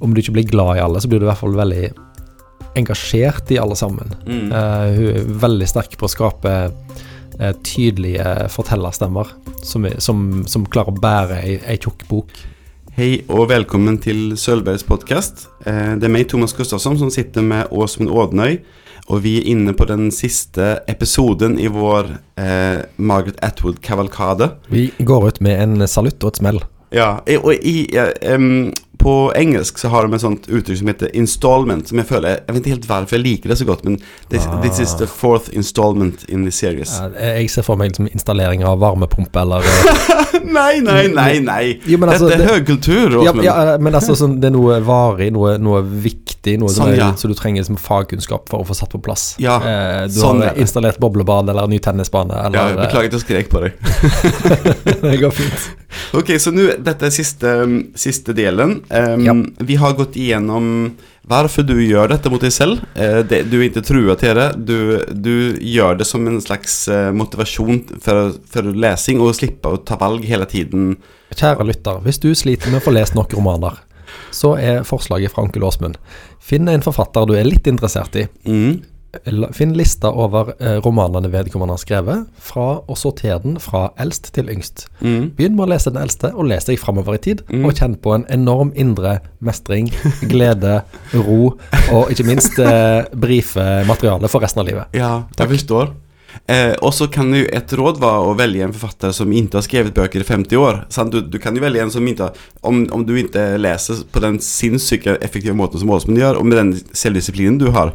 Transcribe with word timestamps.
om 0.00 0.14
du 0.14 0.22
ikke 0.22 0.36
blir 0.38 0.48
glad 0.50 0.78
i 0.78 0.84
alle, 0.84 1.00
så 1.00 1.10
blir 1.10 1.22
du 1.22 1.26
i 1.26 1.30
hvert 1.30 1.42
fall 1.42 1.56
veldig 1.58 1.84
engasjert 2.78 3.50
i 3.54 3.60
alle 3.62 3.76
sammen. 3.78 4.14
Mm. 4.26 4.48
Uh, 4.50 4.88
hun 4.96 5.10
er 5.12 5.28
veldig 5.44 5.68
sterk 5.70 5.94
på 5.98 6.08
å 6.08 6.10
skape 6.10 6.54
uh, 6.70 7.52
tydelige 7.66 8.48
fortellerstemmer 8.54 9.30
som, 9.62 9.86
som, 10.02 10.24
som 10.50 10.66
klarer 10.66 10.94
å 10.94 11.04
bære 11.04 11.42
ei, 11.44 11.58
ei 11.70 11.78
tjukk 11.78 12.06
bok. 12.10 12.34
Hei 12.94 13.24
og 13.26 13.48
velkommen 13.50 13.98
til 14.02 14.36
Sølvbergs 14.38 14.86
podkast. 14.86 15.48
Uh, 15.66 15.94
det 15.98 16.08
er 16.08 16.14
meg, 16.14 16.28
Thomas 16.30 16.54
Gustafsson, 16.56 16.98
som 16.98 17.12
sitter 17.14 17.46
med 17.46 17.70
Åsmund 17.74 18.10
Ådnøy. 18.10 18.58
Og 19.12 19.20
vi 19.20 19.36
er 19.36 19.48
inne 19.52 19.74
på 19.76 19.84
den 19.88 20.08
siste 20.14 20.78
episoden 20.88 21.58
i 21.60 21.66
vår 21.68 22.06
eh, 22.40 22.86
Margaret 22.96 23.36
Atwood-kavalkade. 23.44 24.48
Vi 24.72 24.86
går 24.96 25.26
ut 25.28 25.40
med 25.44 25.60
en 25.60 25.88
salutt 25.90 26.24
og 26.24 26.32
et 26.32 26.40
smell. 26.40 26.62
Ja, 26.94 27.18
og 27.42 27.52
i, 27.66 27.84
em, 28.22 28.70
på 29.04 29.14
engelsk 29.36 29.78
så 29.78 29.90
har 29.92 30.06
de 30.08 30.16
et 30.16 30.22
sånt 30.24 30.46
uttrykk 30.48 30.78
som 30.80 30.88
heter 30.90 31.10
installment, 31.20 31.88
som 31.92 31.98
jeg 32.00 32.06
føler 32.08 32.38
Jeg 32.40 32.54
vet 32.56 32.60
ikke 32.64 32.74
helt 32.74 32.86
hvorfor 32.88 33.16
jeg 33.18 33.24
liker 33.24 33.52
det 33.52 33.58
så 33.60 33.66
godt, 33.68 33.84
men 33.84 33.98
this, 34.32 34.46
Ah. 34.48 34.60
this 34.64 34.80
is 34.80 34.94
the 34.96 35.06
fourth 35.06 35.50
installment 35.52 36.24
in 36.28 36.44
the 36.44 36.50
series. 36.50 36.94
Eh, 37.18 37.42
Jeg 37.42 37.50
ser 37.50 37.62
for 37.62 37.76
meg 37.76 37.92
liksom 37.92 38.08
installering 38.12 38.64
av 38.64 38.78
varmepumpe 38.80 39.40
eller 39.44 39.60
eh, 39.60 40.40
nei, 40.44 40.80
nei, 40.88 41.06
nei, 41.12 41.38
nei! 41.44 41.80
Jo, 41.86 41.98
altså, 42.06 42.28
Dette 42.30 42.40
er 42.40 42.46
det- 42.46 42.54
høykultur, 42.54 43.18
ja, 43.24 43.32
ja, 43.44 43.54
eh, 43.74 43.78
men 43.78 43.92
altså 43.94 44.16
sånn, 44.16 44.38
det 44.40 44.48
er 44.50 44.56
noe 44.56 44.80
varig, 44.80 45.30
noe, 45.36 45.58
noe 45.58 45.82
viktig, 45.84 46.58
noe 46.60 46.68
som 46.72 46.86
Sånn, 46.86 46.94
er, 46.94 46.98
ja. 47.04 47.12
så 47.16 47.28
du 47.28 47.34
trenger 47.36 47.62
liksom 47.62 47.76
fagkunnskap 47.80 48.48
for 48.48 48.64
å 48.64 48.66
få 48.68 48.74
satt 48.80 48.90
på 48.96 49.02
plass. 49.04 49.34
Ja, 49.38 49.58
eh, 49.60 50.06
du 50.08 50.16
sånn 50.20 50.42
er 50.42 50.52
har 50.54 50.60
installert 50.64 50.98
boblebad 51.00 51.48
eller 51.52 51.66
ny 51.68 51.78
tennisbane 51.78 52.34
eller 52.46 52.72
jeg 52.72 52.76
beklager 52.82 53.12
at 53.12 53.18
jeg 53.18 53.24
skrek 53.24 53.48
på 53.52 53.60
deg. 53.64 53.72
eh, 53.84 55.00
Det 55.10 55.20
går 55.20 55.30
fint. 55.36 55.70
Ok, 56.16 56.34
så 56.40 56.52
nå, 56.54 56.68
dette 56.84 57.08
er 57.08 57.14
siste, 57.14 57.54
siste 57.98 58.34
delen. 58.36 58.80
Um, 58.90 59.24
Ja. 59.24 59.34
Vi 59.64 59.76
har 59.80 59.96
gått 59.96 60.16
igjennom 60.20 60.94
hvorfor 61.24 61.64
du 61.64 61.76
gjør 61.80 62.10
dette 62.12 62.30
mot 62.32 62.42
deg 62.42 62.52
selv. 62.52 62.82
Uh, 62.96 63.22
det, 63.26 63.44
du 63.50 63.58
er 63.60 63.68
ikke 63.70 63.84
trua 63.86 64.16
til 64.20 64.36
det. 64.38 64.48
Du, 64.68 64.76
du 65.08 65.34
gjør 65.60 65.98
det 66.00 66.08
som 66.08 66.26
en 66.28 66.40
slags 66.42 66.84
eh, 66.92 67.10
motivasjon 67.14 67.82
for, 68.04 68.36
for 68.50 68.70
lesing, 68.74 69.22
og 69.22 69.34
slipper 69.38 69.76
å 69.76 69.82
ta 69.86 69.98
valg 70.00 70.26
hele 70.28 70.46
tiden. 70.50 70.96
Kjære 71.34 71.66
lytter, 71.66 72.02
hvis 72.04 72.20
du 72.22 72.30
sliter 72.36 72.70
med 72.70 72.82
å 72.82 72.84
få 72.84 72.94
lest 72.94 73.16
nok 73.18 73.32
romaner, 73.34 73.80
så 74.34 74.54
er 74.60 74.84
forslaget 74.86 75.32
fra 75.34 75.42
onkel 75.42 75.64
Åsmund 75.66 75.96
Finn 76.44 76.68
en 76.70 76.84
forfatter 76.84 77.26
du 77.26 77.32
er 77.38 77.46
litt 77.48 77.66
interessert 77.70 78.14
i. 78.20 78.26
Mm. 78.46 78.82
Finn 79.56 79.74
lista 79.78 80.10
over 80.10 80.52
eh, 80.58 80.78
romanene 80.84 81.30
vedkommende 81.32 81.76
har 81.76 81.82
skrevet, 81.82 82.28
fra 82.42 82.66
og 82.80 82.98
sorter 82.98 83.40
den 83.42 83.58
fra 83.62 83.88
eldst 84.00 84.32
til 84.36 84.50
yngst. 84.52 84.86
Mm. 85.00 85.32
Begynn 85.36 85.56
med 85.58 85.66
å 85.66 85.70
lese 85.74 85.92
den 85.92 86.02
eldste, 86.02 86.32
og 86.34 86.48
les 86.50 86.68
deg 86.68 86.80
framover 86.82 87.18
i 87.18 87.22
tid. 87.28 87.44
Mm. 87.50 87.66
Og 87.68 87.78
kjenn 87.78 87.98
på 88.00 88.14
en 88.16 88.26
enorm 88.32 88.72
indre 88.78 89.18
mestring, 89.44 89.90
glede, 90.32 90.80
ro, 91.14 91.54
og 91.94 92.14
ikke 92.14 92.28
minst 92.28 92.58
eh, 92.62 93.04
brife 93.12 93.84
materialet 93.88 94.32
for 94.32 94.44
resten 94.44 94.64
av 94.64 94.70
livet. 94.70 94.96
Ja, 94.96 95.14
jeg 95.38 95.54
forstår. 95.56 95.94
Eh, 96.50 96.74
og 96.82 96.92
så 96.94 97.06
kan 97.12 97.30
jo 97.34 97.44
et 97.54 97.72
råd 97.72 98.00
være 98.02 98.26
å 98.28 98.34
velge 98.36 98.66
en 98.66 98.74
forfatter 98.74 99.14
som 99.16 99.32
ikke 99.32 99.58
har 99.60 99.66
skrevet 99.66 99.96
bøker 99.96 100.24
i 100.24 100.26
50 100.28 100.60
år. 100.60 100.82
Du, 101.12 101.20
du 101.22 101.38
kan 101.42 101.56
jo 101.56 101.62
velge 101.64 101.84
en 101.84 101.94
som 101.94 102.06
ikke 102.10 102.32
om, 102.66 102.82
om 102.92 103.06
du 103.06 103.14
ikke 103.20 103.54
leser 103.60 104.02
på 104.12 104.22
den 104.24 104.40
sinnssyke 104.42 105.16
effektive 105.24 105.56
måten 105.56 105.80
som 105.80 105.92
Åsmund 105.94 106.20
gjør, 106.20 106.40
og 106.40 106.48
med 106.48 106.60
den 106.60 106.74
selvdisiplinen 106.92 107.60
du 107.62 107.70
har. 107.76 107.94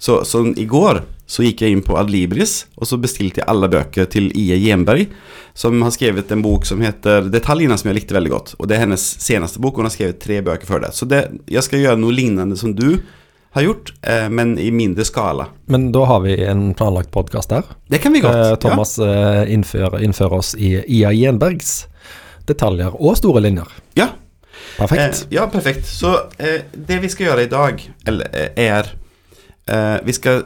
Så, 0.00 0.22
så 0.24 0.46
i 0.56 0.64
går 0.64 1.02
så 1.30 1.44
gikk 1.44 1.60
jeg 1.62 1.76
inn 1.76 1.82
på 1.86 1.94
Adlibris, 2.00 2.64
og 2.80 2.88
så 2.88 2.96
bestilte 2.98 3.42
jeg 3.42 3.48
alle 3.52 3.68
bøker 3.70 4.08
til 4.10 4.30
I.E. 4.32 4.56
Gjenberg, 4.58 5.12
som 5.54 5.76
har 5.84 5.92
skrevet 5.94 6.32
en 6.34 6.42
bok 6.42 6.64
som 6.66 6.80
heter 6.82 7.28
'Detaljene', 7.30 7.76
som 7.78 7.90
jeg 7.90 8.00
likte 8.00 8.16
veldig 8.16 8.32
godt. 8.32 8.54
Og 8.58 8.66
det 8.66 8.78
er 8.78 8.86
hennes 8.86 9.04
seneste 9.22 9.60
bok, 9.62 9.76
og 9.76 9.84
hun 9.84 9.90
har 9.90 9.94
skrevet 9.94 10.18
tre 10.18 10.40
bøker 10.42 10.66
før 10.66 10.86
det. 10.86 10.94
Så 10.96 11.06
det, 11.06 11.20
jeg 11.46 11.62
skal 11.62 11.84
gjøre 11.84 12.00
noe 12.00 12.16
lignende 12.16 12.58
som 12.58 12.74
du 12.74 12.98
har 13.54 13.66
gjort, 13.66 13.92
eh, 14.02 14.28
men 14.28 14.56
i 14.58 14.70
mindre 14.74 15.04
skala. 15.04 15.48
Men 15.70 15.90
da 15.92 16.06
har 16.06 16.24
vi 16.24 16.34
en 16.48 16.72
planlagt 16.74 17.10
podkast 17.14 17.50
der. 17.50 17.68
Det 17.90 18.00
kan 18.02 18.12
vi 18.12 18.24
godt. 18.24 18.34
Eh, 18.34 18.50
ja. 18.54 18.56
Thomas 18.56 18.98
eh, 18.98 19.52
innfører, 19.52 20.00
innfører 20.02 20.38
oss 20.38 20.54
i 20.54 20.78
Ia 20.80 21.12
Gjenbergs 21.14 21.84
detaljer 22.50 22.94
og 22.96 23.18
store 23.18 23.42
linjer. 23.44 23.68
Ja. 23.98 24.10
Perfekt. 24.78 25.26
Eh, 25.26 25.36
ja, 25.36 25.46
perfekt. 25.50 25.86
Så 25.86 26.14
eh, 26.38 26.62
det 26.72 27.00
vi 27.02 27.10
skal 27.12 27.30
gjøre 27.30 27.46
i 27.46 27.50
dag, 27.50 27.84
eller, 28.06 28.30
eh, 28.32 28.66
er 28.70 28.94
eh, 29.68 29.98
Vi 30.06 30.12
skal 30.12 30.44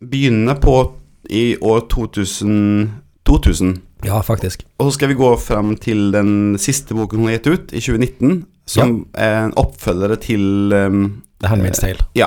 begynne 0.00 0.54
på 0.60 0.92
i 1.30 1.56
år 1.60 1.86
2000, 1.90 2.90
2000. 3.26 3.76
ja, 4.04 4.20
faktisk. 4.22 4.64
Og 4.78 4.90
så 4.90 4.94
skal 4.94 5.08
vi 5.08 5.14
gå 5.14 5.36
fram 5.36 5.76
til 5.76 6.12
den 6.12 6.58
siste 6.58 6.94
boken 6.94 7.18
hun 7.18 7.28
har 7.28 7.38
gitt 7.38 7.46
ut, 7.46 7.72
i 7.72 7.80
2019. 7.80 8.44
Som 8.66 9.06
er 9.14 9.44
en 9.44 9.52
oppfølger 9.56 10.16
til 10.16 10.72
um, 10.74 11.22
The 11.40 11.48
Handmaid's 11.48 11.80
Tale. 11.80 12.02
Ja. 12.18 12.26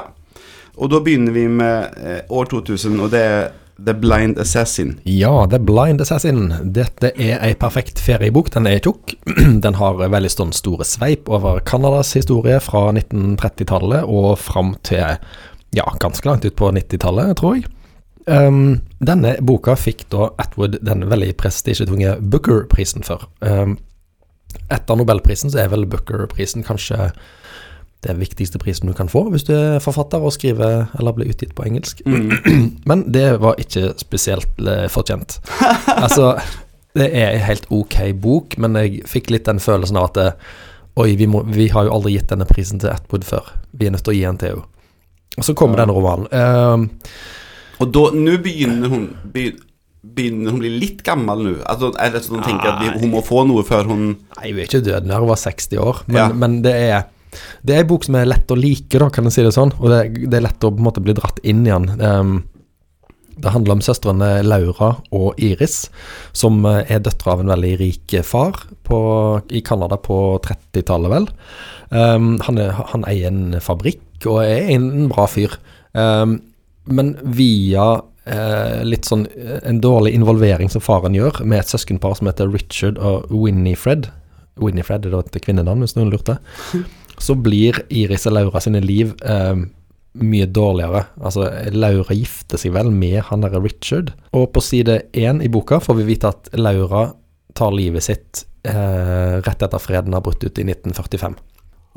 Og 0.80 0.92
da 0.92 1.02
begynner 1.04 1.32
vi 1.36 1.48
med 1.48 1.98
eh, 2.00 2.22
år 2.30 2.46
2000, 2.46 3.00
og 3.04 3.12
det 3.12 3.20
er 3.20 3.50
The 3.86 3.94
Blind 3.94 4.40
Assassin. 4.40 5.00
Ja, 5.04 5.46
The 5.52 5.60
Blind 5.60 6.02
Assassin. 6.02 6.54
Dette 6.64 7.12
er 7.16 7.40
ei 7.44 7.54
perfekt 7.60 8.00
feriebok. 8.00 8.52
Den 8.56 8.68
er 8.68 8.80
tjukk. 8.84 9.16
Den 9.64 9.76
har 9.80 10.00
veldig 10.00 10.32
sånn 10.32 10.56
store 10.56 10.88
sveip 10.88 11.30
over 11.32 11.60
Canadas 11.68 12.14
historie 12.16 12.60
fra 12.64 12.90
1930-tallet 12.92 14.08
og 14.08 14.34
fram 14.40 14.76
til 14.88 15.20
ja, 15.76 15.86
ganske 16.00 16.30
langt 16.30 16.46
ut 16.46 16.56
på 16.56 16.72
90-tallet, 16.76 17.38
tror 17.38 17.60
jeg. 17.60 17.70
Um, 18.30 18.82
denne 19.02 19.36
boka 19.42 19.74
fikk 19.80 20.04
da 20.14 20.30
Atwood 20.42 20.78
den 20.86 21.08
veldig 21.10 21.32
prestisjetunge 21.40 22.18
Booker-prisen 22.22 23.06
for. 23.06 23.26
Um, 23.42 23.78
etter 24.70 24.98
Nobelprisen 24.98 25.50
så 25.54 25.64
er 25.64 25.72
vel 25.74 25.88
Booker-prisen 25.90 26.66
kanskje 26.66 27.12
det 28.06 28.16
viktigste 28.16 28.62
prisen 28.62 28.88
du 28.88 28.94
kan 28.96 29.10
få 29.12 29.26
hvis 29.28 29.44
du 29.44 29.52
er 29.58 29.82
forfatter 29.84 30.24
og 30.24 30.32
skriver 30.32 30.86
eller 31.00 31.16
blir 31.18 31.34
utgitt 31.34 31.56
på 31.58 31.66
engelsk. 31.68 32.04
Men 32.90 33.04
det 33.12 33.42
var 33.44 33.60
ikke 33.60 33.92
spesielt 34.00 34.62
eh, 34.62 34.88
fortjent. 34.92 35.40
altså, 36.06 36.38
det 36.96 37.10
er 37.12 37.34
en 37.34 37.46
helt 37.50 37.68
ok 37.70 37.98
bok, 38.22 38.56
men 38.58 38.78
jeg 38.80 39.04
fikk 39.08 39.30
litt 39.30 39.46
den 39.46 39.62
følelsen 39.62 40.00
av 40.00 40.10
at 40.10 40.40
Oi, 41.00 41.14
vi, 41.16 41.28
må, 41.30 41.44
vi 41.46 41.68
har 41.72 41.86
jo 41.86 41.94
aldri 41.96 42.16
gitt 42.16 42.32
denne 42.32 42.48
prisen 42.50 42.82
til 42.82 42.90
Atwood 42.92 43.24
før. 43.24 43.46
Vi 43.78 43.88
er 43.88 43.94
nødt 43.94 44.04
til 44.04 44.12
å 44.12 44.18
gi 44.18 44.24
den 44.26 44.40
til 44.42 44.56
henne. 44.58 44.79
Og 45.40 45.48
så 45.48 45.56
kommer 45.58 45.80
denne 45.82 45.96
romanen. 45.96 46.28
Ehm, 46.36 46.86
Og 47.80 47.92
da, 47.96 48.06
nå 48.16 48.38
begynner 48.44 48.92
hun 48.92 49.10
be- 49.34 49.56
Begynner 50.00 50.52
hun 50.54 50.62
bli 50.62 50.70
litt 50.80 51.02
gammel 51.04 51.42
nå? 51.44 51.54
Altså, 51.68 51.90
det 51.92 52.22
sånn 52.24 52.38
hun 52.40 52.46
tenker 52.46 52.70
at 52.72 53.00
hun 53.02 53.12
må 53.12 53.20
få 53.26 53.42
noe 53.48 53.64
før 53.68 53.90
hun 53.90 54.04
Nei, 54.38 54.52
hun 54.54 54.60
er 54.62 54.68
ikke 54.70 54.80
død 54.86 55.08
når 55.10 55.20
hun 55.26 55.32
var 55.34 55.40
60 55.42 55.82
år, 55.84 56.04
men, 56.08 56.16
Ja. 56.18 56.28
men 56.34 56.62
det 56.64 56.74
er 56.76 57.04
det 57.64 57.76
er 57.76 57.82
en 57.84 57.88
bok 57.92 58.04
som 58.08 58.16
er 58.16 58.26
lett 58.26 58.48
å 58.50 58.56
like, 58.58 58.98
da, 58.98 59.10
kan 59.14 59.24
jeg 59.28 59.34
si 59.36 59.44
det 59.46 59.52
sånn. 59.54 59.70
Og 59.78 59.92
det, 59.92 60.30
det 60.32 60.40
er 60.40 60.46
lett 60.48 60.64
å 60.66 60.72
på 60.72 60.80
en 60.82 60.88
måte 60.88 61.04
bli 61.04 61.14
dratt 61.14 61.38
inn 61.44 61.60
i 61.68 61.70
den. 61.70 62.44
Det 63.40 63.54
handler 63.54 63.78
om 63.78 63.84
søstrene 63.84 64.30
Laura 64.46 64.92
og 65.16 65.40
Iris, 65.42 65.88
som 66.36 66.62
eh, 66.68 66.84
er 66.92 67.02
døtre 67.06 67.34
av 67.34 67.44
en 67.44 67.52
veldig 67.54 67.74
rik 67.82 68.18
far 68.28 68.62
på, 68.88 69.00
i 69.50 69.64
Canada 69.66 70.00
på 70.02 70.20
30-tallet, 70.46 71.14
vel. 71.14 71.28
Um, 71.90 72.36
han, 72.46 72.60
er, 72.62 72.76
han 72.92 73.08
eier 73.10 73.32
en 73.32 73.58
fabrikk 73.64 74.28
og 74.30 74.44
er 74.44 74.70
en, 74.76 75.08
bra 75.12 75.26
fyr. 75.32 75.56
Um, 75.96 76.40
men 76.90 77.16
via 77.24 77.88
eh, 78.30 78.80
litt 78.86 79.08
sånn 79.10 79.28
eh, 79.32 79.60
en 79.68 79.82
dårlig 79.84 80.14
involvering 80.18 80.72
som 80.74 80.84
faren 80.84 81.16
gjør, 81.18 81.44
med 81.46 81.62
et 81.62 81.72
søskenpar 81.72 82.18
som 82.20 82.30
heter 82.30 82.50
Richard 82.52 83.00
og 83.02 83.30
Winnie-Fred 83.34 84.10
Winnie-Fred 84.60 85.08
er 85.08 85.16
da 85.16 85.24
et 85.24 85.42
kvinnenavn, 85.44 85.84
hvis 85.84 85.96
noen 85.98 86.12
lurte. 86.14 86.40
Så 87.20 87.36
blir 87.36 87.82
Iris 87.92 88.28
og 88.30 88.38
Laura 88.38 88.62
sine 88.64 88.82
liv 88.84 89.12
eh, 89.28 89.66
mye 90.22 90.48
dårligere. 90.50 91.06
Altså, 91.22 91.50
Laura 91.76 92.16
gifter 92.16 92.62
seg 92.62 92.74
vel 92.76 92.92
med 92.94 93.22
han 93.30 93.46
derre 93.46 93.62
Richard. 93.64 94.14
Og 94.36 94.50
på 94.54 94.64
side 94.64 95.02
én 95.18 95.44
i 95.44 95.52
boka 95.52 95.82
får 95.84 96.00
vi 96.02 96.08
vite 96.14 96.32
at 96.32 96.52
Laura 96.60 97.10
tar 97.58 97.74
livet 97.76 98.06
sitt 98.06 98.46
eh, 98.68 99.40
rett 99.42 99.64
etter 99.66 99.82
freden 99.82 100.16
har 100.16 100.24
brutt 100.26 100.44
ut 100.44 100.60
i 100.60 100.68
1945. 100.68 101.38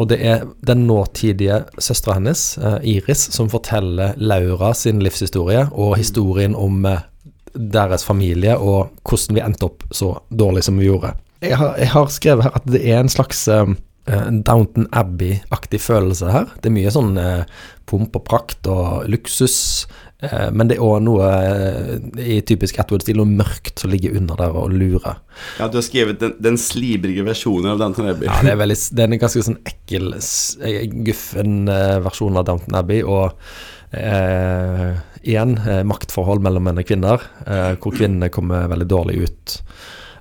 Og 0.00 0.08
det 0.08 0.18
er 0.24 0.46
den 0.66 0.86
nåtidige 0.88 1.62
søstera 1.78 2.16
hennes, 2.16 2.56
eh, 2.58 2.78
Iris, 2.96 3.28
som 3.34 3.50
forteller 3.52 4.16
Laura 4.16 4.72
sin 4.74 5.02
livshistorie 5.04 5.66
og 5.72 5.96
historien 6.00 6.56
om 6.58 6.84
eh, 6.88 7.04
deres 7.52 8.04
familie 8.04 8.56
og 8.56 8.94
hvordan 9.04 9.36
vi 9.36 9.44
endte 9.44 9.68
opp 9.68 9.84
så 9.92 10.14
dårlig 10.30 10.64
som 10.64 10.80
vi 10.80 10.88
gjorde. 10.88 11.12
Jeg 11.42 11.58
har, 11.58 11.74
jeg 11.78 11.90
har 11.92 12.12
skrevet 12.14 12.46
her 12.46 12.56
at 12.56 12.68
det 12.70 12.82
er 12.86 13.02
en 13.02 13.12
slags 13.12 13.44
eh, 13.50 13.74
Downton 14.06 14.88
Abbey-aktig 14.90 15.78
følelse 15.84 16.32
her. 16.34 16.48
Det 16.60 16.70
er 16.70 16.74
mye 16.74 16.90
sånn 16.90 17.12
eh, 17.20 17.44
pomp 17.86 18.16
og 18.18 18.24
prakt 18.26 18.66
og 18.70 19.04
luksus. 19.12 19.86
eh, 20.22 20.48
men 20.50 20.70
det 20.70 20.78
er 20.78 20.82
òg 20.86 21.04
noe 21.06 21.28
eh, 21.28 21.92
i 22.18 22.40
typisk 22.48 22.80
Atwood-stil, 22.82 23.20
noe 23.20 23.30
mørkt 23.30 23.78
som 23.82 23.92
ligger 23.92 24.16
under 24.18 24.40
der 24.40 24.56
og 24.58 24.74
lurer. 24.74 25.20
Ja, 25.60 25.68
du 25.68 25.78
har 25.78 25.86
skrevet 25.86 26.18
den, 26.22 26.34
den 26.42 26.58
slibrige 26.58 27.22
versjonen 27.26 27.70
av 27.74 27.78
Downton 27.82 28.10
Abbey. 28.10 28.26
Ja, 28.30 28.40
det 28.42 28.56
er, 28.56 28.58
veldig, 28.64 28.78
det 28.90 29.06
er 29.06 29.12
en 29.14 29.22
ganske 29.22 29.46
sånn 29.48 29.60
ekkel, 29.70 30.12
eh, 30.18 30.82
guffen 31.06 31.62
eh, 31.70 31.96
versjon 32.08 32.42
av 32.42 32.48
Downton 32.50 32.78
Abbey. 32.82 33.02
Og 33.06 33.30
eh, 33.94 34.92
igjen 35.22 35.56
eh, 35.62 35.82
maktforhold 35.86 36.42
mellom 36.42 36.66
menn 36.66 36.80
og 36.82 36.88
kvinner, 36.88 37.22
eh, 37.46 37.74
hvor 37.78 37.94
kvinnene 37.94 38.32
kommer 38.34 38.70
veldig 38.72 38.88
dårlig 38.90 39.20
ut. 39.28 39.58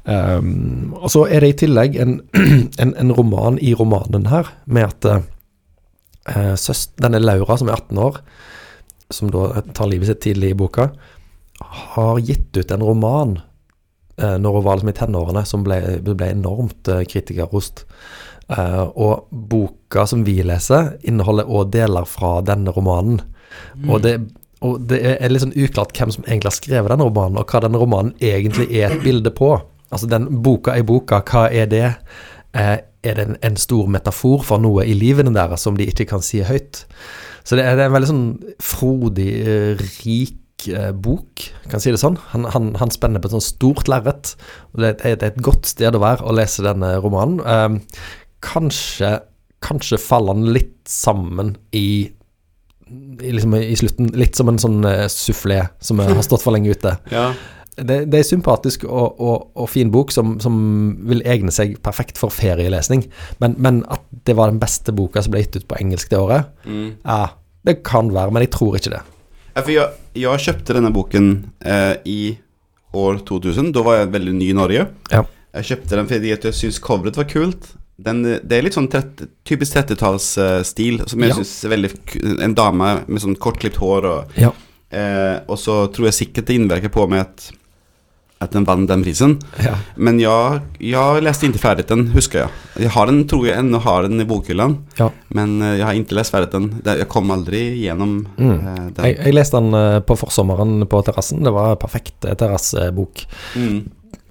Um, 0.02 0.96
og 0.98 1.12
så 1.14 1.28
er 1.30 1.44
det 1.44 1.52
i 1.52 1.58
tillegg 1.62 1.98
en, 2.02 2.16
en, 2.82 2.94
en 2.98 3.14
roman 3.14 3.60
i 3.62 3.76
romanen 3.78 4.26
her, 4.32 4.50
med 4.66 4.90
at 4.90 5.06
eh, 5.06 5.28
eh, 6.34 6.56
søst, 6.58 6.96
Denne 7.02 7.22
Laura, 7.22 7.58
som 7.58 7.70
er 7.70 7.78
18 7.78 8.02
år, 8.02 8.18
som 9.14 9.30
da 9.34 9.62
tar 9.76 9.92
livet 9.92 10.10
sitt 10.10 10.24
tidlig 10.26 10.54
i 10.54 10.58
boka, 10.58 10.90
har 11.62 12.20
gitt 12.26 12.58
ut 12.58 12.72
en 12.74 12.84
roman 12.86 13.38
uh, 14.22 14.38
når 14.42 14.56
hun 14.56 14.66
var 14.66 14.80
liksom 14.80 14.90
i 14.90 14.98
tenårene, 14.98 15.46
som 15.46 15.66
ble, 15.68 15.78
ble 16.08 16.32
enormt 16.32 16.90
uh, 16.90 17.04
kritikerrost. 17.06 17.84
Uh, 18.52 18.88
og 18.98 19.28
boka 19.30 20.08
som 20.10 20.24
vi 20.26 20.40
leser, 20.44 20.96
inneholder 21.08 21.52
òg 21.52 21.70
deler 21.76 22.08
fra 22.10 22.40
denne 22.48 22.74
romanen. 22.74 23.22
Og, 23.86 24.00
det, 24.02 24.16
og 24.66 24.80
det 24.90 25.02
er 25.12 25.30
litt 25.30 25.44
sånn 25.44 25.54
uklart 25.60 25.94
hvem 25.98 26.16
som 26.16 26.26
egentlig 26.26 26.50
har 26.50 26.58
skrevet 26.58 26.94
denne 26.94 27.08
romanen, 27.12 27.38
og 27.38 27.52
hva 27.52 27.62
denne 27.68 27.82
romanen 27.82 28.16
egentlig 28.24 28.72
er 28.72 28.96
et 28.96 29.06
bilde 29.06 29.34
på. 29.38 29.54
Altså 29.92 30.08
den 30.12 30.30
boka 30.44 30.76
i 30.80 30.86
boka, 30.88 31.22
hva 31.28 31.48
er 31.52 31.68
det? 31.72 31.88
Eh, 32.58 32.78
er 33.02 33.18
det 33.18 33.26
en, 33.26 33.38
en, 33.44 33.58
stor 33.58 33.90
metafor 33.90 34.44
for 34.46 34.62
noe 34.62 34.86
i 34.86 34.94
livene 34.98 35.34
deres 35.34 35.64
som 35.66 35.78
de 35.78 35.88
ikke 35.90 36.08
kan 36.12 36.24
si 36.26 36.44
høyt? 36.46 36.86
Så 37.44 37.58
det 37.58 37.66
er, 37.66 37.78
det 37.78 37.86
er 37.86 37.90
en 37.90 37.96
veldig 37.96 38.12
sånn 38.12 38.28
frodig, 38.62 39.30
eh, 39.42 39.82
rik 40.06 40.68
eh, 40.70 40.92
bok, 40.94 41.48
kan 41.72 41.82
si 41.82 41.94
det 41.94 42.02
sånn. 42.02 42.20
Han, 42.36 42.46
han, 42.54 42.72
han 42.80 42.94
spenner 42.94 43.24
på 43.24 43.32
et 43.32 43.36
sånt 43.38 43.48
stort 43.48 43.92
lerret. 43.92 44.36
det, 44.78 44.98
det, 45.02 45.16
er 45.18 45.32
et 45.32 45.44
godt 45.44 45.70
sted 45.72 45.98
å 45.98 46.04
være 46.04 46.28
å 46.28 46.36
lese 46.38 46.66
denne 46.66 46.94
romanen. 47.02 47.42
Eh, 47.42 48.04
kanskje, 48.46 49.16
kanskje 49.66 50.02
faller 50.02 50.38
han 50.38 50.54
litt 50.54 50.78
sammen 50.90 51.56
i, 51.78 52.12
liksom, 53.24 53.58
i 53.58 53.80
slutten, 53.80 54.12
litt 54.18 54.38
som 54.38 54.50
en 54.52 54.60
sånn 54.62 54.80
uh, 54.84 55.06
sufflé 55.12 55.62
som 55.80 56.02
har 56.02 56.24
stått 56.26 56.44
for 56.44 56.56
lenge 56.56 56.74
ute. 56.74 56.96
Ja. 57.14 57.30
Det, 57.78 58.06
det 58.12 58.20
er 58.20 58.24
sympatisk 58.28 58.84
og, 58.84 59.20
og, 59.24 59.46
og, 59.56 59.70
fin 59.72 59.90
bok 59.94 60.12
som, 60.12 60.34
som, 60.44 60.56
vil 61.08 61.22
egne 61.26 61.52
seg 61.56 61.78
perfekt 61.82 62.18
for 62.20 62.30
ferielesning. 62.30 63.06
Men, 63.40 63.56
men, 63.58 63.80
at 63.90 64.02
det 64.28 64.36
var 64.36 64.52
den 64.52 64.60
beste 64.60 64.92
boka 64.94 65.22
som 65.24 65.32
ble 65.32 65.46
gitt 65.46 65.56
ut 65.62 65.68
på 65.72 65.80
engelsk 65.80 66.10
det 66.12 66.20
året, 66.20 66.50
Mm. 66.68 66.92
ja, 67.06 67.30
det 67.66 67.84
kan 67.88 68.12
være, 68.14 68.32
men 68.32 68.44
jeg 68.44 68.52
tror 68.52 68.76
ikke 68.78 68.92
det. 68.98 69.02
Ja, 69.56 69.62
jeg, 69.68 69.90
jeg 70.16 70.44
kjøpte 70.46 70.74
denne 70.78 70.92
boken 70.94 71.30
eh, 71.64 71.96
i 72.06 72.38
år 72.94 73.22
2000. 73.28 73.72
Da 73.76 73.82
var 73.86 74.02
jeg 74.02 74.12
veldig 74.14 74.34
ny 74.36 74.50
i 74.52 74.58
Norge. 74.58 74.88
Ja. 75.12 75.24
Jeg 75.56 75.68
kjøpte 75.72 75.96
den 76.00 76.08
fordi 76.12 76.30
jeg 76.32 76.54
syntes 76.56 76.80
coveret 76.84 77.18
var 77.20 77.28
kult. 77.32 77.72
Den, 78.02 78.24
det 78.24 78.56
er 78.58 78.64
litt 78.66 78.74
sånn 78.76 78.88
30, 78.90 79.28
typisk 79.46 79.76
30-tallsstil, 79.78 81.02
som 81.08 81.22
jeg 81.22 81.30
Ja. 81.30 81.36
synes 81.38 81.66
er 81.66 81.70
veldig 81.70 82.42
En 82.44 82.54
dame 82.58 83.04
med 83.08 83.22
sånn 83.22 83.36
kortklipt 83.38 83.78
hår 83.78 84.06
og 84.10 84.32
Ja. 84.40 84.52
eh, 84.92 85.40
Og 85.48 85.58
så 85.60 85.88
tror 85.94 86.06
jeg 86.10 86.14
sikkert 86.20 86.46
det 86.48 86.56
innvirker 86.60 86.90
på 86.90 87.08
meg 87.10 87.20
at, 87.22 87.52
at 88.42 88.52
den 88.56 88.66
vant 88.66 88.90
den 88.90 89.04
prisen. 89.06 89.36
Ja. 89.62 89.76
Men 90.02 90.18
jeg, 90.20 90.62
jeg 90.82 91.22
leste 91.22 91.46
ikke 91.46 91.62
ferdig 91.62 91.86
den, 91.92 92.08
husker 92.16 92.40
jeg. 92.44 92.50
Jeg 92.88 92.92
har 92.96 93.06
den, 93.12 93.20
tror 93.30 93.46
jeg 93.46 93.60
ennå 93.62 93.78
har 93.84 94.08
den 94.08 94.20
i 94.24 94.26
bokhyllan. 94.26 94.80
Ja. 94.98 95.12
Men 95.38 95.60
eh, 95.62 95.76
jeg 95.78 95.86
har 95.86 96.00
ikke 96.00 96.18
lest 96.18 96.34
ferdig 96.34 96.50
den. 96.56 96.68
Jeg 96.88 97.08
kom 97.12 97.30
aldri 97.32 97.62
gjennom 97.84 98.16
Mm. 98.38 98.52
eh, 98.58 98.84
den. 98.98 99.06
Jeg, 99.06 99.18
jeg 99.28 99.36
leste 99.38 99.62
den 99.62 99.74
eh, 99.78 100.00
på 100.02 100.18
forsommeren 100.18 100.82
på 100.90 101.04
terrassen. 101.06 101.44
Det 101.46 101.54
var 101.54 101.76
en 101.76 101.82
perfekt 101.86 102.18
terrassebok. 102.26 103.26
Mm. 103.56 103.82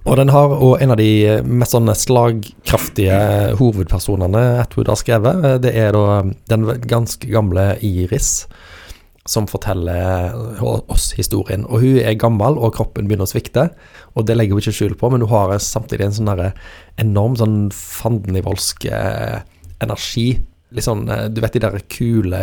Og 0.09 0.17
den 0.17 0.31
har 0.33 0.55
og 0.57 0.81
en 0.83 0.95
av 0.95 0.97
de 0.97 1.11
mest 1.45 1.75
sånne 1.77 1.93
slagkraftige 1.95 3.19
hovedpersonene 3.61 4.43
Atwood 4.63 4.89
har 4.91 4.99
skrevet. 4.99 5.61
Det 5.63 5.73
er 5.77 5.93
da 5.95 6.23
den 6.51 6.65
ganske 6.89 7.29
gamle 7.31 7.75
Iris 7.85 8.47
som 9.31 9.47
forteller 9.47 10.33
oss 10.91 11.13
historien. 11.15 11.63
Og 11.71 11.85
hun 11.85 11.99
er 12.03 12.17
gammel, 12.19 12.57
og 12.59 12.75
kroppen 12.75 13.07
begynner 13.07 13.29
å 13.29 13.31
svikte. 13.31 13.69
Og 14.19 14.27
det 14.27 14.35
legger 14.37 14.57
hun 14.57 14.63
ikke 14.65 14.75
skjul 14.75 14.97
på, 14.99 15.11
men 15.13 15.23
hun 15.23 15.31
har 15.31 15.55
samtidig 15.63 16.09
en 16.09 16.17
sånn 16.17 16.33
enorm 16.99 17.37
sånn 17.39 17.59
fandenivoldsk 17.77 18.89
energi. 19.81 20.27
Litt 20.75 20.87
sånn, 20.87 21.07
du 21.35 21.41
vet 21.43 21.57
de 21.57 21.63
der 21.65 21.79
kule, 21.91 22.43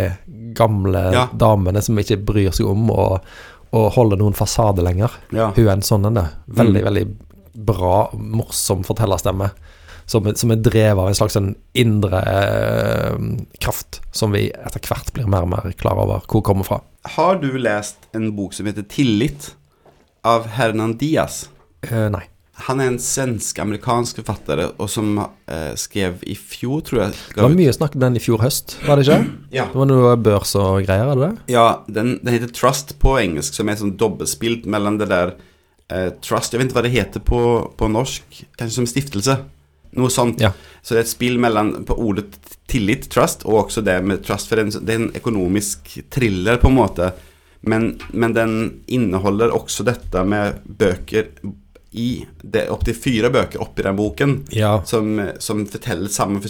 gamle 0.58 1.04
Ja. 1.14 1.28
damene 1.34 1.82
som 1.84 1.96
ikke 2.00 2.18
bryr 2.26 2.52
seg 2.56 2.68
om 2.68 2.90
å, 2.92 3.20
å 3.74 3.86
holde 3.94 4.18
noen 4.20 4.34
fasade 4.36 4.84
lenger. 4.84 5.12
Ja. 5.32 5.52
Hun 5.56 5.68
er 5.68 5.72
en 5.78 5.82
sånn 5.86 6.06
en. 6.08 6.28
Veldig, 6.48 6.82
Mm. 6.84 6.88
veldig 6.88 7.08
bra, 7.66 8.10
morsom 8.14 8.84
fortellerstemme. 8.84 9.52
Som, 10.08 10.28
er- 10.32 10.38
som 10.40 10.52
er 10.54 10.62
drevet 10.64 11.02
av 11.04 11.10
en 11.10 11.18
slags 11.20 11.36
en 11.36 11.50
indre 11.76 12.22
eh, 12.24 13.18
kraft, 13.60 14.00
som 14.16 14.32
vi 14.32 14.46
etter 14.56 14.80
hvert 14.88 15.12
blir 15.16 15.28
mer 15.28 15.44
og 15.44 15.52
mer 15.52 15.74
klar 15.80 16.00
over 16.00 16.24
hvor 16.32 16.44
kommer 16.48 16.64
fra. 16.68 16.80
Har 17.18 17.36
du 17.42 17.50
lest 17.60 18.08
en 18.16 18.30
bok 18.36 18.54
som 18.56 18.66
heter 18.70 18.84
'Tillit' 18.88 19.52
av 20.24 20.48
Hernan 20.58 20.96
Diaz? 20.98 21.50
Eh, 21.84 22.08
nei. 22.10 22.24
Han 22.68 22.80
er 22.82 22.88
en 22.90 22.98
svensk-amerikansk 22.98 24.18
forfatter 24.24 24.64
og 24.80 24.88
som 24.90 25.20
eh, 25.20 25.76
skrev 25.78 26.24
i 26.26 26.34
fjor, 26.36 26.80
tror 26.82 27.02
jeg 27.04 27.12
Det 27.36 27.44
var 27.44 27.54
mye 27.54 27.74
snakk 27.76 27.94
om 27.96 28.02
den 28.02 28.16
i 28.18 28.24
fjor 28.24 28.42
høst, 28.42 28.78
var 28.88 28.98
det 28.98 29.06
ikke? 29.06 29.20
Ja, 29.60 29.66
Det 29.70 29.78
var 29.78 29.86
noe 29.92 30.16
børs 30.18 30.56
og 30.58 30.82
greier, 30.88 31.12
hadde 31.12 31.28
det? 31.28 31.54
ja 31.54 31.68
den, 31.88 32.16
den 32.24 32.34
heter 32.34 32.48
'Trust' 32.50 32.96
på 33.00 33.18
engelsk, 33.22 33.54
som 33.54 33.70
er 33.70 33.76
sånn 33.78 33.94
dobbeltspilt 34.00 34.66
mellom 34.66 34.98
det 34.98 35.10
der 35.12 35.36
eh, 35.92 36.10
Trust 36.22 36.54
Jeg 36.54 36.60
vet 36.64 36.72
ikke 36.72 36.80
hva 36.82 36.88
det 36.88 36.96
heter 36.96 37.20
på, 37.22 37.44
på 37.78 37.88
norsk. 37.92 38.24
Kanskje 38.58 38.76
som 38.80 38.88
stiftelse. 38.90 39.38
Noe 39.98 40.12
sånt. 40.12 40.42
Ja. 40.44 40.52
Så 40.82 40.96
det 40.96 41.02
er 41.02 41.06
et 41.06 41.12
spill 41.12 41.40
mellom 41.42 41.72
på 41.88 41.96
ordet 42.00 42.28
tillit, 42.68 43.08
trust, 43.12 43.46
og 43.48 43.66
også 43.66 43.84
det 43.86 44.02
med 44.04 44.26
trust. 44.26 44.50
For 44.50 44.60
det 44.60 44.66
er 44.66 44.68
en, 44.68 44.86
det 44.88 44.96
er 44.96 45.02
en 45.02 45.16
økonomisk 45.22 45.94
thriller, 46.14 46.60
på 46.62 46.72
en 46.72 46.78
måte. 46.78 47.12
Men, 47.68 47.94
men 48.12 48.36
den 48.36 48.58
inneholder 48.88 49.56
også 49.56 49.86
dette 49.88 50.24
med 50.28 50.62
bøker 50.64 51.32
i 51.98 52.26
Det 52.42 52.66
er 52.66 52.72
opptil 52.72 52.94
fire 52.94 53.30
bøker 53.34 53.62
oppi 53.64 53.86
den 53.86 53.96
boken. 53.98 54.34
Ja. 54.54 54.78
Som, 54.86 55.18
som 55.40 55.64
forteller 55.66 56.12
samme, 56.14 56.42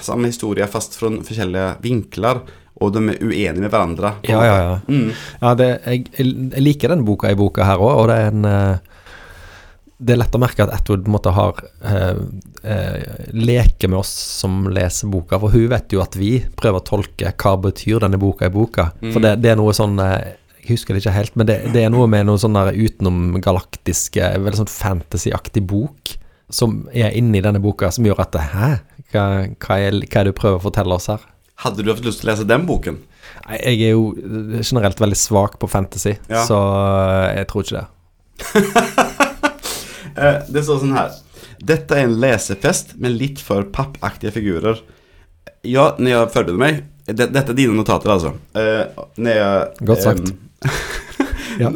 samme 0.00 0.30
historie, 0.30 0.66
fast 0.70 0.96
fra 0.98 1.10
forskjellige 1.26 1.74
vinkler. 1.84 2.40
Og 2.82 2.94
de 2.94 3.02
er 3.12 3.20
uenige 3.22 3.60
med 3.60 3.70
hverandre. 3.70 4.16
Ja, 4.26 4.40
ja, 4.42 4.54
ja. 4.62 4.78
Mm. 4.88 5.10
ja 5.42 5.52
det, 5.58 5.68
jeg, 5.84 6.08
jeg 6.16 6.62
liker 6.62 6.94
den 6.94 7.04
boka 7.06 7.30
i 7.30 7.38
boka 7.38 7.66
her 7.68 7.82
òg, 7.82 8.00
og 8.00 8.08
det 8.10 8.16
er 8.18 8.32
en 8.32 8.48
eh, 8.50 8.93
Det 10.04 10.12
er 10.14 10.18
lett 10.20 10.34
å 10.36 10.40
merke 10.42 10.64
at 10.66 10.72
Atwood 10.74 11.04
på 11.06 11.08
en 11.08 11.14
måte 11.16 11.32
har 11.32 11.60
eh, 11.88 12.18
eh, 12.62 13.28
leker 13.32 13.88
med 13.88 14.02
oss 14.02 14.10
som 14.42 14.66
leser 14.68 15.08
boka, 15.12 15.38
for 15.40 15.54
hun 15.54 15.68
vet 15.72 15.94
jo 15.96 16.02
at 16.04 16.18
vi 16.20 16.34
prøver 16.58 16.82
å 16.82 16.84
tolke 16.84 17.30
hva 17.40 17.54
betyr 17.64 18.02
denne 18.04 18.20
boka 18.20 18.50
i 18.50 18.52
boka. 18.52 18.90
For 19.14 19.24
det, 19.24 19.38
det 19.44 19.54
er 19.54 19.60
noe 19.60 19.72
sånn 19.76 19.96
eh, 20.04 20.34
Jeg 20.64 20.74
husker 20.74 20.96
det 20.96 21.02
ikke 21.04 21.16
helt, 21.16 21.34
men 21.40 21.48
det, 21.48 21.56
det 21.74 21.86
er 21.86 21.90
noe 21.94 22.06
med 22.10 22.28
noe 22.28 22.40
sånn 22.40 22.56
utenomgalaktiske, 22.56 24.28
veldig 24.44 24.62
sånn 24.62 24.72
fantasyaktig 24.74 25.64
bok 25.68 26.14
som 26.52 26.82
er 26.92 27.14
inni 27.16 27.40
denne 27.44 27.60
boka, 27.64 27.88
som 27.92 28.04
gjør 28.06 28.20
at 28.26 28.36
Hæ? 28.52 28.68
Hva, 29.14 29.24
hva, 29.62 29.76
er, 29.80 29.96
hva 30.04 30.20
er 30.20 30.28
det 30.28 30.32
du 30.34 30.38
prøver 30.38 30.58
å 30.60 30.64
fortelle 30.66 30.96
oss 30.96 31.08
her? 31.12 31.24
Hadde 31.64 31.84
du 31.86 31.90
hatt 31.92 32.04
lyst 32.04 32.20
til 32.22 32.28
å 32.28 32.32
lese 32.32 32.46
den 32.48 32.64
boken? 32.68 33.00
Jeg 33.60 33.80
er 33.88 33.94
jo 33.94 34.08
generelt 34.60 35.00
veldig 35.00 35.18
svak 35.18 35.58
på 35.62 35.68
fantasy, 35.70 36.16
Ja. 36.28 36.44
så 36.48 36.58
eh, 36.60 37.38
jeg 37.40 37.48
tror 37.52 37.64
ikke 37.64 37.80
det. 37.80 37.86
Eh, 40.16 40.40
det 40.48 40.62
står 40.66 40.80
sånn 40.84 40.96
her. 40.96 41.14
Dette 41.64 41.96
er 41.98 42.06
en 42.08 42.16
lesefest 42.22 42.94
med 43.00 43.16
litt 43.18 43.40
for 43.42 43.64
pappaktige 43.74 44.32
figurer. 44.34 44.80
Ja, 45.64 45.94
når 45.98 46.10
jeg 46.12 46.32
forberedte 46.34 46.60
meg 46.60 46.82
det, 47.08 47.26
Dette 47.34 47.52
er 47.52 47.56
dine 47.58 47.74
notater, 47.76 48.08
altså. 48.14 48.30
Uh, 48.56 49.04
når 49.20 49.34
jeg 49.38 49.88
Godt 49.90 50.02
sagt. 50.06 50.30
Um, 50.30 50.38
Ja. 51.60 51.68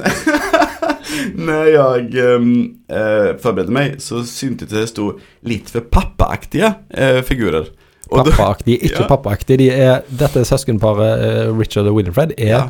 når 1.38 1.68
jeg 1.72 2.24
um, 2.36 2.48
uh, 2.90 3.32
forberedte 3.42 3.74
meg, 3.74 3.98
så 4.02 4.22
syntes 4.28 4.70
det 4.72 4.86
sto 4.90 5.12
litt 5.48 5.70
for 5.72 5.84
pappaaktige 5.92 6.70
uh, 6.96 7.20
figurer. 7.28 7.68
Pappaaktige, 8.08 8.78
ikke 8.88 9.02
Ja. 9.04 9.08
pappaaktige. 9.10 9.58
De 9.60 9.68
er, 9.74 10.04
dette 10.08 10.44
søskenparet, 10.48 11.24
eh, 11.26 11.50
Richard 11.58 11.90
og 11.90 11.98
Winifred, 11.98 12.32
er 12.38 12.48
Ja. 12.54 12.62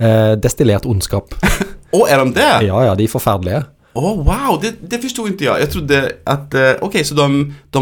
eh, 0.00 0.32
destillert 0.42 0.86
ondskap. 0.90 1.30
Å, 1.94 2.00
er 2.10 2.24
de 2.24 2.32
det? 2.34 2.48
Ja 2.66 2.80
ja, 2.88 2.94
de 2.98 3.04
er 3.06 3.12
forferdelige. 3.12 3.60
Å, 3.94 4.00
wow! 4.24 4.56
Det, 4.62 4.76
det 4.88 5.00
forsto 5.02 5.24
ikke 5.26 5.46
jeg. 5.48 5.60
Jeg 5.64 5.70
trodde 5.74 6.00
at 6.30 6.54
eh, 6.54 6.76
Ok, 6.86 7.00
så 7.04 7.16
de, 7.18 7.26
de 7.74 7.80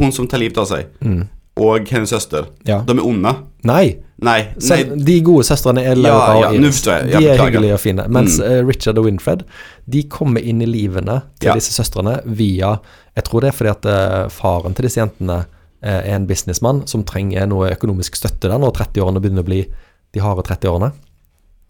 Hun 0.00 0.12
som 0.16 0.26
tar 0.30 0.40
livet 0.40 0.56
av 0.58 0.66
seg, 0.70 0.86
Mm. 1.04 1.26
og 1.60 1.88
hennes 1.92 2.08
søster, 2.08 2.46
Ja. 2.64 2.78
de 2.88 2.92
er 2.96 3.02
onde? 3.04 3.34
Nei, 3.68 3.98
Nei. 4.24 4.38
så, 4.58 4.78
de 4.96 5.20
gode 5.20 5.44
søstrene 5.44 5.82
er 5.84 5.94
Laura 5.94 6.32
Ja, 6.34 6.40
ja, 6.40 6.48
og 6.48 6.54
Iris. 6.56 6.80
jeg. 6.86 7.10
De 7.12 7.28
er 7.28 7.36
hyggelige 7.38 7.74
og 7.76 7.80
fine. 7.80 8.06
Mens 8.08 8.38
Mm. 8.40 8.44
eh, 8.46 8.62
Richard 8.64 8.98
og 8.98 9.04
Winfred 9.04 9.44
De 9.88 10.02
kommer 10.04 10.40
inn 10.40 10.62
i 10.62 10.66
livene 10.66 11.22
til 11.38 11.48
Ja. 11.50 11.54
disse 11.54 11.72
søstrene 11.76 12.20
via 12.24 12.78
Jeg 13.14 13.24
tror 13.24 13.40
det 13.42 13.48
er 13.52 13.56
fordi 13.58 13.70
at 13.70 13.86
eh, 13.86 14.28
faren 14.30 14.74
til 14.74 14.84
disse 14.88 15.00
jentene 15.00 15.44
er 15.82 16.14
en 16.14 16.26
businessmann 16.26 16.86
som 16.86 17.02
trenger 17.04 17.44
noe 17.46 17.68
økonomisk 17.74 18.14
støtte 18.16 18.48
der 18.48 18.56
når 18.58 18.72
30-årene 18.72 19.20
begynner 19.20 19.42
å 19.42 19.48
bli 19.48 19.66
de 20.14 20.20
harde 20.20 20.42
30-årene. 20.46 20.92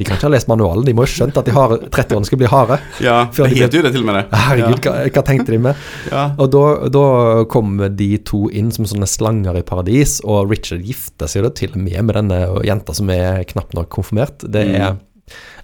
De 0.01 0.05
kan 0.09 0.17
ikke 0.17 0.25
ha 0.27 0.33
lest 0.33 0.49
manualen, 0.49 0.85
de 0.87 0.95
må 0.97 1.05
ha 1.05 1.11
skjønt 1.11 1.37
at 1.37 1.45
de 1.47 1.53
har 1.55 1.69
30-årene 1.79 2.25
skal 2.27 2.39
bli 2.41 2.49
harde. 2.49 2.79
Ja, 3.05 3.27
det 3.37 3.51
de 3.53 3.59
heter 3.61 3.77
jo 3.79 3.83
det 3.85 3.93
til 3.93 4.01
og 4.03 4.07
med 4.09 4.17
det. 4.17 4.39
Herregud, 4.41 4.79
hva, 4.87 4.95
hva 5.13 5.23
tenkte 5.29 5.53
de 5.53 5.59
med? 5.69 5.77
Ja. 6.13 6.23
Og 6.41 6.49
da, 6.51 6.63
da 6.91 7.05
kommer 7.53 7.93
de 7.93 8.09
to 8.27 8.47
inn 8.51 8.73
som 8.75 8.89
sånne 8.89 9.07
slanger 9.07 9.59
i 9.61 9.63
paradis, 9.69 10.17
og 10.25 10.51
Richard 10.51 10.83
gifter 10.89 11.29
seg 11.31 11.45
jo 11.45 11.51
til 11.61 11.77
og 11.77 11.83
med 11.85 12.03
med 12.09 12.17
denne 12.19 12.41
jenta 12.67 12.95
som 12.97 13.11
er 13.13 13.45
knapt 13.53 13.77
nok 13.79 13.91
konfirmert. 13.95 14.43
Det 14.49 14.65
Mm. 14.67 14.75
er, 14.81 14.97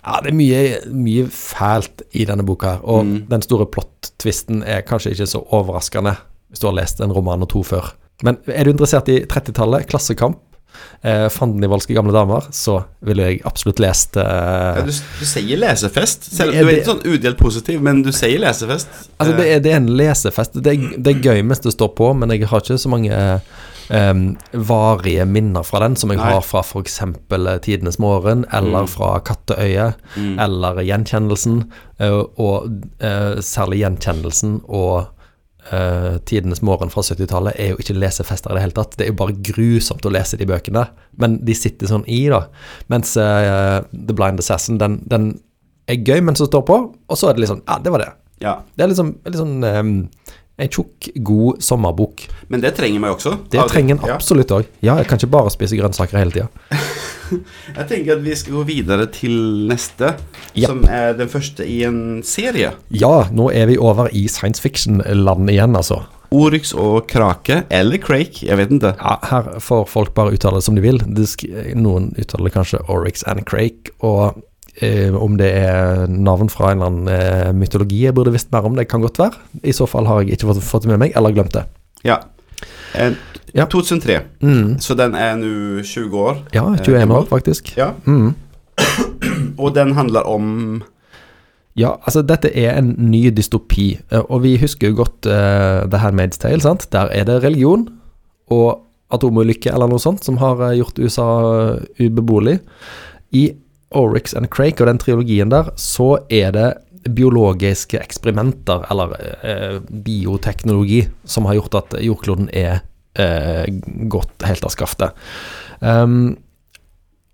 ja, 0.04 0.20
det 0.23 0.30
er 0.30 0.37
mye, 0.38 0.61
mye 0.94 1.25
fælt 1.32 2.02
i 2.12 2.25
denne 2.28 2.44
boka 2.47 2.76
her, 2.76 2.85
og 2.85 3.04
Mm. 3.06 3.26
den 3.32 3.42
store 3.42 3.66
plot-twisten 3.66 4.62
er 4.64 4.82
kanskje 4.82 5.12
ikke 5.16 5.26
så 5.26 5.40
overraskende 5.52 6.16
hvis 6.50 6.61
du 6.62 6.66
har 6.68 6.76
lest 6.78 7.00
en 7.04 7.12
roman 7.12 7.42
og 7.42 7.49
to 7.52 7.62
før. 7.62 7.90
Men 8.23 8.38
er 8.49 8.64
du 8.64 8.70
interessert 8.73 9.08
i 9.08 9.20
30-tallet, 9.26 9.87
klassekamp, 9.90 10.38
Eh, 11.03 11.29
Fandenivoldske 11.31 11.95
gamle 11.95 12.13
damer, 12.13 12.49
så 12.55 12.81
ville 13.07 13.23
jeg 13.29 13.41
absolutt 13.47 13.79
lest 13.83 14.17
Ja, 14.19 14.75
eh, 14.79 14.85
du, 14.89 14.91
du 14.93 15.25
sier 15.27 15.59
lesefest. 15.61 16.29
Selv, 16.35 16.53
Det 16.53 16.63
du 16.65 16.69
er 16.73 16.77
ikke 16.81 16.91
sånn 16.93 17.07
udelt 17.07 17.39
positiv, 17.39 17.81
men 17.83 18.03
du 18.03 18.11
sier 18.13 18.39
lesefest. 18.43 18.89
Altså, 19.19 19.37
det 19.39 19.47
er, 19.55 19.61
det 19.65 19.73
er 19.73 19.81
en 19.81 19.91
lesefest. 19.99 20.59
Det 20.63 20.75
er, 20.75 20.93
det 20.99 21.15
er 21.17 21.25
gøy 21.33 21.43
mens 21.47 21.63
det 21.65 21.73
står 21.77 21.95
på, 21.99 22.13
men 22.19 22.31
jeg 22.35 22.47
har 22.51 22.61
ikke 22.65 22.79
så 22.79 22.89
mange 22.95 23.41
Um, 23.89 24.35
varige 24.53 25.25
minner 25.25 25.63
fra 25.65 25.79
den 25.81 25.95
som 25.97 26.11
jeg 26.13 26.19
Nei. 26.21 26.27
har 26.35 26.43
fra 26.45 26.61
f.eks. 26.61 26.99
Tidenes 27.65 27.97
morgen, 27.99 28.43
eller 28.53 28.83
Mm. 28.85 28.89
fra 28.93 29.15
Katteøyet, 29.25 29.95
Mm. 30.15 30.35
eller 30.45 30.83
Gjenkjennelsen. 30.85 31.63
Uh, 31.99 32.25
og 32.37 32.67
uh, 33.01 33.41
særlig 33.41 33.79
Gjenkjennelsen 33.81 34.59
og 34.69 35.07
eh, 35.75 36.19
Tidenes 36.29 36.63
morgen 36.67 36.93
fra 36.93 37.03
70-tallet 37.05 37.59
er 37.61 37.73
jo 37.73 37.81
ikke 37.83 37.97
lesefester 37.97 38.53
i 38.53 38.59
det 38.59 38.65
hele 38.67 38.77
tatt. 38.77 38.97
Det 38.99 39.07
er 39.07 39.13
jo 39.13 39.19
bare 39.21 39.37
grusomt 39.51 40.07
å 40.07 40.13
lese 40.15 40.39
de 40.41 40.49
bøkene, 40.49 40.87
men 41.21 41.39
de 41.47 41.57
sitter 41.57 41.91
sånn 41.91 42.07
i, 42.11 42.23
da. 42.33 42.45
Mens 42.93 43.17
uh, 43.21 43.81
The 43.93 44.17
Blind 44.17 44.43
Assassin, 44.43 44.81
den, 44.81 45.01
den 45.11 45.33
er 45.89 46.01
gøy 46.03 46.23
mens 46.25 46.43
den 46.43 46.51
står 46.51 46.65
på, 46.69 46.81
og 46.93 47.19
så 47.19 47.31
er 47.31 47.37
det 47.37 47.47
liksom 47.47 47.63
Ja, 47.65 47.79
det 47.83 47.95
var 47.95 48.05
det. 48.05 48.13
Ja. 48.45 48.59
Det 48.77 48.85
er 48.85 48.93
liksom, 48.93 49.17
litt 49.27 49.41
sånn 49.41 49.57
en 50.59 50.69
tjukk, 50.75 51.11
god 51.23 51.62
sommerbok. 51.62 52.25
Men 52.50 52.61
det 52.65 52.75
trenger 52.79 53.00
vi 53.05 53.11
også. 53.12 53.37
Det 53.53 53.62
trenger 53.71 53.95
en 53.99 54.11
absolutt 54.17 54.50
òg. 54.57 54.67
Ja, 54.83 54.97
jeg 54.99 55.07
kan 55.11 55.21
ikke 55.21 55.31
bare 55.37 55.53
spise 55.55 55.79
grønnsaker 55.79 56.19
hele 56.19 56.35
tida. 56.35 56.49
Jeg 57.29 57.85
tenker 57.91 58.15
at 58.15 58.23
vi 58.25 58.33
skal 58.41 58.55
gå 58.57 58.62
videre 58.71 59.05
til 59.12 59.35
neste, 59.69 60.15
Ja. 60.57 60.71
som 60.71 60.79
er 60.88 61.12
den 61.19 61.29
første 61.29 61.67
i 61.69 61.83
en 61.85 62.23
serie. 62.25 62.71
Ja, 62.88 63.27
nå 63.31 63.50
er 63.53 63.67
vi 63.69 63.77
over 63.77 64.09
i 64.17 64.23
science 64.33 64.62
fiction-land 64.65 65.50
igjen, 65.53 65.77
altså. 65.77 66.07
Oryx 66.33 66.73
og 66.77 67.07
Krake, 67.09 67.62
eller 67.73 68.00
Crake, 68.00 68.47
jeg 68.49 68.57
vet 68.57 68.73
ikke. 68.79 68.95
Ja, 68.97 69.19
her 69.31 69.61
får 69.61 69.87
folk 69.93 70.15
bare 70.17 70.33
uttale 70.37 70.57
det 70.61 70.65
som 70.65 70.75
de 70.77 70.83
vil. 70.85 70.99
Noen 71.77 72.11
uttaler 72.21 72.53
kanskje 72.53 72.81
Oryx 72.88 73.23
and 73.29 73.45
Crake, 73.49 73.93
og 74.00 74.41
eh, 74.82 75.14
om 75.14 75.37
det 75.38 75.49
er 75.54 76.06
navn 76.08 76.49
fra 76.52 76.70
en 76.73 76.78
eller 76.80 76.90
annen 76.92 77.08
eh, 77.08 77.52
mytologi 77.56 78.02
jeg 78.06 78.14
burde 78.16 78.32
visst 78.35 78.52
mer 78.52 78.66
om, 78.68 78.76
det 78.78 78.88
kan 78.88 79.00
godt 79.04 79.18
være. 79.18 79.38
I 79.64 79.73
så 79.76 79.87
fall 79.90 80.06
har 80.06 80.23
jeg 80.23 80.37
ikke 80.38 80.50
fått, 80.52 80.62
fått 80.66 80.87
det 80.87 80.92
med 80.94 81.02
meg, 81.06 81.12
eller 81.16 81.35
glemt 81.37 81.52
det. 81.56 81.64
Ja. 82.04 82.20
Eh, 82.94 83.12
Ja. 83.56 83.64
2003, 83.64 84.18
Mm. 84.42 84.76
så 84.78 84.94
den 84.94 85.14
er 85.16 85.35
nå 85.37 85.80
20 85.82 86.12
år. 86.20 86.37
Ja, 86.52 86.66
21 86.76 87.11
år, 87.11 87.25
faktisk. 87.30 87.73
Ja, 87.78 87.92
Mm. 88.04 88.35
og 89.58 89.75
den 89.75 89.94
handler 89.94 90.26
om 90.28 90.82
Ja, 91.78 91.92
altså 92.02 92.23
dette 92.26 92.50
er 92.58 92.76
en 92.78 92.94
ny 92.99 93.30
dystopi, 93.30 93.99
eh, 94.11 94.20
og 94.28 94.42
vi 94.42 94.56
husker 94.58 94.88
jo 94.90 94.97
godt 95.04 95.26
uh, 95.30 95.87
The 95.88 95.99
Handmaid's 96.02 96.38
Tale, 96.42 96.61
sant? 96.61 96.88
Der 96.92 97.06
er 97.14 97.25
det 97.25 97.42
religion 97.44 97.88
og 98.50 98.80
atomulykke 99.14 99.70
eller 99.73 99.87
noe 99.88 99.99
sånt 100.02 100.25
som 100.26 100.37
har 100.42 100.58
eh, 100.66 100.76
gjort 100.80 100.99
USA 100.99 101.26
eh, 101.78 102.08
ubeboelig. 102.08 102.58
I 103.32 103.44
Oryx 103.97 104.35
and 104.37 104.50
Crake 104.52 104.83
og 104.83 104.90
den 104.90 105.00
trilogien 105.00 105.52
der, 105.52 105.71
så 105.80 106.18
er 106.28 106.52
det 106.57 106.68
biologiske 107.09 108.00
eksperimenter, 108.00 108.85
eller 108.92 109.14
eh, 109.47 109.78
bioteknologi, 109.88 111.07
som 111.25 111.47
har 111.49 111.57
gjort 111.61 111.78
at 111.80 111.97
jordkloden 112.04 112.50
er 112.52 112.83
eh, 113.16 113.64
gått 114.12 114.45
helt 114.45 114.66
av 114.66 114.75
skaftet. 114.75 115.16
Um, 115.80 116.37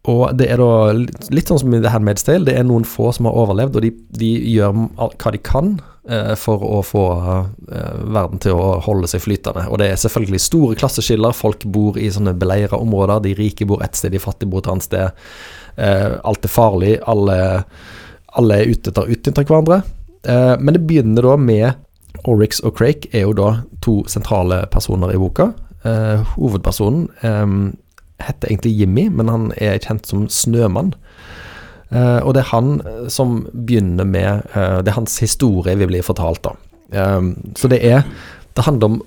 og 0.04 0.34
det 0.36 0.50
er 0.52 0.60
da 0.60 0.92
litt, 0.92 1.48
sånn 1.48 1.62
som 1.62 1.72
i 1.72 1.80
The 1.80 1.92
Handmaid's 1.94 2.26
Tale. 2.26 2.44
Det 2.44 2.58
er 2.58 2.66
noen 2.68 2.84
få 2.84 3.08
som 3.16 3.28
har 3.28 3.38
overlevd, 3.40 3.78
og 3.78 3.86
de, 3.86 3.92
de 4.20 4.30
gjør 4.52 4.76
hva 5.00 5.32
de 5.32 5.40
kan 5.40 5.78
eh, 6.10 6.34
for 6.36 6.60
å 6.60 6.82
få 6.84 7.04
eh, 7.72 8.02
verden 8.12 8.42
til 8.44 8.60
å 8.60 8.74
holde 8.84 9.08
seg 9.08 9.24
flytende. 9.24 9.64
Og 9.72 9.80
det 9.80 9.88
er 9.88 10.02
selvfølgelig 10.02 10.42
store 10.44 10.76
klasseskiller. 10.80 11.36
Folk 11.36 11.64
bor 11.64 11.96
i 11.96 12.10
sånne 12.12 12.36
beleira 12.36 12.76
områder. 12.76 13.24
De 13.24 13.32
rike 13.38 13.64
bor 13.68 13.84
ett 13.84 13.96
sted, 13.96 14.12
de 14.12 14.20
fattige 14.20 14.52
bor 14.52 14.60
et 14.60 14.68
annet 14.74 14.88
sted. 14.90 15.24
Eh, 15.76 16.16
alt 16.24 16.44
er 16.44 16.52
farlig. 16.52 16.96
Alle, 17.10 17.38
alle 18.38 18.60
er 18.60 18.70
ute 18.70 18.90
etter 18.90 19.04
å 19.04 19.14
utnytte 19.14 19.44
hverandre. 19.46 19.82
Eh, 20.26 20.54
men 20.60 20.76
det 20.76 20.84
begynner 20.88 21.26
da 21.26 21.36
med 21.40 22.26
Oryx 22.30 22.62
og 22.64 22.76
Crake 22.78 23.10
er 23.12 23.26
jo 23.26 23.34
da 23.36 23.50
to 23.84 24.00
sentrale 24.10 24.64
personer 24.72 25.14
i 25.14 25.20
boka. 25.20 25.50
Eh, 25.84 26.22
hovedpersonen 26.36 27.08
heter 28.24 28.48
egentlig 28.48 28.76
Jimmy, 28.78 29.08
men 29.10 29.28
han 29.28 29.50
er 29.60 29.82
kjent 29.82 30.06
som 30.08 30.28
Snømann. 30.30 30.94
Og 31.94 32.30
det 32.34 32.40
er 32.40 32.48
han 32.48 32.78
som 33.12 33.44
begynner 33.52 34.06
med 34.08 34.48
Det 34.54 34.88
er 34.90 34.96
hans 34.96 35.18
historie 35.22 35.76
vi 35.78 35.86
blir 35.86 36.02
fortalt, 36.02 36.42
da. 36.42 36.54
Så 37.54 37.68
det 37.70 37.84
er 37.84 38.02
Det 38.56 38.64
handler 38.64 38.86
om 38.86 39.02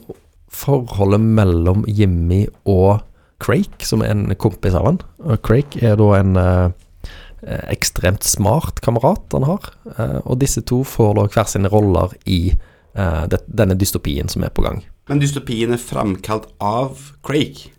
forholdet 0.47 1.19
mellom 1.19 1.83
Jimmy 1.87 2.45
og 2.65 3.01
Crake, 3.43 3.85
som 3.85 4.01
er 4.01 4.13
en 4.13 4.27
kompis 4.39 4.75
av 4.77 4.87
han. 4.87 4.99
Og 5.23 5.41
Crake 5.45 5.81
er 5.85 5.97
da 5.99 6.09
en 6.17 6.37
eh, 6.41 6.69
ekstremt 7.71 8.23
smart 8.23 8.81
kamerat 8.81 9.33
han 9.33 9.47
har. 9.47 9.71
Eh, 9.97 10.19
og 10.25 10.39
disse 10.41 10.63
to 10.65 10.83
får 10.87 11.15
da 11.17 11.27
hver 11.29 11.49
sine 11.49 11.71
roller 11.71 12.15
i 12.25 12.41
eh, 12.51 13.23
det, 13.31 13.43
denne 13.47 13.77
dystopien 13.77 14.29
som 14.31 14.45
er 14.45 14.53
på 14.53 14.65
gang. 14.65 14.83
Men 15.07 15.21
dystopien 15.23 15.73
er 15.73 15.81
framkalt 15.81 16.49
av 16.59 17.11
Crake. 17.25 17.71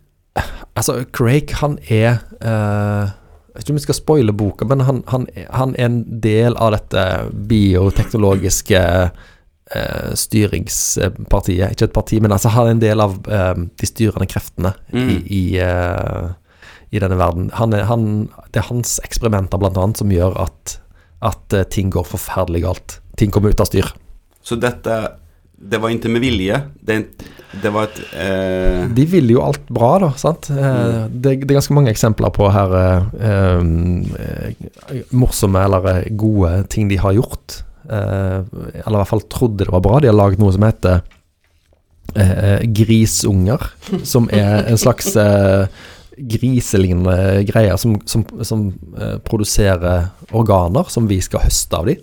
Altså, 0.79 1.03
Craig, 1.13 1.51
han 1.59 1.79
er 1.91 2.21
eh, 2.39 3.09
Jeg 3.11 3.55
vet 3.55 3.65
ikke 3.65 3.73
om 3.75 3.79
vi 3.81 3.87
skal 3.89 3.97
spoile 3.99 4.33
boka, 4.37 4.67
men 4.71 4.85
han, 4.87 5.01
han, 5.11 5.25
han 5.51 5.75
er 5.75 5.89
en 5.89 6.03
del 6.23 6.55
av 6.63 6.77
dette 6.77 7.03
bioteknologiske 7.51 8.83
eh, 9.75 10.15
styringspartiet. 10.17 11.73
Ikke 11.75 11.89
et 11.89 11.93
parti, 11.97 12.21
men 12.21 12.33
altså 12.35 12.49
han 12.55 12.67
er 12.69 12.77
en 12.77 12.83
del 12.83 13.01
av 13.05 13.17
eh, 13.29 13.55
de 13.79 13.87
styrende 13.91 14.29
kreftene 14.31 14.75
Mm. 14.93 15.09
i, 15.11 15.17
i, 15.39 15.43
eh, 15.61 16.29
i 16.91 16.99
denne 17.03 17.19
verden. 17.21 17.51
Han 17.59 17.73
er, 17.77 17.85
han, 17.91 18.29
det 18.53 18.63
er 18.63 18.69
hans 18.71 18.99
eksperimenter, 19.05 19.59
blant 19.61 19.77
annet, 19.77 19.99
som 20.01 20.11
gjør 20.13 20.37
at, 20.47 20.79
at 21.21 21.53
eh, 21.53 21.65
ting 21.69 21.91
går 21.93 22.07
forferdelig 22.09 22.63
galt. 22.65 23.01
Ting 23.19 23.31
kommer 23.35 23.51
ut 23.53 23.61
av 23.61 23.67
styr. 23.69 23.91
Så 24.43 24.57
dette 24.57 24.95
Det 25.59 25.81
var 25.83 25.91
ikke 25.91 26.09
med 26.09 26.23
vilje. 26.23 26.55
Det, 26.87 26.97
det 27.63 27.71
var 27.75 27.89
et 27.89 27.97
eh, 28.15 28.85
De 28.95 29.05
ville 29.11 29.33
jo 29.35 29.41
alt 29.43 29.67
bra, 29.75 29.99
da. 29.99 30.13
sant? 30.15 30.47
Mm. 30.55 31.11
Det, 31.19 31.33
det 31.43 31.51
er 31.51 31.57
ganske 31.59 31.75
mange 31.75 31.91
eksempler 31.91 32.31
på 32.31 32.47
her 32.55 32.75
eh, 32.79 33.03
eh, 33.27 35.09
morsomme 35.11 35.59
eller 35.67 35.89
eh, 35.97 36.05
gode 36.15 36.53
ting 36.71 36.87
de 36.89 36.97
har 37.03 37.17
gjort. 37.19 37.65
Eh, 37.89 38.41
eller 38.85 38.97
i 38.97 39.01
hvert 39.01 39.13
fall 39.13 39.29
trodde 39.33 39.65
det 39.65 39.73
var 39.73 39.85
bra. 39.85 40.01
De 40.01 40.11
har 40.11 40.19
lagd 40.19 40.43
noe 40.43 40.55
som 40.55 40.67
heter 40.67 41.01
eh, 42.15 42.67
grisunger. 42.81 43.71
Som 44.09 44.29
er 44.35 44.69
en 44.69 44.81
slags 44.81 45.15
eh, 45.17 45.67
griselignende 46.19 47.45
greier 47.49 47.79
som, 47.81 47.97
som, 48.09 48.25
som 48.43 48.69
eh, 48.99 49.17
produserer 49.25 50.11
organer 50.37 50.91
som 50.93 51.09
vi 51.11 51.21
skal 51.25 51.45
høste 51.47 51.79
av 51.79 51.89
de. 51.91 51.99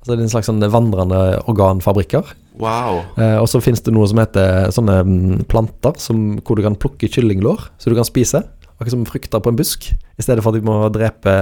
Altså 0.00 0.14
det 0.14 0.16
er 0.16 0.24
en 0.24 0.32
slags 0.32 0.48
sånn 0.48 0.64
vandrende 0.72 1.18
organfabrikker. 1.50 2.30
Wow. 2.60 3.02
Eh, 3.20 3.36
og 3.40 3.48
så 3.52 3.60
finnes 3.64 3.82
det 3.84 3.92
noe 3.94 4.08
som 4.08 4.20
heter 4.20 4.72
sånne 4.74 4.96
mm, 5.04 5.42
planter 5.50 5.96
som, 6.00 6.40
hvor 6.44 6.58
du 6.58 6.64
kan 6.64 6.78
plukke 6.80 7.08
kyllinglår, 7.12 7.68
så 7.80 7.92
du 7.92 7.98
kan 7.98 8.08
spise. 8.08 8.42
Akkurat 8.78 8.94
som 8.94 9.04
frukter 9.08 9.44
på 9.44 9.52
en 9.52 9.60
busk. 9.60 9.90
I 9.92 10.24
stedet 10.24 10.44
for 10.44 10.52
at 10.52 10.60
vi 10.60 10.68
må 10.68 10.80
drepe 10.92 11.36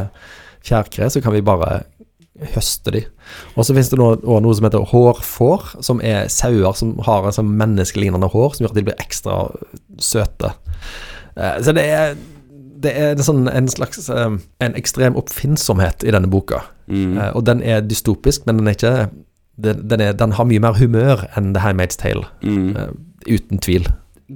fjærkre, 0.67 1.07
så 1.11 1.23
kan 1.23 1.35
vi 1.37 1.45
bare 1.47 1.85
høste 2.55 2.93
de. 2.95 3.03
Og 3.57 3.67
så 3.67 3.75
finnes 3.75 3.91
det 3.93 3.99
noe, 4.01 4.17
også 4.19 4.41
noe 4.45 4.57
som 4.59 4.67
heter 4.69 4.89
hårfår, 4.93 5.69
som 5.85 6.01
er 6.05 6.29
sauer 6.33 6.77
som 6.79 6.97
har 7.07 7.27
en 7.27 7.35
sånn 7.35 7.53
menneskelignende 7.59 8.31
hår, 8.33 8.55
som 8.57 8.65
gjør 8.65 8.75
at 8.75 8.79
de 8.79 8.85
blir 8.89 9.03
ekstra 9.03 9.39
søte. 9.99 10.53
Eh, 11.37 11.57
så 11.65 11.75
det 11.77 11.85
er, 11.91 12.17
det 12.83 12.93
er 12.95 13.15
en, 13.17 13.25
sånn, 13.27 13.47
en 13.51 13.69
slags 13.71 14.09
eh, 14.11 14.37
En 14.65 14.77
ekstrem 14.79 15.17
oppfinnsomhet 15.19 16.07
i 16.07 16.15
denne 16.15 16.31
boka. 16.31 16.63
Mm. 16.87 17.17
Eh, 17.19 17.33
og 17.35 17.45
den 17.49 17.63
er 17.63 17.83
dystopisk, 17.87 18.47
men 18.47 18.61
den 18.61 18.71
er 18.71 18.79
ikke 18.79 18.95
den, 19.59 19.81
den, 19.91 20.01
er, 20.05 20.13
den 20.15 20.37
har 20.39 20.47
mye 20.47 20.63
mer 20.63 20.77
humør 20.79 21.25
enn 21.37 21.51
The 21.57 21.65
Handmaid's 21.65 21.99
Tale, 21.99 22.29
Mm. 22.47 22.77
uten 23.27 23.59
tvil. 23.59 23.89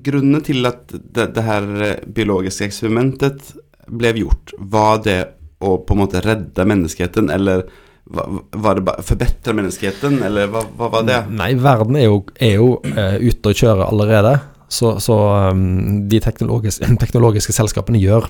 Grunnen 0.03 0.43
til 0.43 0.67
at 0.67 0.91
det, 0.91 1.29
det 1.37 1.45
her 1.47 1.69
biologiske 2.11 2.67
eksperimentet 2.67 3.53
ble 3.87 4.11
gjort, 4.19 4.51
var 4.59 4.99
det 5.05 5.21
å 5.63 5.77
på 5.87 5.95
en 5.95 6.01
måte 6.03 6.23
redde 6.25 6.65
menneskeheten, 6.67 7.31
eller 7.31 7.63
var, 8.11 8.75
det 8.75 8.85
bare 8.85 9.03
forbedre 9.07 9.55
menneskeheten, 9.57 10.19
eller 10.27 10.49
hva, 10.53 10.65
hva 10.77 10.89
var 10.93 11.05
det? 11.07 11.21
Nei, 11.39 11.53
verden 11.61 11.97
er 12.01 12.09
jo, 12.09 12.23
er 12.43 12.57
jo 12.59 12.71
uh, 12.83 13.17
ute 13.23 13.53
og 13.53 13.59
kjører 13.61 13.85
allerede. 13.89 14.35
Så, 14.73 14.97
så 15.05 15.17
um, 15.53 16.09
de 16.11 16.21
teknologiske, 16.25 16.89
teknologiske 17.03 17.55
selskapene 17.57 18.01
gjør 18.03 18.27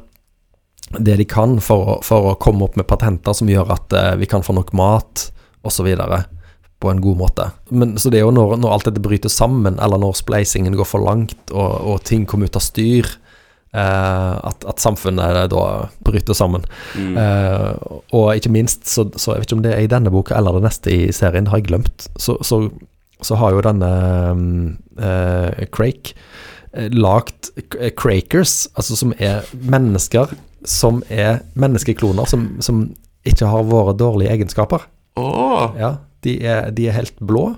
det 0.99 1.15
de 1.23 1.25
kan 1.25 1.57
for, 1.65 1.87
å- 1.95 2.01
for 2.05 2.33
å 2.33 2.37
komme 2.43 2.67
opp 2.67 2.75
med 2.77 2.87
patenter 2.91 3.33
som 3.39 3.49
gjør 3.49 3.71
at 3.73 3.95
uh, 3.97 4.11
vi 4.21 4.29
kan 4.29 4.45
få 4.45 4.53
nok 4.59 4.75
mat, 4.77 5.29
osv. 5.65 5.89
på 6.83 6.91
en 6.91 7.01
god 7.01 7.17
måte. 7.21 7.45
Men, 7.71 7.95
så 8.03 8.11
det 8.11 8.19
er 8.21 8.27
jo 8.27 8.33
når, 8.35 8.57
når 8.61 8.73
alt 8.75 8.89
dette 8.91 9.03
bryter 9.05 9.31
sammen, 9.33 9.79
eller 9.81 10.01
når 10.03 10.19
spleisingen 10.19 10.75
går 10.77 10.89
for 10.91 11.05
langt, 11.07 11.39
og, 11.55 11.77
og 11.95 12.03
ting 12.05 12.27
kommer 12.29 12.51
ut 12.51 12.59
av 12.59 12.65
styr, 12.67 13.07
at, 13.81 14.65
at 14.69 14.83
samfunnet 14.83 15.49
da 15.53 15.65
bryter 16.05 16.37
sammen. 16.37 16.65
Mm. 16.99 17.17
Eh, 17.17 17.99
og 18.13 18.37
ikke 18.37 18.53
minst, 18.53 18.85
så, 18.91 19.07
så 19.17 19.35
jeg 19.35 19.43
vet 19.43 19.51
ikke 19.51 19.59
om 19.61 19.65
det 19.65 19.75
er 19.77 19.85
i 19.87 19.91
denne 19.91 20.13
boka 20.13 20.37
eller 20.37 20.59
det 20.59 20.67
neste 20.69 20.93
i 20.93 21.03
serien, 21.15 21.47
det 21.47 21.55
har 21.55 21.63
jeg 21.63 21.71
glemt, 21.71 22.09
så, 22.21 22.37
så, 22.45 22.67
så 23.25 23.41
har 23.41 23.57
jo 23.57 23.65
denne 23.65 23.91
um, 24.31 24.47
eh, 25.01 25.65
Crake 25.73 26.13
eh, 26.77 26.93
lagt 26.93 27.53
eh, 27.57 27.93
crakers, 27.97 28.67
altså 28.77 28.99
som 28.99 29.17
er 29.19 29.47
mennesker 29.57 30.37
som 30.69 31.03
er 31.11 31.43
menneskekloner, 31.59 32.27
som, 32.29 32.47
som 32.63 32.85
ikke 33.27 33.49
har 33.51 33.69
våre 33.69 33.95
dårlige 33.99 34.33
egenskaper. 34.35 34.87
Åh, 35.19 35.75
Ja, 35.79 35.97
de 36.23 36.37
er, 36.47 36.71
de 36.71 36.89
er 36.89 36.97
helt 36.97 37.19
blå. 37.19 37.53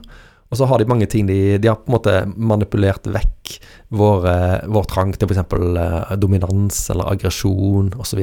Og 0.54 0.60
så 0.60 0.68
har 0.70 0.78
de 0.78 0.86
mange 0.86 1.08
ting 1.10 1.26
de, 1.26 1.58
de 1.58 1.66
har 1.70 1.80
på 1.82 1.90
en 1.90 1.96
måte 1.96 2.12
manipulert 2.38 3.08
vekk 3.10 3.56
vår, 3.98 4.26
eh, 4.30 4.60
vår 4.70 4.86
trang 4.92 5.10
til 5.18 5.26
f.eks. 5.26 5.42
Uh, 5.50 6.14
dominans 6.22 6.78
eller 6.94 7.10
aggresjon 7.10 7.90
osv. 7.98 8.20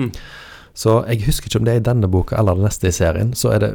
Mm. 0.00 0.08
så 0.74 0.94
jeg 1.10 1.26
husker 1.26 1.50
ikke 1.50 1.60
om 1.60 1.66
det 1.68 1.74
er 1.74 1.82
i 1.82 1.84
denne 1.90 2.08
boka 2.10 2.38
eller 2.40 2.56
den 2.56 2.64
neste 2.66 2.88
i 2.88 2.94
serien. 2.96 3.34
Så 3.36 3.52
er 3.52 3.60
det 3.66 3.70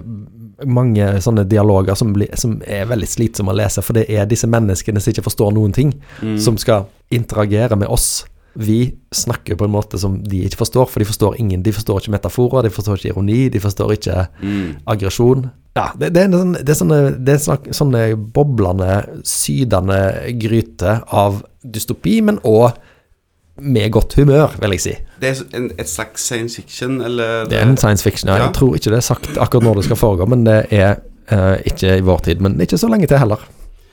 mange 0.66 1.06
sånne 1.24 1.46
dialoger 1.48 1.96
som, 1.96 2.16
blir, 2.18 2.34
som 2.36 2.58
er 2.66 2.90
veldig 2.90 3.08
slitsomme 3.08 3.54
å 3.54 3.60
lese, 3.62 3.84
for 3.86 3.96
det 3.96 4.08
er 4.12 4.26
disse 4.28 4.50
menneskene 4.50 5.00
som 5.00 5.14
ikke 5.14 5.28
forstår 5.30 5.54
noen 5.56 5.76
ting, 5.76 5.94
Mm. 6.20 6.36
som 6.42 6.58
skal 6.60 6.90
interagere 7.16 7.78
med 7.80 7.88
oss. 7.88 8.26
Vi 8.60 8.80
snakker 9.16 9.56
på 9.56 9.64
en 9.70 9.72
måte 9.72 9.96
som 10.02 10.18
de 10.28 10.42
ikke 10.50 10.60
forstår, 10.60 10.90
for 10.92 11.00
de 11.00 11.06
forstår 11.08 11.38
ingen. 11.40 11.62
De 11.64 11.72
forstår 11.72 12.02
ikke 12.02 12.12
metaforer, 12.18 12.66
de 12.68 12.72
forstår 12.76 12.98
ikke 13.00 13.14
ironi, 13.14 13.38
de 13.54 13.60
forstår 13.64 13.94
ikke 13.96 14.28
Mm. 14.44 14.76
aggresjon. 14.86 15.46
Ja, 15.78 15.86
det, 15.98 16.10
det, 16.14 16.22
er 16.22 16.26
en 16.26 16.34
sånn- 16.34 16.58
det 16.66 16.70
er 16.74 16.80
sånne, 16.82 17.00
det 17.24 17.34
er 17.38 17.40
sånne, 17.46 17.74
sånne 17.78 18.02
boblende, 18.36 19.22
sydende 19.24 20.00
gryte 20.42 20.98
av 21.16 21.44
dystopi, 21.64 22.18
men 22.22 22.40
òg 22.44 22.74
med 23.62 23.92
godt 23.92 24.14
humør, 24.16 24.54
vil 24.62 24.72
jeg 24.76 24.84
si. 24.84 24.94
Det 25.20 25.30
er 25.34 25.58
en, 25.58 25.70
et 25.80 25.88
slags 25.92 26.24
science 26.30 26.56
fiction, 26.62 27.02
eller 27.04 27.46
Det 27.50 27.58
er 27.60 27.66
en 27.68 27.78
science 27.78 28.04
fiction. 28.04 28.30
Ja. 28.32 28.46
Jeg 28.46 28.54
tror 28.56 28.76
ikke 28.76 28.92
det 28.94 29.00
er 29.02 29.08
sagt 29.08 29.38
akkurat 29.38 29.64
når 29.68 29.76
det 29.82 29.88
skal 29.90 30.00
foregå, 30.00 30.28
men 30.32 30.44
det 30.48 30.60
er 30.72 30.98
uh, 31.32 31.58
ikke 31.68 31.98
i 31.98 32.04
vår 32.08 32.24
tid. 32.28 32.42
Men 32.42 32.60
ikke 32.60 32.80
så 32.80 32.88
lenge 32.92 33.08
til 33.12 33.20
heller. 33.20 33.40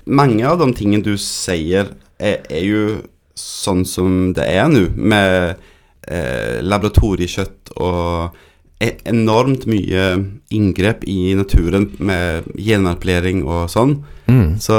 Mange 0.06 0.46
av 0.46 0.58
de 0.62 0.68
tingene 0.78 1.02
du 1.02 1.16
sier, 1.18 1.88
er, 2.18 2.38
er 2.50 2.62
jo 2.62 2.84
sånn 3.36 3.84
som 3.88 4.32
det 4.36 4.46
er 4.48 4.68
nå, 4.72 4.88
med 4.96 5.56
eh, 6.08 6.58
laboratoriekjøtt 6.64 7.76
og 7.76 8.36
e- 8.82 8.96
enormt 9.08 9.66
mye 9.70 10.04
inngrep 10.54 11.04
i 11.08 11.34
naturen 11.38 11.90
med 11.98 12.48
genmanipulering 12.56 13.44
og 13.46 13.70
sånn. 13.72 13.98
Så 14.60 14.76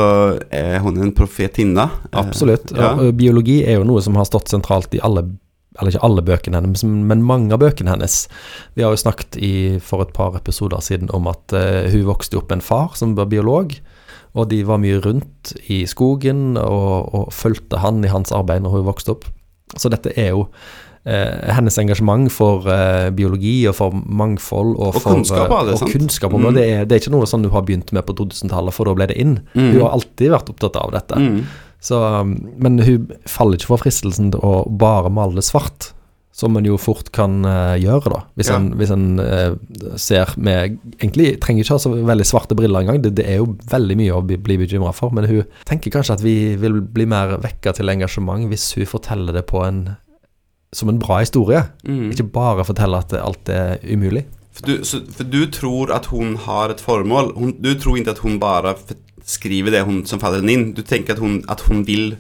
er 0.52 0.82
hun 0.84 1.00
en 1.00 1.14
profetinne. 1.16 1.88
Absolutt. 2.12 2.74
Ja. 2.76 2.96
Og 3.00 3.14
biologi 3.16 3.62
er 3.64 3.80
jo 3.80 3.88
noe 3.88 4.02
som 4.04 4.18
har 4.20 4.28
stått 4.28 4.52
sentralt 4.52 4.94
i 4.98 5.04
alle 5.04 5.24
eller 5.78 5.94
ikke 5.94 6.06
alle 6.08 6.24
bøkene 6.26 6.58
hennes, 6.58 6.84
men 6.84 7.26
mange 7.26 7.54
av 7.54 7.62
bøkene 7.62 7.92
hennes. 7.94 8.24
Vi 8.74 8.82
har 8.82 8.96
jo 8.96 9.02
snakket 9.02 9.38
i, 9.38 9.52
for 9.84 10.02
et 10.02 10.14
par 10.16 10.34
episoder 10.40 10.82
siden 10.82 11.12
om 11.14 11.30
at 11.30 11.54
uh, 11.54 11.86
hun 11.94 12.08
vokste 12.08 12.40
opp 12.40 12.50
med 12.50 12.60
en 12.60 12.66
far 12.66 12.96
som 12.98 13.14
var 13.18 13.30
biolog, 13.30 13.76
og 14.36 14.50
de 14.52 14.64
var 14.68 14.78
mye 14.84 15.00
rundt 15.04 15.54
i 15.72 15.84
skogen 15.90 16.58
og, 16.58 17.14
og 17.16 17.32
fulgte 17.34 17.80
han 17.84 18.04
i 18.06 18.12
hans 18.12 18.32
arbeid 18.36 18.62
når 18.66 18.76
hun 18.80 18.86
vokste 18.90 19.16
opp. 19.16 19.26
Så 19.78 19.90
dette 19.92 20.12
er 20.16 20.30
jo 20.36 20.46
eh, 21.08 21.52
hennes 21.56 21.78
engasjement 21.82 22.30
for 22.32 22.68
eh, 22.72 23.10
biologi 23.16 23.66
og 23.68 23.76
for 23.80 23.92
mangfold 23.94 24.76
og, 24.78 24.94
Og 24.94 25.00
for, 25.02 25.16
kunnskap 25.18 25.52
Er 25.52 25.66
det, 25.72 25.76
og 25.82 25.92
kunnskap 25.92 26.34
om 26.38 26.46
Mm. 26.48 26.54
det. 26.56 26.66
Er, 26.72 26.86
det 26.86 26.96
er 26.96 27.02
ikke 27.04 27.16
noe 27.18 27.28
sånn 27.28 27.44
du 27.44 27.50
har 27.54 27.64
begynt 27.68 27.92
med 27.96 28.06
på 28.08 28.14
2000-tallet, 28.16 28.74
for 28.76 28.86
da 28.88 28.94
ble 28.96 29.08
det 29.12 29.18
inn. 29.20 29.40
Mm. 29.56 29.72
Hun 29.74 29.82
har 29.86 29.96
alltid 29.98 30.32
vært 30.36 30.50
opptatt 30.54 30.76
av 30.80 30.92
dette. 30.96 31.16
Mm. 31.20 31.42
Så, 31.84 32.00
um, 32.02 32.32
men 32.58 32.80
hun 32.82 33.12
faller 33.30 33.60
ikke 33.60 33.70
for 33.74 33.84
fristelsen 33.84 34.32
til 34.34 34.42
å 34.42 34.64
bare 34.82 35.12
male 35.14 35.44
svart, 35.46 35.92
som 36.38 36.54
en 36.60 36.66
jo 36.70 36.76
fort 36.78 37.08
kan 37.16 37.40
eh, 37.50 37.80
gjøre, 37.82 38.12
da. 38.14 38.20
Hvis 38.38 38.52
Ja. 38.52 38.58
en, 38.60 38.68
hvis 38.78 38.92
en 38.94 39.06
eh, 39.24 39.56
ser 39.98 40.36
med 40.38 40.76
Egentlig 41.00 41.40
trenger 41.42 41.64
ikke 41.66 41.74
ha 41.74 41.82
så 41.82 41.90
veldig 41.96 42.28
svarte 42.30 42.56
briller 42.58 42.84
engang, 42.86 43.02
det, 43.02 43.16
det 43.18 43.26
er 43.26 43.40
jo 43.42 43.48
veldig 43.72 43.98
mye 43.98 44.14
å 44.14 44.22
bli, 44.26 44.38
bli 44.38 44.58
bekymra 44.62 44.94
for, 44.94 45.10
men 45.18 45.26
hun 45.26 45.44
tenker 45.66 45.92
kanskje 45.96 46.14
at 46.20 46.22
vi 46.26 46.36
vil 46.62 46.78
bli 46.82 47.08
mer 47.10 47.38
vekka 47.42 47.74
til 47.80 47.90
engasjement 47.90 48.46
hvis 48.52 48.68
hun 48.78 48.86
forteller 48.86 49.34
det 49.34 49.48
på 49.50 49.64
en 49.66 49.82
som 50.76 50.90
en 50.92 51.00
bra 51.00 51.22
historie, 51.24 51.64
Mm. 51.88 52.12
ikke 52.12 52.28
bare 52.36 52.66
fortelle 52.68 52.98
at 53.00 53.14
alt 53.18 53.50
er 53.50 53.78
umulig. 53.88 54.26
For 54.52 54.66
du, 54.68 54.84
så, 54.86 55.00
for 55.16 55.24
du 55.24 55.46
tror 55.48 55.92
at 55.96 56.06
hun 56.12 56.36
har 56.44 56.70
et 56.74 56.82
formål. 56.82 57.32
Hun, 57.38 57.54
du 57.62 57.72
tror 57.80 57.98
ikke 57.98 58.12
at 58.12 58.20
hun 58.26 58.38
bare 58.42 58.76
skriver 59.26 59.72
det 59.72 59.86
hun, 59.88 60.02
som 60.06 60.20
faller 60.20 60.42
henne 60.44 60.54
inn. 60.54 60.74
Du 60.74 60.82
tenker 60.84 61.14
at 61.16 61.20
hun, 61.24 61.40
at 61.50 61.62
hun 61.70 61.86
vil 61.88 62.18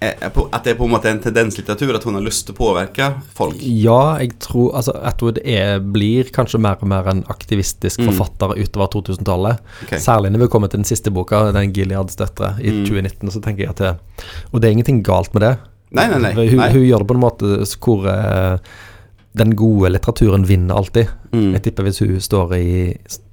At 0.00 0.64
det 0.64 0.72
er 0.72 0.78
på 0.78 0.84
en 0.86 0.92
måte 0.92 1.10
en 1.10 1.18
tendenslitteratur, 1.20 1.94
at 1.96 2.04
hun 2.06 2.14
har 2.14 2.22
lyst 2.22 2.46
til 2.46 2.54
å 2.54 2.58
påvirke 2.58 3.08
folk. 3.34 3.56
Ja, 3.60 4.16
jeg 4.22 4.36
tror 4.38 4.76
altså 4.78 4.94
Atwood 5.02 5.40
er, 5.44 5.80
blir 5.82 6.30
kanskje 6.34 6.60
mer 6.62 6.76
og 6.80 6.88
mer 6.92 7.08
en 7.10 7.24
aktivistisk 7.28 7.98
Mm. 8.00 8.12
forfatter 8.12 8.54
utover 8.62 8.86
2000-tallet. 8.94 9.58
Okay. 9.84 9.98
Særlig 9.98 10.30
når 10.32 10.44
vi 10.44 10.48
kommer 10.48 10.68
til 10.70 10.78
den 10.82 10.84
siste 10.88 11.10
boka, 11.10 11.50
den 11.52 11.72
Gileads 11.74 12.16
døtre, 12.16 12.54
i 12.62 12.70
Mm. 12.70 12.84
2019, 12.86 13.30
så 13.30 13.40
tenker 13.42 13.64
jeg 13.64 13.70
at 13.70 13.76
det 13.82 13.96
Og 14.52 14.60
det 14.60 14.68
er 14.68 14.72
ingenting 14.76 15.02
galt 15.02 15.32
med 15.34 15.42
det. 15.42 15.58
Nei, 15.90 16.06
nei, 16.06 16.18
nei. 16.18 16.32
Hun, 16.48 16.60
hun 16.60 16.82
gjør 16.84 16.98
det 16.98 17.08
på 17.08 17.14
en 17.16 17.20
måte 17.20 17.78
hvor 17.80 18.06
eh, 18.06 18.58
den 19.36 19.54
gode 19.56 19.90
litteraturen 19.92 20.46
vinner 20.48 20.78
alltid. 20.80 21.10
Mm. 21.32 21.52
Jeg 21.56 21.62
tipper 21.66 21.86
hvis 21.86 22.00
hun 22.02 22.16
står 22.22 22.54
i 22.56 22.70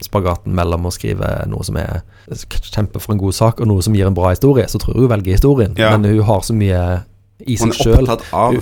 spagaten 0.03 0.55
mellom 0.55 0.87
å 0.87 0.93
skrive 0.93 1.29
noe 1.49 1.65
som 1.65 1.77
er 1.79 2.03
kjempe 2.59 2.99
for 2.99 3.15
en 3.15 3.21
god 3.21 3.37
sak, 3.37 3.61
og 3.61 3.69
noe 3.71 3.83
som 3.85 3.95
gir 3.95 4.09
en 4.09 4.17
bra 4.17 4.33
historie, 4.33 4.67
så 4.69 4.81
tror 4.81 4.95
jeg 4.95 5.05
hun 5.05 5.13
velger 5.15 5.37
historien. 5.37 5.75
Ja. 5.79 5.93
Men 5.95 6.07
hun 6.09 6.25
har 6.27 6.43
så 6.45 6.55
mye 6.57 6.81
i 7.45 7.57
seg 7.59 7.73
sjøl. 7.75 8.09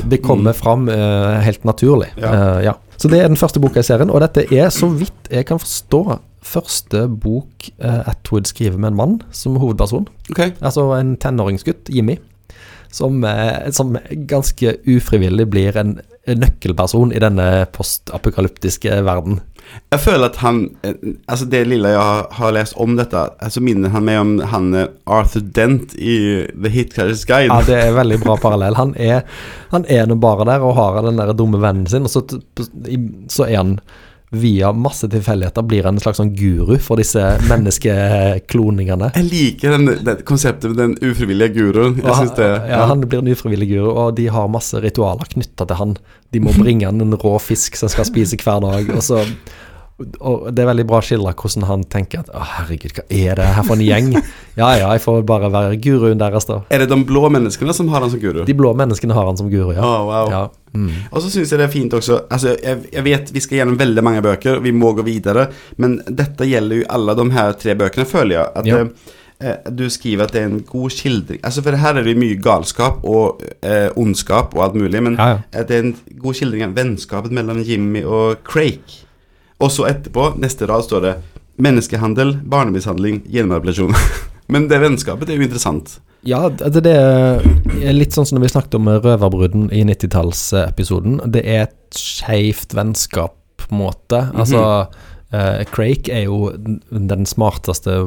Det 0.09 0.21
kommer 0.25 0.55
fram 0.57 0.87
uh, 0.89 1.39
helt 1.45 1.65
naturlig. 1.67 2.11
Ja. 2.17 2.33
Uh, 2.33 2.59
ja. 2.69 2.77
Så 2.97 3.09
det 3.11 3.19
er 3.19 3.31
den 3.31 3.39
første 3.39 3.61
boka 3.61 3.81
i 3.81 3.87
serien, 3.87 4.13
og 4.13 4.21
dette 4.23 4.45
er, 4.53 4.69
så 4.73 4.87
vidt 4.93 5.31
jeg 5.33 5.47
kan 5.49 5.61
forstå, 5.61 6.19
første 6.43 7.05
bok 7.07 7.69
uh, 7.81 8.03
Atwood 8.11 8.47
skriver 8.49 8.77
med 8.77 8.93
en 8.93 8.99
mann 8.99 9.17
som 9.35 9.57
hovedperson. 9.59 10.07
Okay. 10.31 10.53
Altså 10.61 10.85
en 10.97 11.15
tenåringsgutt, 11.19 11.89
Jimmy, 11.91 12.17
som, 12.93 13.23
eh, 13.25 13.71
som 13.73 13.97
ganske 14.29 14.75
ufrivillig 14.85 15.47
blir 15.49 15.77
en 15.77 15.95
nøkkelperson 16.27 17.11
i 17.11 17.19
denne 17.19 17.47
postapokalyptiske 17.75 19.01
verden. 19.03 19.41
Jeg 19.93 20.01
føler 20.03 20.27
at 20.27 20.37
han 20.43 20.57
eh, 20.83 20.97
Altså 21.31 21.45
Det 21.49 21.61
lille 21.67 21.93
jeg 21.93 21.99
har, 21.99 22.25
har 22.35 22.51
lest 22.55 22.75
om 22.83 22.97
dette, 22.97 23.21
så 23.49 23.61
minner 23.63 23.93
han 23.93 24.05
meg 24.07 24.19
om 24.19 24.33
han 24.51 24.69
eh, 24.77 24.89
Arthur 25.07 25.45
Dent 25.55 25.95
i 25.95 26.17
The 26.51 26.71
Hitcatcher's 26.73 27.25
Guide. 27.29 27.51
Ja, 27.51 27.61
det 27.67 27.79
er 27.87 27.97
veldig 27.97 28.19
bra 28.23 28.37
parallell. 28.41 28.77
Han 28.79 28.95
er, 28.99 29.23
han 29.73 29.87
er 29.91 30.07
nå 30.09 30.19
bare 30.21 30.47
der 30.51 30.65
og 30.65 30.75
har 30.79 31.01
den 31.05 31.19
der 31.21 31.33
dumme 31.37 31.61
vennen 31.63 31.87
sin, 31.89 32.07
og 32.07 32.13
så, 32.13 32.23
så 33.31 33.47
er 33.47 33.59
han 33.59 33.77
via 34.33 34.71
masse 34.73 35.05
tilfeldigheter 35.13 35.61
blir 35.69 35.85
han 35.85 35.95
en 35.99 36.01
slags 36.01 36.17
sånn 36.17 36.31
guru 36.35 36.77
for 36.81 36.97
disse 36.97 37.21
menneskekloningene. 37.51 39.11
Jeg 39.15 39.27
liker 39.29 39.75
den, 39.77 39.91
den 40.05 40.23
konseptet 40.27 40.73
med 40.73 40.79
den 40.81 40.95
ufrivillige 41.11 41.53
guruen. 41.57 41.97
Jeg 41.99 42.07
Og 42.09 42.17
synes 42.17 42.35
det 42.37 42.47
Ja. 42.49 42.65
ja, 42.73 42.85
han 42.89 43.01
blir 43.05 43.21
en 43.23 43.31
ufrivillig 43.33 43.69
guru, 43.73 43.91
og 43.93 44.15
de 44.17 44.27
har 44.33 44.47
masse 44.51 44.73
ritualer 44.81 45.29
knytta 45.33 45.67
til 45.69 45.79
han. 45.79 45.95
De 46.33 46.39
må 46.41 46.53
bringe 46.57 46.85
han 46.89 47.01
en 47.01 47.13
rå 47.19 47.35
fisk 47.41 47.75
som 47.77 47.89
skal 47.93 48.05
spise 48.09 48.37
hver 48.41 48.61
dag. 48.65 48.89
Og, 48.95 49.03
så, 49.05 49.21
og 50.01 50.47
det 50.55 50.63
er 50.63 50.67
veldig 50.71 50.85
bra 50.89 50.99
skildra 51.05 51.35
hvordan 51.37 51.67
han 51.69 51.83
tenker 51.91 52.23
at 52.23 52.31
å 52.33 52.41
herregud, 52.41 52.95
hva 52.97 53.03
er 53.13 53.37
det 53.37 53.45
her 53.55 53.65
for 53.67 53.75
en 53.77 53.83
gjeng? 53.85 54.07
Ja 54.57 54.71
ja, 54.77 54.87
jeg 54.95 55.01
får 55.03 55.21
bare 55.29 55.51
være 55.53 55.77
guruen 55.81 56.19
deres, 56.21 56.47
da. 56.49 56.59
Er 56.73 56.81
det 56.83 56.89
de 56.91 56.97
blå 57.09 57.27
menneskene 57.33 57.73
som 57.77 57.87
har 57.93 58.01
han 58.01 58.09
som 58.13 58.21
guru? 58.21 58.41
De 58.45 58.55
blå 58.57 58.73
menneskene 58.77 59.13
har 59.15 59.29
han 59.29 59.37
som 59.39 59.51
guru, 59.53 59.71
ja. 59.77 59.85
Å, 59.85 60.03
wow. 60.09 60.31
ja. 60.33 60.41
Mm. 60.73 60.89
Og 61.11 61.21
så 61.21 61.29
syns 61.29 61.51
jeg 61.53 61.61
det 61.61 61.67
er 61.67 61.73
fint 61.73 61.93
også 61.93 62.15
Altså, 62.33 62.55
jeg, 62.57 62.87
jeg 62.95 63.03
vet 63.05 63.27
vi 63.35 63.41
skal 63.45 63.59
gjennom 63.59 63.75
veldig 63.77 64.03
mange 64.05 64.23
bøker, 64.25 64.57
vi 64.65 64.73
må 64.73 64.95
gå 64.97 65.05
videre, 65.05 65.47
men 65.77 65.99
dette 66.09 66.47
gjelder 66.49 66.81
jo 66.81 66.87
alle 66.97 67.13
de 67.21 67.27
her 67.37 67.53
tre 67.61 67.75
bøkene, 67.77 68.07
føler 68.09 68.39
jeg. 68.39 68.47
At 68.57 68.65
Ja. 68.71 68.79
eh, 68.81 69.13
eh, 69.53 69.69
du 69.69 69.85
skriver 69.93 70.25
at 70.25 70.33
det 70.33 70.41
er 70.41 70.49
en 70.49 70.63
god 70.65 70.89
skildring 70.97 71.39
Altså, 71.45 71.61
for 71.61 71.77
her 71.85 72.01
er 72.01 72.09
det 72.09 72.17
mye 72.17 72.41
galskap 72.41 73.05
og 73.05 73.45
eh, 73.61 73.89
ondskap 74.01 74.57
og 74.57 74.65
alt 74.65 74.81
mulig, 74.81 75.05
men 75.05 75.21
Ja, 75.21 75.37
det 75.61 75.77
er 75.77 75.85
en 75.85 75.95
god 76.17 76.41
skildring 76.41 76.65
av 76.65 76.73
vennskapet 76.81 77.29
mellom 77.33 77.61
Jimmy 77.61 78.01
og 78.05 78.41
Craig. 78.43 78.81
Og 79.63 79.71
så 79.71 79.87
etterpå, 79.89 80.33
neste 80.43 80.67
rad, 80.69 80.83
står 80.85 81.05
det 81.07 81.13
menneskehandel, 81.63 82.35
barnemishandling, 82.49 83.21
genmanipulasjon. 83.31 83.93
men 84.53 84.67
det 84.71 84.81
vennskapet 84.83 85.29
det 85.29 85.35
er 85.35 85.41
jo 85.43 85.47
interessant. 85.47 85.97
Ja, 86.27 86.45
det, 86.49 86.81
det 86.85 86.93
er 86.95 87.95
litt 87.95 88.15
sånn 88.15 88.25
som 88.27 88.37
når 88.37 88.45
vi 88.45 88.51
snakket 88.53 88.77
om 88.79 88.87
Røverbruden 89.03 89.65
i 89.75 89.81
90-tallsepisoden. 89.89 91.17
Det 91.33 91.41
er 91.43 91.65
et 91.65 91.99
skeivt 91.99 92.75
vennskap, 92.77 93.35
på 93.59 93.67
en 93.71 93.81
måte. 93.81 94.21
Altså, 94.35 94.61
uh, 95.35 95.59
Craig 95.71 96.07
er 96.11 96.25
jo 96.29 96.49
den- 96.55 97.27
smarteste 97.27 97.97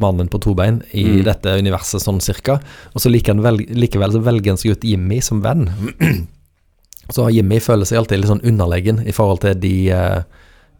mannen 0.00 0.30
på 0.32 0.40
to 0.40 0.54
bein 0.56 0.80
i 0.96 1.04
Mm. 1.04 1.24
dette 1.26 1.58
universet, 1.60 2.00
sånn 2.02 2.22
cirka. 2.24 2.60
Og 2.94 3.02
så 3.02 3.10
liker 3.12 3.34
han 3.34 3.42
vel, 3.44 3.58
likevel 3.68 4.14
så 4.14 4.22
velger 4.24 4.54
han 4.54 4.56
seg 4.62 4.72
ut 4.78 4.86
Jimmy 4.86 5.20
som 5.20 5.42
venn. 5.42 5.68
Så 7.10 7.24
Jimmy 7.34 7.58
føler 7.58 7.84
seg 7.88 7.98
alltid 7.98 8.20
litt 8.20 8.30
sånn 8.30 8.44
underlegen 8.46 9.00
i 9.02 9.10
forhold 9.10 9.40
til 9.42 9.56
de 9.58 9.90
eh, 9.90 10.20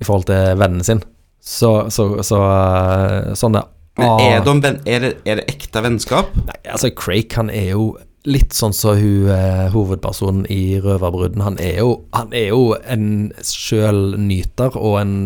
I 0.01 0.07
forhold 0.07 0.29
til 0.31 0.61
vennen 0.61 0.85
sin. 0.87 1.03
Så, 1.41 1.91
så, 1.91 2.23
så 2.23 2.39
eh, 2.45 3.33
sånne 3.39 3.65
Men 3.99 4.11
ah. 4.11 4.21
er, 4.23 4.43
de 4.45 4.55
venn, 4.61 4.79
er, 4.85 5.03
det, 5.05 5.13
er 5.25 5.41
det 5.41 5.49
ekte 5.51 5.83
vennskap? 5.85 6.35
Nei, 6.47 6.59
altså 6.69 6.93
Craig 6.97 7.33
han 7.37 7.51
er 7.53 7.73
jo 7.73 7.95
litt 8.29 8.53
sånn 8.53 8.75
som 8.77 8.99
hun 9.01 9.31
eh, 9.33 9.71
hovedpersonen 9.73 10.45
i 10.53 10.77
Røverbruden. 10.85 11.41
Han 11.41 11.57
er 11.61 11.81
jo, 11.81 11.95
han 12.13 12.35
er 12.37 12.51
jo 12.53 12.75
en 12.85 13.31
sjølnyter 13.41 14.77
og 14.77 14.99
en, 15.01 15.17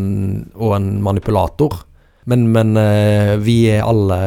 og 0.54 0.76
en 0.78 0.88
manipulator. 1.02 1.82
Men, 2.30 2.46
men 2.54 2.78
eh, 2.80 3.34
vi 3.42 3.58
er 3.74 3.82
alle 3.84 4.20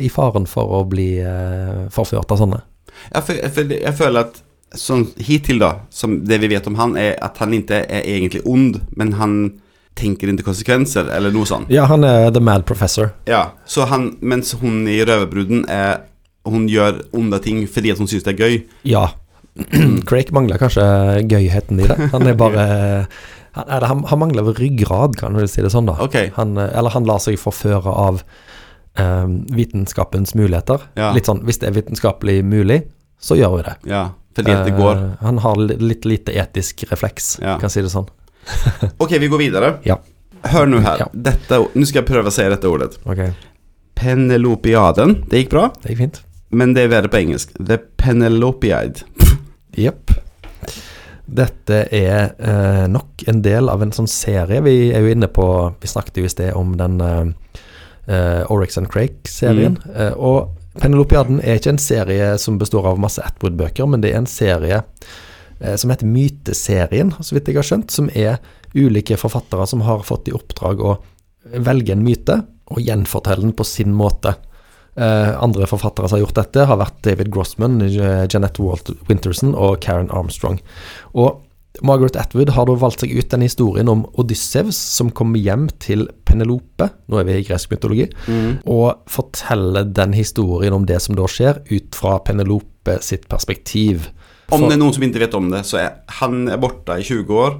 i 0.00 0.08
faren 0.10 0.48
for 0.48 0.80
å 0.80 0.82
bli 0.88 1.10
forført 1.94 2.32
av 2.32 2.40
sånne. 2.40 2.64
Ja, 3.12 3.20
for, 3.20 3.36
for 3.54 3.76
jeg 3.76 3.94
føler 4.00 4.24
at 4.24 4.40
sånn 4.76 5.06
hittil 5.22 5.60
da, 5.62 5.74
som 5.92 6.22
det 6.28 6.40
vi 6.42 6.50
vet 6.56 6.66
om 6.68 6.80
han, 6.80 6.96
er 7.00 7.14
at 7.24 7.38
han 7.44 7.54
ikke 7.56 7.84
er 7.84 8.08
egentlig 8.08 8.42
ond, 8.48 8.80
men 8.96 9.14
han 9.20 9.38
tenker 9.98 10.30
inn 10.30 10.38
til 10.38 10.46
konsekvenser, 10.46 11.08
eller 11.14 11.34
noe 11.34 11.48
sånt. 11.48 11.70
Ja, 11.74 11.88
han 11.90 12.06
er 12.06 12.30
the 12.34 12.40
mad 12.44 12.64
professor. 12.68 13.10
Ja, 13.28 13.48
så 13.66 13.86
han, 13.90 14.12
mens 14.20 14.54
hun 14.60 14.84
i 14.90 15.00
Røverbruden 15.04 15.66
er 15.68 16.04
Hun 16.48 16.64
gjør 16.70 17.02
onde 17.12 17.36
ting 17.44 17.66
fordi 17.68 17.90
at 17.92 17.98
hun 18.00 18.08
syns 18.08 18.24
det 18.24 18.32
er 18.32 18.38
gøy. 18.46 18.54
Ja. 18.88 19.08
Craig 20.08 20.30
mangler 20.32 20.56
kanskje 20.56 20.84
gøyheten 21.28 21.82
i 21.82 21.88
det. 21.90 21.96
Han 22.14 22.24
er 22.30 22.38
bare 22.38 22.62
Han, 23.58 23.82
han, 23.82 24.04
han 24.08 24.20
mangler 24.22 24.46
vel 24.46 24.54
ryggrad, 24.56 25.18
kan 25.18 25.34
du 25.36 25.42
si 25.50 25.60
det 25.64 25.72
sånn, 25.74 25.90
da. 25.90 25.98
Ok. 26.04 26.16
Han, 26.38 26.54
eh, 26.62 26.70
eller 26.78 26.94
han 26.94 27.04
lar 27.08 27.18
seg 27.20 27.36
forføre 27.42 27.90
av 27.90 28.22
um, 29.00 29.34
vitenskapens 29.52 30.34
muligheter. 30.38 30.86
Ja. 30.96 31.10
Litt 31.16 31.28
sånn 31.28 31.42
hvis 31.48 31.60
det 31.60 31.68
er 31.72 31.76
vitenskapelig 31.80 32.38
mulig, 32.46 32.82
så 33.20 33.36
gjør 33.36 33.56
vi 33.58 33.66
det. 33.66 33.74
Ja, 33.90 34.04
fordi 34.38 34.54
at 34.54 34.64
det 34.68 34.76
går. 34.78 35.02
Uh, 35.02 35.10
han 35.26 35.42
har 35.42 35.58
litt 35.66 36.06
lite 36.06 36.32
etisk 36.38 36.86
refleks, 36.92 37.34
Ja. 37.42 37.58
kan 37.58 37.72
si 37.72 37.82
det 37.82 37.90
sånn. 37.92 38.08
Ok, 39.02 39.16
vi 39.20 39.28
går 39.30 39.42
videre. 39.42 39.72
Ja. 39.86 39.98
Hør 40.48 40.68
nå 40.70 40.80
her. 40.84 41.04
Ja. 41.04 41.08
Dette, 41.12 41.60
nå 41.74 41.88
skal 41.88 42.02
jeg 42.02 42.08
prøve 42.10 42.30
å 42.30 42.34
si 42.34 42.46
dette 42.48 42.70
ordet. 42.70 42.94
Okay. 43.04 43.34
Penelopiaden. 43.98 45.22
Det 45.28 45.42
gikk 45.44 45.52
bra, 45.56 45.68
det 45.82 45.92
gikk 45.92 46.02
fint. 46.04 46.22
men 46.50 46.72
det 46.76 46.86
er 46.86 46.92
verre 46.94 47.10
på 47.12 47.20
engelsk. 47.20 47.56
The 47.58 47.80
Penelopiade. 48.00 49.04
Jepp. 49.84 50.14
Dette 51.28 51.82
er 51.92 52.30
eh, 52.40 52.84
nok 52.88 53.26
en 53.28 53.42
del 53.44 53.68
av 53.68 53.82
en 53.84 53.92
sånn 53.92 54.08
serie. 54.08 54.62
Vi 54.64 54.92
er 54.96 55.04
jo 55.04 55.10
inne 55.12 55.28
på 55.28 55.44
Vi 55.82 55.90
snakket 55.90 56.22
jo 56.22 56.24
i 56.24 56.30
sted 56.32 56.54
om 56.56 56.72
den 56.80 57.02
eh, 57.04 57.26
eh, 58.08 58.42
Oryx 58.48 58.80
and 58.80 58.88
Crake-serien. 58.88 59.76
Eh, 59.92 60.14
og 60.16 60.54
Penelopiaden 60.78 61.42
er 61.42 61.58
ikke 61.58 61.74
en 61.74 61.82
serie 61.82 62.30
som 62.40 62.56
består 62.58 62.86
av 62.88 63.00
masse 63.02 63.20
Atwood-bøker, 63.20 63.90
men 63.90 64.00
det 64.00 64.14
er 64.14 64.22
en 64.22 64.30
serie 64.30 64.80
eh, 64.80 65.18
som 65.58 65.90
heter 65.90 66.06
Myteserien, 66.06 67.08
så 67.18 67.34
vidt 67.34 67.48
jeg 67.50 67.58
har 67.58 67.66
skjønt. 67.66 67.90
Som 67.90 68.10
er 68.14 68.36
ulike 68.78 69.16
forfattere 69.18 69.66
som 69.66 69.82
har 69.86 70.04
fått 70.06 70.30
i 70.30 70.34
oppdrag 70.36 70.82
å 70.84 70.92
velge 71.56 71.94
en 71.94 72.04
myte 72.04 72.36
og 72.68 72.84
gjenfortelle 72.84 73.46
den 73.46 73.56
på 73.56 73.66
sin 73.66 73.94
måte. 73.96 74.34
Eh, 74.98 75.42
andre 75.42 75.66
forfattere 75.70 76.08
som 76.08 76.18
har 76.18 76.24
gjort 76.26 76.40
dette, 76.40 76.64
har 76.66 76.80
vært 76.80 77.02
David 77.06 77.30
Grossman, 77.30 77.80
eh, 77.82 78.26
Jeanette 78.26 78.58
Walt 78.58 78.90
Winterson 79.08 79.54
og 79.54 79.80
Karen 79.80 80.10
Armstrong. 80.10 80.58
Og 81.14 81.44
Margaret 81.82 82.16
Atwood 82.16 82.50
har 82.50 82.66
da 82.66 82.74
valgt 82.74 83.04
seg 83.04 83.12
ut 83.14 83.28
den 83.30 83.44
historien 83.46 83.88
om 83.88 84.04
Odysseus 84.18 84.74
som 84.74 85.12
kommer 85.14 85.38
hjem 85.38 85.68
til 85.78 86.08
Penelope, 86.26 86.90
nå 87.06 87.20
er 87.20 87.24
vi 87.28 87.36
i 87.38 87.44
gresk 87.46 87.70
mytologi, 87.70 88.08
og 88.66 88.98
forteller 89.06 89.84
den 89.84 90.12
historien 90.12 90.74
om 90.74 90.86
det 90.86 90.98
som 91.00 91.14
da 91.14 91.28
skjer, 91.30 91.62
ut 91.70 91.94
fra 91.94 92.18
Penelope 92.18 92.98
sitt 93.00 93.28
perspektiv. 93.28 94.08
Om 94.50 94.64
det 94.68 94.76
er 94.78 94.80
noen 94.80 94.94
som 94.96 95.04
ikke 95.04 95.20
vet 95.24 95.34
om 95.36 95.50
det, 95.52 95.64
så 95.68 95.80
er 95.82 95.88
han 96.20 96.46
er 96.48 96.60
borte 96.60 96.96
i 96.96 97.04
20 97.04 97.34
år 97.36 97.58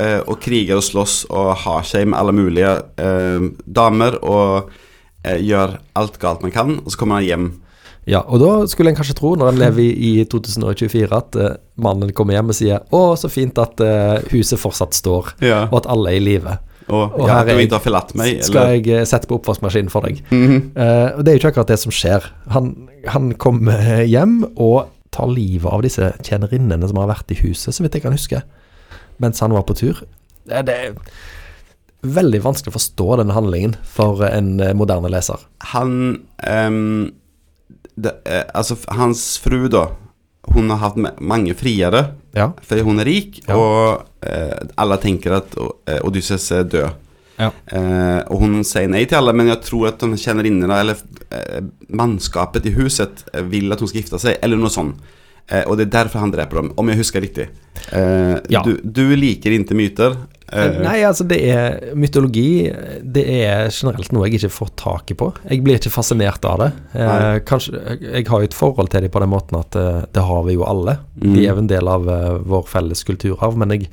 eh, 0.00 0.20
og 0.24 0.38
kriger 0.40 0.78
og 0.80 0.86
slåss 0.86 1.24
og 1.28 1.50
har 1.66 1.82
seg 1.88 2.08
med 2.08 2.18
alle 2.20 2.32
mulige 2.36 2.70
eh, 3.00 3.50
damer 3.66 4.16
og 4.24 4.70
eh, 5.24 5.40
gjør 5.44 5.76
alt 6.00 6.16
galt 6.22 6.46
man 6.46 6.54
kan, 6.54 6.78
og 6.80 6.88
så 6.92 7.00
kommer 7.00 7.20
han 7.20 7.28
hjem. 7.28 7.50
Ja, 8.08 8.22
og 8.24 8.40
da 8.40 8.52
skulle 8.70 8.90
en 8.94 8.96
kanskje 8.96 9.18
tro, 9.18 9.34
når 9.36 9.52
en 9.52 9.60
lever 9.60 9.84
i, 9.84 9.90
i 10.22 10.24
2024, 10.24 11.10
at 11.12 11.36
eh, 11.36 11.58
mannen 11.84 12.14
kommer 12.16 12.38
hjem 12.38 12.52
og 12.54 12.56
sier 12.56 12.80
'Å, 12.88 13.02
så 13.20 13.28
fint 13.30 13.58
at 13.60 13.80
eh, 13.84 14.24
huset 14.32 14.58
fortsatt 14.58 14.96
står', 14.96 15.34
Ja. 15.44 15.66
og 15.70 15.82
at 15.82 15.90
alle 15.92 16.10
er 16.14 16.16
i 16.16 16.24
live. 16.24 16.56
Og, 16.88 17.20
Og 17.20 17.28
ja, 17.28 17.34
her 17.44 17.52
er 17.52 18.14
meg. 18.16 18.40
Skal 18.42 18.72
jeg 18.74 18.88
eh, 18.88 19.04
sette 19.06 19.28
på 19.30 19.36
oppvaskmaskinen 19.38 19.90
for 19.92 20.00
deg? 20.08 20.24
Mhm. 20.32 20.72
Eh, 20.74 21.10
og 21.18 21.24
det 21.24 21.28
er 21.28 21.36
jo 21.36 21.42
ikke 21.44 21.52
akkurat 21.52 21.68
det 21.68 21.78
som 21.78 21.92
skjer. 21.92 22.24
Han, 22.50 22.88
han 23.06 23.32
kommer 23.38 24.02
hjem 24.08 24.40
og 24.56 24.88
tar 25.14 25.30
livet 25.32 25.70
av 25.70 25.82
disse 25.82 26.12
tjenerinnene 26.22 26.88
som 26.88 27.00
har 27.02 27.10
vært 27.10 27.32
i 27.34 27.38
huset, 27.42 27.74
så 27.74 27.82
vidt 27.84 27.96
jeg 27.98 28.04
kan 28.04 28.14
huske, 28.14 28.42
mens 29.22 29.40
han 29.42 29.52
var 29.54 29.66
på 29.68 29.74
tur. 29.78 30.02
Det, 30.46 30.62
det 30.68 30.76
er 30.76 30.98
veldig 32.06 32.40
vanskelig 32.44 32.72
å 32.72 32.78
forstå 32.78 33.08
denne 33.20 33.34
handlingen 33.36 33.74
for 33.84 34.22
en 34.24 34.54
eh, 34.64 34.74
moderne 34.76 35.10
leser. 35.12 35.42
Han 35.74 36.22
um, 36.46 37.10
det, 38.00 38.14
eh, 38.24 38.46
Altså, 38.56 38.78
hans 38.96 39.24
fru, 39.42 39.66
da, 39.72 39.88
hun 40.54 40.70
har 40.72 40.80
hatt 40.86 40.96
mange 41.20 41.54
friere, 41.58 42.14
Ja. 42.34 42.52
fordi 42.62 42.86
hun 42.86 43.00
er 43.02 43.08
rik, 43.10 43.42
Ja. 43.48 43.56
og 43.58 44.06
uh, 44.24 44.56
alle 44.78 44.96
tenker 45.02 45.34
at 45.42 45.56
uh, 45.58 45.98
Odysseus 46.06 46.50
er 46.54 46.62
død. 46.70 46.90
Ja. 47.40 47.50
Eh, 47.72 48.20
og 48.30 48.42
hun 48.44 48.60
sier 48.66 48.90
nei 48.92 49.04
til 49.08 49.18
alle, 49.20 49.32
men 49.36 49.48
jeg 49.52 49.62
tror 49.66 49.88
at 49.92 50.02
de 50.04 50.12
kjenner 50.20 50.46
innene, 50.50 50.80
eller 50.84 51.00
eh, 51.32 51.62
mannskapet 51.96 52.66
i 52.68 52.74
huset 52.76 53.24
eh, 53.32 53.42
vil 53.50 53.72
at 53.72 53.80
hun 53.82 53.88
skal 53.90 54.02
gifte 54.02 54.20
seg, 54.22 54.38
eller 54.44 54.60
noe 54.60 54.72
sånt. 54.72 55.00
Eh, 55.50 55.64
og 55.66 55.78
det 55.80 55.88
er 55.88 55.94
derfor 56.04 56.22
han 56.22 56.30
dreper 56.34 56.60
dem, 56.60 56.68
om 56.78 56.90
jeg 56.92 57.00
husker 57.00 57.24
riktig. 57.24 57.48
Eh, 57.96 58.36
Ja. 58.52 58.60
du, 58.66 58.76
du 58.84 59.08
liker 59.16 59.50
ikke 59.56 59.74
myter. 59.78 60.14
eh, 60.52 60.76
Nei, 60.84 61.00
altså 61.06 61.24
det 61.26 61.38
er 61.48 61.94
mytologi 61.96 62.68
Det 63.02 63.22
er 63.24 63.70
generelt 63.70 64.10
noe 64.12 64.26
jeg 64.28 64.38
ikke 64.40 64.50
får 64.52 64.70
taket 64.78 65.18
på. 65.18 65.30
Jeg 65.48 65.62
blir 65.64 65.78
ikke 65.80 65.90
fascinert 65.94 66.44
av 66.46 66.58
det. 66.62 66.70
Eh, 66.94 67.40
kanskje, 67.48 67.80
jeg, 67.98 68.26
har 68.28 68.42
jo 68.44 68.50
et 68.50 68.54
forhold 68.58 68.90
til 68.92 69.06
dem 69.06 69.10
på 69.14 69.22
den 69.24 69.32
måten 69.32 69.58
at 69.58 69.78
det 70.12 70.22
har 70.28 70.42
vi 70.46 70.54
jo 70.58 70.66
alle. 70.68 70.98
Mm. 71.16 71.32
De 71.34 71.44
er 71.46 71.50
jo 71.54 71.62
en 71.64 71.70
del 71.72 71.88
av 71.96 72.06
vår 72.46 72.66
felles 72.70 73.02
kulturarv. 73.08 73.56
Men 73.58 73.74
jeg, 73.78 73.90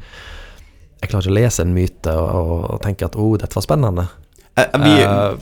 jeg 1.01 1.09
klarer 1.11 1.27
ikke 1.27 1.33
å 1.33 1.37
lese 1.39 1.61
en 1.65 1.73
myte 1.75 2.13
og, 2.17 2.53
og 2.73 2.81
tenke 2.83 3.05
at 3.05 3.15
'å, 3.15 3.25
oh, 3.33 3.37
dette 3.37 3.55
var 3.55 3.65
spennende'. 3.65 4.07
eh, 4.57 4.77
vi, 4.83 4.93
uh, 5.05 5.37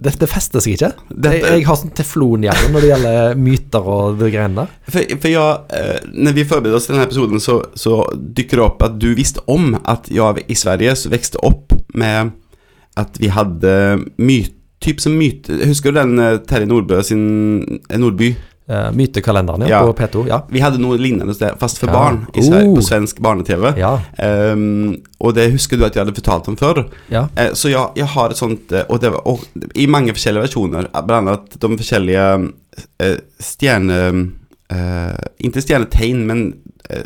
det, 0.00 0.12
det 0.20 0.28
fester 0.28 0.60
seg 0.60 0.74
ikke. 0.76 0.92
Dette- 1.10 1.40
Jeg, 1.40 1.58
jeg 1.60 1.66
har 1.66 1.76
sånn 1.80 1.90
teflonhjerne 1.94 2.70
når 2.74 2.80
det 2.80 2.88
gjelder 2.90 3.34
myter 3.40 3.88
og 3.94 4.18
de 4.18 4.30
greiene 4.30 4.54
der. 4.64 4.68
For, 4.90 5.16
for 5.22 5.28
ja, 5.32 5.46
når 6.12 6.32
vi 6.34 6.44
forbereder 6.44 6.76
oss 6.76 6.86
til 6.86 6.94
denne 6.96 7.06
episoden 7.08 7.40
så, 7.40 7.60
så 7.74 8.02
dykker 8.14 8.58
det 8.60 8.64
opp 8.66 8.82
at 8.82 8.98
du 9.00 9.14
visste 9.14 9.40
om 9.50 9.74
at 9.84 10.10
jag 10.10 10.42
i 10.50 10.54
Sverige 10.58 10.94
så 10.98 11.10
vokste 11.14 11.38
opp 11.46 11.72
med 11.94 12.32
at 12.96 13.16
vi 13.18 13.28
hadde 13.28 14.04
myt, 14.18 14.52
typ 14.84 15.00
som 15.00 15.14
myte 15.18 15.56
husker 15.66 15.90
du 15.94 15.98
den 15.98 16.18
eh, 16.20 16.36
Terje 16.46 16.66
Nordbø 16.68 17.00
sin 17.02 17.80
eh, 17.88 17.96
Nordby? 17.98 18.34
Eh, 18.68 18.90
mytekalenderen 18.92 19.60
ja, 19.60 19.68
Ja. 19.68 19.92
på 19.92 19.92
P2. 19.92 20.26
Ja. 20.28 20.38
Vi 20.48 20.60
hadde 20.60 20.78
noe 20.80 20.96
lignende 20.96 21.34
sted, 21.34 21.52
fast 21.60 21.78
for 21.78 21.86
barn 21.92 22.26
i 22.34 22.40
Sverige, 22.42 22.68
Oh. 22.68 22.74
på 22.76 22.82
svensk 22.82 23.18
barne-tv. 23.20 23.74
Ja, 23.76 24.00
Ehm, 24.18 24.96
och 25.18 25.34
det 25.34 25.50
husker 25.52 25.76
du 25.76 25.84
at 25.84 25.94
jeg 25.94 26.04
hadde 26.06 26.14
fortalt 26.14 26.48
om 26.48 26.56
før. 26.56 26.84
ja. 27.10 27.28
Eh, 27.36 27.52
Så 27.52 27.68
ja, 27.70 27.90
jeg 27.96 28.06
har 28.06 28.30
et 28.30 28.36
sånt, 28.36 28.72
og, 28.72 28.90
och 28.90 29.00
det 29.00 29.10
var, 29.10 29.28
och 29.28 29.44
i 29.74 29.86
mange 29.86 30.12
forskjellige 30.12 30.42
versjoner, 30.42 30.88
bland 31.06 31.28
annat 31.28 31.60
de 31.60 31.78
forskjellige 31.78 32.50
uh, 33.02 33.16
stjerne... 33.40 34.30
Eh, 34.72 35.14
inte 35.38 35.60
stjernetegn, 35.60 36.26
men 36.26 36.54
eh. 36.90 37.02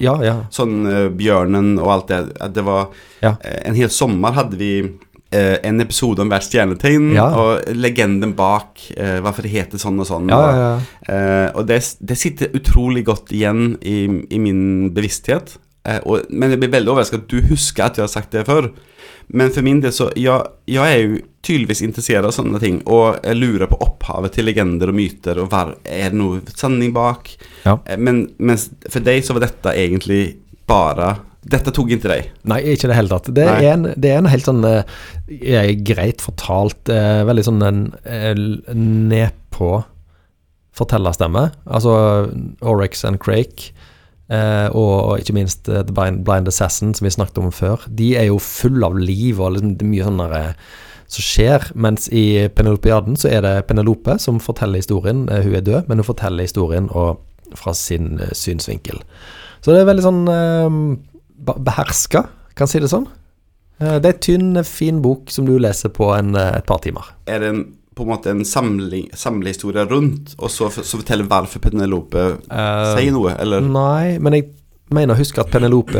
Ja, 0.00 0.24
ja. 0.24 0.34
Sånn 0.50 0.86
eh, 0.86 1.08
bjørnen 1.08 1.78
og 1.78 1.88
alt 1.92 2.08
det. 2.08 2.18
At 2.40 2.54
det 2.54 2.62
var 2.62 2.88
eh, 3.22 3.34
En 3.64 3.74
hel 3.74 3.88
sommer 3.88 4.32
hadde 4.32 4.56
vi 4.56 4.78
eh, 4.80 4.88
en 5.30 5.80
episode 5.84 6.22
om 6.24 6.30
hvert 6.32 6.46
stjernetegn, 6.46 7.10
Ja. 7.14 7.26
og 7.36 7.66
legenden 7.76 8.34
bak 8.38 8.80
hva 8.96 9.20
hvorfor 9.26 9.44
det 9.44 9.52
heter 9.52 9.78
sånn 9.78 10.00
og 10.00 10.06
sånn. 10.08 10.28
ja, 10.32 10.38
ja, 10.40 10.58
ja. 10.62 11.14
Eh, 11.14 11.50
og 11.54 11.66
det, 11.68 11.82
det 12.00 12.16
sitter 12.16 12.54
utrolig 12.56 13.04
godt 13.04 13.32
igjen 13.36 13.76
i, 13.82 14.06
i 14.30 14.38
min 14.40 14.90
bevissthet. 14.96 15.58
Uh, 15.88 16.00
og, 16.04 16.26
men 16.28 16.50
jeg 16.52 16.60
blir 16.60 16.72
veldig 16.74 16.90
overrasket 16.92 17.22
at 17.22 17.30
du 17.30 17.38
husker 17.48 17.86
at 17.86 17.96
jeg 17.96 18.04
har 18.04 18.10
sagt 18.12 18.34
det 18.34 18.44
før. 18.48 18.70
Men 19.28 19.52
for 19.52 19.64
min 19.64 19.80
del 19.84 19.92
så 19.92 20.08
Jeg, 20.16 20.42
jeg 20.68 20.94
er 20.94 21.02
jo 21.04 21.18
tydeligvis 21.44 21.82
interessert 21.84 22.24
av 22.24 22.32
sånne 22.34 22.60
ting. 22.60 22.80
Og 22.88 23.20
jeg 23.22 23.38
lurer 23.38 23.70
på 23.70 23.78
opphavet 23.84 24.34
til 24.36 24.48
legender 24.48 24.90
og 24.90 24.96
myter. 24.98 25.40
Og 25.40 25.48
var, 25.52 25.74
er 25.84 26.10
det 26.12 26.18
noe 26.18 26.42
sanning 26.56 26.92
bak? 26.96 27.30
Ja. 27.64 27.78
Eh, 27.86 27.96
men 28.00 28.26
mens 28.38 28.68
for 28.88 29.04
deg 29.04 29.24
så 29.24 29.36
var 29.36 29.46
dette 29.46 29.76
egentlig 29.76 30.22
bare 30.68 31.14
Dette 31.46 31.70
tok 31.72 31.92
ikke 31.94 32.10
deg. 32.10 32.30
Nei, 32.50 32.58
ikke 32.72 32.88
i 32.88 32.90
det 32.90 32.96
hele 32.98 33.12
tatt. 33.12 33.28
Det 33.34 33.44
er 33.46 33.68
en, 33.70 33.86
det 33.94 34.10
er 34.10 34.18
en 34.18 34.28
helt 34.30 34.48
sånn 34.48 34.64
eh, 34.66 35.70
greit 35.86 36.24
fortalt, 36.24 36.90
eh, 36.90 37.22
veldig 37.28 37.44
sånn 37.46 37.62
en 37.62 37.84
eh, 38.02 38.34
nedpå 38.74 39.70
fortellerstemme. 40.78 41.44
Altså 41.66 41.94
Oryx 42.66 43.04
and 43.06 43.20
Crake, 43.22 43.70
eh, 44.30 44.66
og, 44.74 44.92
og 44.98 45.22
ikke 45.22 45.36
minst 45.38 45.70
eh, 45.70 45.84
The 45.86 45.94
Blind, 45.94 46.24
Blind 46.26 46.50
Assassin, 46.50 46.92
som 46.94 47.06
vi 47.06 47.14
snakket 47.14 47.40
om 47.42 47.54
før. 47.54 47.86
De 47.88 48.12
er 48.18 48.28
jo 48.32 48.42
fulle 48.42 48.90
av 48.90 48.98
liv 48.98 49.40
og 49.40 49.54
liksom, 49.56 49.76
det 49.78 49.86
er 49.86 49.92
mye 49.94 50.10
sånn 50.10 50.22
eh, 50.26 50.52
som 51.08 51.24
skjer. 51.24 51.70
Mens 51.86 52.10
i 52.12 52.26
Penelopiaden 52.52 53.16
så 53.18 53.30
er 53.32 53.46
det 53.46 53.56
Penelope 53.70 54.18
som 54.22 54.42
forteller 54.42 54.82
historien. 54.82 55.28
Eh, 55.32 55.46
hun 55.46 55.58
er 55.62 55.66
død, 55.70 55.86
men 55.88 56.02
hun 56.02 56.10
forteller 56.10 56.50
historien 56.50 56.90
og 56.92 57.22
fra 57.56 57.72
sin 57.72 58.18
synsvinkel. 58.36 58.98
Så 59.64 59.72
det 59.72 59.80
er 59.80 59.88
veldig 59.88 60.04
sånn 60.04 60.26
beherska, 61.38 62.26
kan 62.58 62.66
si 62.70 62.78
det 62.82 62.90
sånn. 62.90 63.06
Eh, 63.80 63.98
Det 64.02 64.08
er 64.08 64.14
en 64.14 64.20
tynn, 64.20 64.64
fin 64.64 65.02
bok 65.02 65.30
som 65.30 65.46
du 65.46 65.58
leser 65.58 65.88
på 65.94 66.10
en, 66.18 66.34
eh, 66.36 66.56
et 66.58 66.66
par 66.66 66.78
timer. 66.78 67.04
Er 67.26 67.38
det 67.40 67.48
en, 67.48 67.64
på 67.94 68.02
en 68.02 68.08
måte 68.12 68.30
en 68.30 68.44
samling, 68.44 69.08
samlehistorie 69.14 69.86
rundt, 69.90 70.34
og 70.38 70.50
så, 70.50 70.68
så 70.70 70.98
forteller 70.98 71.26
hvorfor 71.26 71.60
Penelope 71.60 72.38
sier 72.48 73.12
noe, 73.12 73.34
eller? 73.38 73.60
Nei, 73.60 74.18
men 74.18 74.32
jeg 74.32 74.48
mener 74.90 75.14
å 75.14 75.18
huske 75.18 75.40
at 75.42 75.50
Penelope 75.50 75.98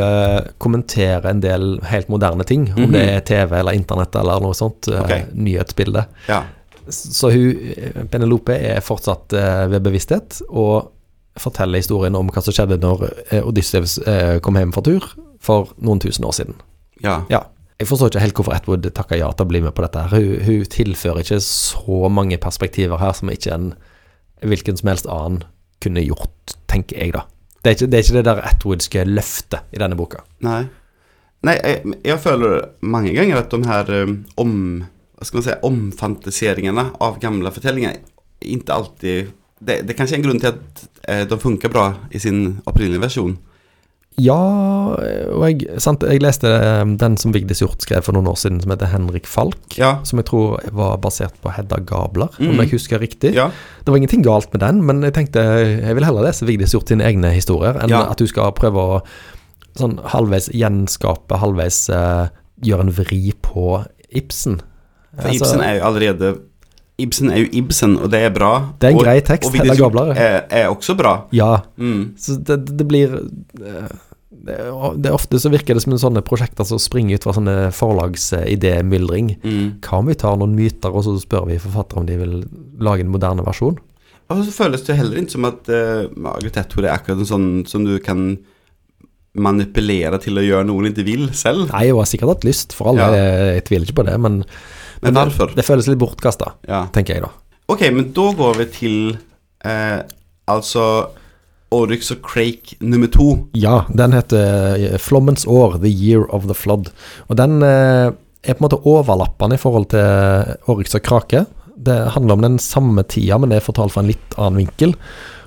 kommenterer 0.59 1.27
en 1.31 1.41
del 1.45 1.79
helt 1.91 2.09
moderne 2.09 2.45
ting. 2.47 2.69
Om 2.73 2.87
Mhm. 2.89 2.93
det 2.93 3.03
er 3.09 3.21
TV 3.21 3.59
eller 3.59 3.73
internett 3.77 4.15
eller 4.17 4.41
noe 4.41 4.55
sånt. 4.55 4.89
Okay. 4.89 5.25
Nyhetsbilde. 5.35 6.07
Ja. 6.29 6.43
Så 6.89 7.31
hun, 7.31 8.07
Penelope 8.09 8.55
er 8.57 8.81
fortsatt 8.81 9.33
eh, 9.37 9.67
ved 9.69 9.83
bevissthet 9.85 10.41
og 10.49 10.91
forteller 11.39 11.79
historien 11.83 12.17
om 12.17 12.31
hva 12.31 12.43
som 12.43 12.55
skjedde 12.57 12.79
når 12.81 13.03
eh, 13.31 13.43
Odysseus 13.47 13.99
eh, 14.09 14.39
kom 14.41 14.57
hjem 14.57 14.73
fra 14.73 14.83
tur 14.83 15.05
for 15.41 15.73
noen 15.79 16.03
tusen 16.03 16.27
år 16.27 16.35
siden. 16.37 16.59
Ja. 17.05 17.23
Ja. 17.33 17.45
Jeg 17.79 17.87
forstår 17.87 18.11
ikke 18.11 18.23
helt 18.25 18.41
hvorfor 18.41 18.57
Atwood 18.57 18.89
takker 18.91 19.21
ja 19.21 19.29
til 19.31 19.47
å 19.47 19.51
bli 19.53 19.61
med 19.63 19.75
på 19.77 19.85
dette. 19.85 20.03
her. 20.03 20.19
Hun, 20.19 20.43
hun 20.43 20.67
tilfører 20.73 21.23
ikke 21.23 21.39
så 21.45 22.09
mange 22.11 22.41
perspektiver 22.43 22.99
her 22.99 23.15
som 23.15 23.31
ikke 23.31 23.55
en 23.55 23.71
hvilken 24.43 24.79
som 24.79 24.91
helst 24.91 25.07
annen 25.11 25.45
kunne 25.83 26.03
gjort, 26.03 26.57
tenker 26.71 26.99
jeg, 26.99 27.15
da. 27.15 27.25
Det 27.63 27.71
er 27.71 27.77
ikke 27.77 27.89
det, 27.91 27.99
er 27.99 28.05
ikke 28.05 28.17
det 28.19 28.27
der 28.27 28.45
Atwoodske 28.51 29.07
løftet 29.07 29.75
i 29.75 29.81
denne 29.83 29.99
boka. 29.99 30.25
Nei. 30.47 30.65
Nei, 31.47 31.55
jeg, 31.55 31.97
jeg 32.07 32.19
føler 32.23 32.65
mange 32.83 33.15
ganger 33.15 33.41
at 33.45 33.53
de 33.55 33.61
her 33.67 33.91
um, 34.03 34.15
om, 34.43 34.55
hva 35.19 35.27
skal 35.27 35.39
man 35.39 35.47
si, 35.47 35.59
omfantiseringene 35.69 36.85
av 37.05 37.21
gamle 37.23 37.53
fortellinger 37.55 38.01
ikke 38.43 38.75
alltid 38.75 39.31
det, 39.59 39.83
det 39.87 39.95
kanskje 39.99 40.17
er 40.17 40.21
en 40.21 40.27
grunn 40.27 40.43
til 40.43 40.53
at 40.53 40.83
eh, 41.11 41.25
de 41.27 41.39
funker 41.43 41.71
bra 41.73 41.89
i 42.15 42.21
sin 42.23 42.61
opprinnelige 42.63 43.03
versjon. 43.03 43.33
Ja, 44.19 44.35
og 45.31 45.45
jeg, 45.47 45.69
sant, 45.79 46.03
jeg 46.03 46.23
leste 46.25 46.51
eh, 46.51 46.81
den 46.99 47.17
som 47.21 47.31
Vigdis 47.35 47.61
Hjorth 47.63 47.85
skrev 47.87 48.03
for 48.03 48.17
noen 48.17 48.27
år 48.33 48.39
siden, 48.41 48.59
som 48.65 48.73
heter 48.75 48.91
Henrik 48.91 49.29
Falk. 49.31 49.77
Ja. 49.79 49.99
Som 50.09 50.19
jeg 50.19 50.27
tror 50.31 50.59
var 50.75 50.97
basert 51.05 51.37
på 51.45 51.53
Hedda 51.55 51.79
Gabler, 51.87 52.33
om 52.41 52.49
Mm. 52.57 52.63
jeg 52.65 52.73
husker 52.75 52.99
riktig. 52.99 53.35
Ja. 53.37 53.51
Det 53.85 53.93
var 53.93 53.97
ingenting 54.01 54.25
galt 54.27 54.51
med 54.53 54.61
den, 54.65 54.83
men 54.85 55.03
jeg 55.07 55.15
tenkte 55.15 55.45
jeg 55.85 55.95
vil 55.95 56.05
heller 56.09 56.27
lese 56.27 56.47
Vigdis 56.49 56.75
Hjorth 56.75 56.91
sine 56.91 57.05
egne 57.07 57.31
historier, 57.35 57.79
enn 57.83 57.91
Ja. 57.95 58.03
at 58.11 58.19
du 58.19 58.27
skal 58.27 58.51
prøve 58.53 58.75
å 58.99 59.03
sånn 59.79 59.99
halvveis 60.11 60.49
gjenskape, 60.51 61.39
halvveis 61.39 61.85
uh, 61.95 62.27
gjøre 62.67 62.81
en 62.89 62.91
vri 62.97 63.33
på 63.47 63.85
Ibsen. 64.11 64.59
For 65.21 65.31
Ibsen 65.31 65.61
er 65.63 65.79
jo 65.79 65.85
allerede 65.85 66.33
Ibsen 66.99 67.31
er 67.31 67.45
jo 67.45 67.49
Ibsen, 67.55 67.93
og 68.03 68.11
det 68.11 68.25
er 68.27 68.31
bra. 68.35 68.73
Det 68.83 68.89
er 68.89 68.91
en 68.91 68.97
og, 68.99 69.05
grei 69.07 69.21
tekst, 69.23 69.47
Og 69.47 69.53
Vigdis 69.55 69.71
Hedda 69.71 69.85
Gabler. 69.85 70.09
Hjorth 70.11 70.19
er, 70.19 70.47
er 70.51 70.69
også 70.73 70.97
bra. 70.99 71.13
Ja, 71.31 71.61
Mm. 71.79 72.15
så 72.19 72.35
det, 72.43 72.57
det 72.77 72.89
blir 72.89 73.13
eh, 73.63 73.89
det 74.49 74.57
er, 74.59 74.97
det 75.05 75.13
Ofte 75.15 75.39
så 75.43 75.51
virker 75.53 75.77
det 75.77 75.85
som 75.85 75.95
en 75.95 76.01
sånne 76.03 76.23
prosjekter 76.27 76.67
som 76.69 76.81
springer 76.83 77.19
ut 77.21 77.27
fra 77.29 77.35
sånne 77.37 77.57
forlagsidémyldring. 77.77 79.35
Mm. 79.45 79.67
Hva 79.85 80.01
om 80.01 80.09
vi 80.11 80.17
tar 80.19 80.39
noen 80.41 80.57
myter, 80.59 80.91
og 80.93 81.05
så 81.07 81.15
spør 81.21 81.47
vi 81.51 81.61
forfattere 81.63 82.03
om 82.03 82.09
de 82.09 82.17
vil 82.21 82.35
lage 82.83 83.05
en 83.05 83.13
moderne 83.13 83.45
versjon? 83.47 83.79
Og 84.29 84.43
så 84.45 84.53
føles 84.53 84.83
det 84.85 84.97
heller 84.99 85.23
ikke 85.23 85.37
som 85.37 85.47
at 85.49 85.69
uh, 85.73 86.09
Margaret 86.21 86.59
Atwood 86.61 86.85
er 86.89 86.97
akkurat 86.99 87.23
en 87.23 87.29
sånn 87.31 87.49
som 87.69 87.87
du 87.87 87.95
kan 88.05 88.35
manipulere 89.39 90.19
til 90.21 90.41
å 90.41 90.45
gjøre 90.45 90.67
noe 90.69 90.83
hun 90.83 90.91
ikke 90.91 91.05
vil 91.07 91.29
selv. 91.37 91.69
Nei, 91.71 91.87
hun 91.93 92.01
har 92.03 92.09
sikkert 92.11 92.35
hatt 92.35 92.47
lyst, 92.49 92.75
for 92.77 92.91
alle, 92.91 93.07
Ja. 93.07 93.15
jeg, 93.15 93.55
jeg 93.59 93.65
tviler 93.69 93.87
ikke 93.89 93.99
på 94.03 94.07
det, 94.09 94.17
men, 94.21 94.43
Men 95.05 95.15
det, 95.15 95.27
det 95.57 95.65
føles 95.65 95.89
litt 95.89 96.01
bortkasta, 96.01 96.55
Ja. 96.69 96.87
tenker 96.93 97.15
jeg 97.17 97.25
da. 97.25 97.31
Ok, 97.69 97.85
men 97.95 98.11
da 98.17 98.27
går 98.35 98.57
vi 98.63 98.67
til 98.75 98.97
uh, 99.65 100.01
altså 100.49 100.85
Oryx 101.75 102.13
og 102.15 102.23
Crake 102.25 102.79
nummer 102.81 103.11
to. 103.13 103.29
Ja, 103.59 103.83
den 103.93 104.15
heter 104.17 104.77
eh, 104.77 104.97
Flommens 105.03 105.45
år, 105.47 105.79
The 105.83 105.91
Year 105.91 106.25
of 106.35 106.49
the 106.49 106.57
Flood. 106.57 106.93
Og 107.29 107.37
den 107.41 107.61
eh, 107.63 108.09
er 108.09 108.57
på 108.57 108.63
en 108.63 108.67
måte 108.69 108.81
overlappende 108.89 109.59
i 109.59 109.61
forhold 109.61 109.91
til 109.93 110.55
Oryx 110.71 110.97
og 110.97 111.05
Krake. 111.05 111.45
Det 111.77 111.99
handler 112.15 112.39
om 112.39 112.47
den 112.47 112.59
samme 112.63 113.05
tida, 113.07 113.39
men 113.39 113.53
det 113.53 113.61
er 113.61 113.67
fortalt 113.67 113.95
fra 113.95 114.03
en 114.03 114.11
litt 114.11 114.39
annen 114.39 114.65
vinkel. 114.65 114.95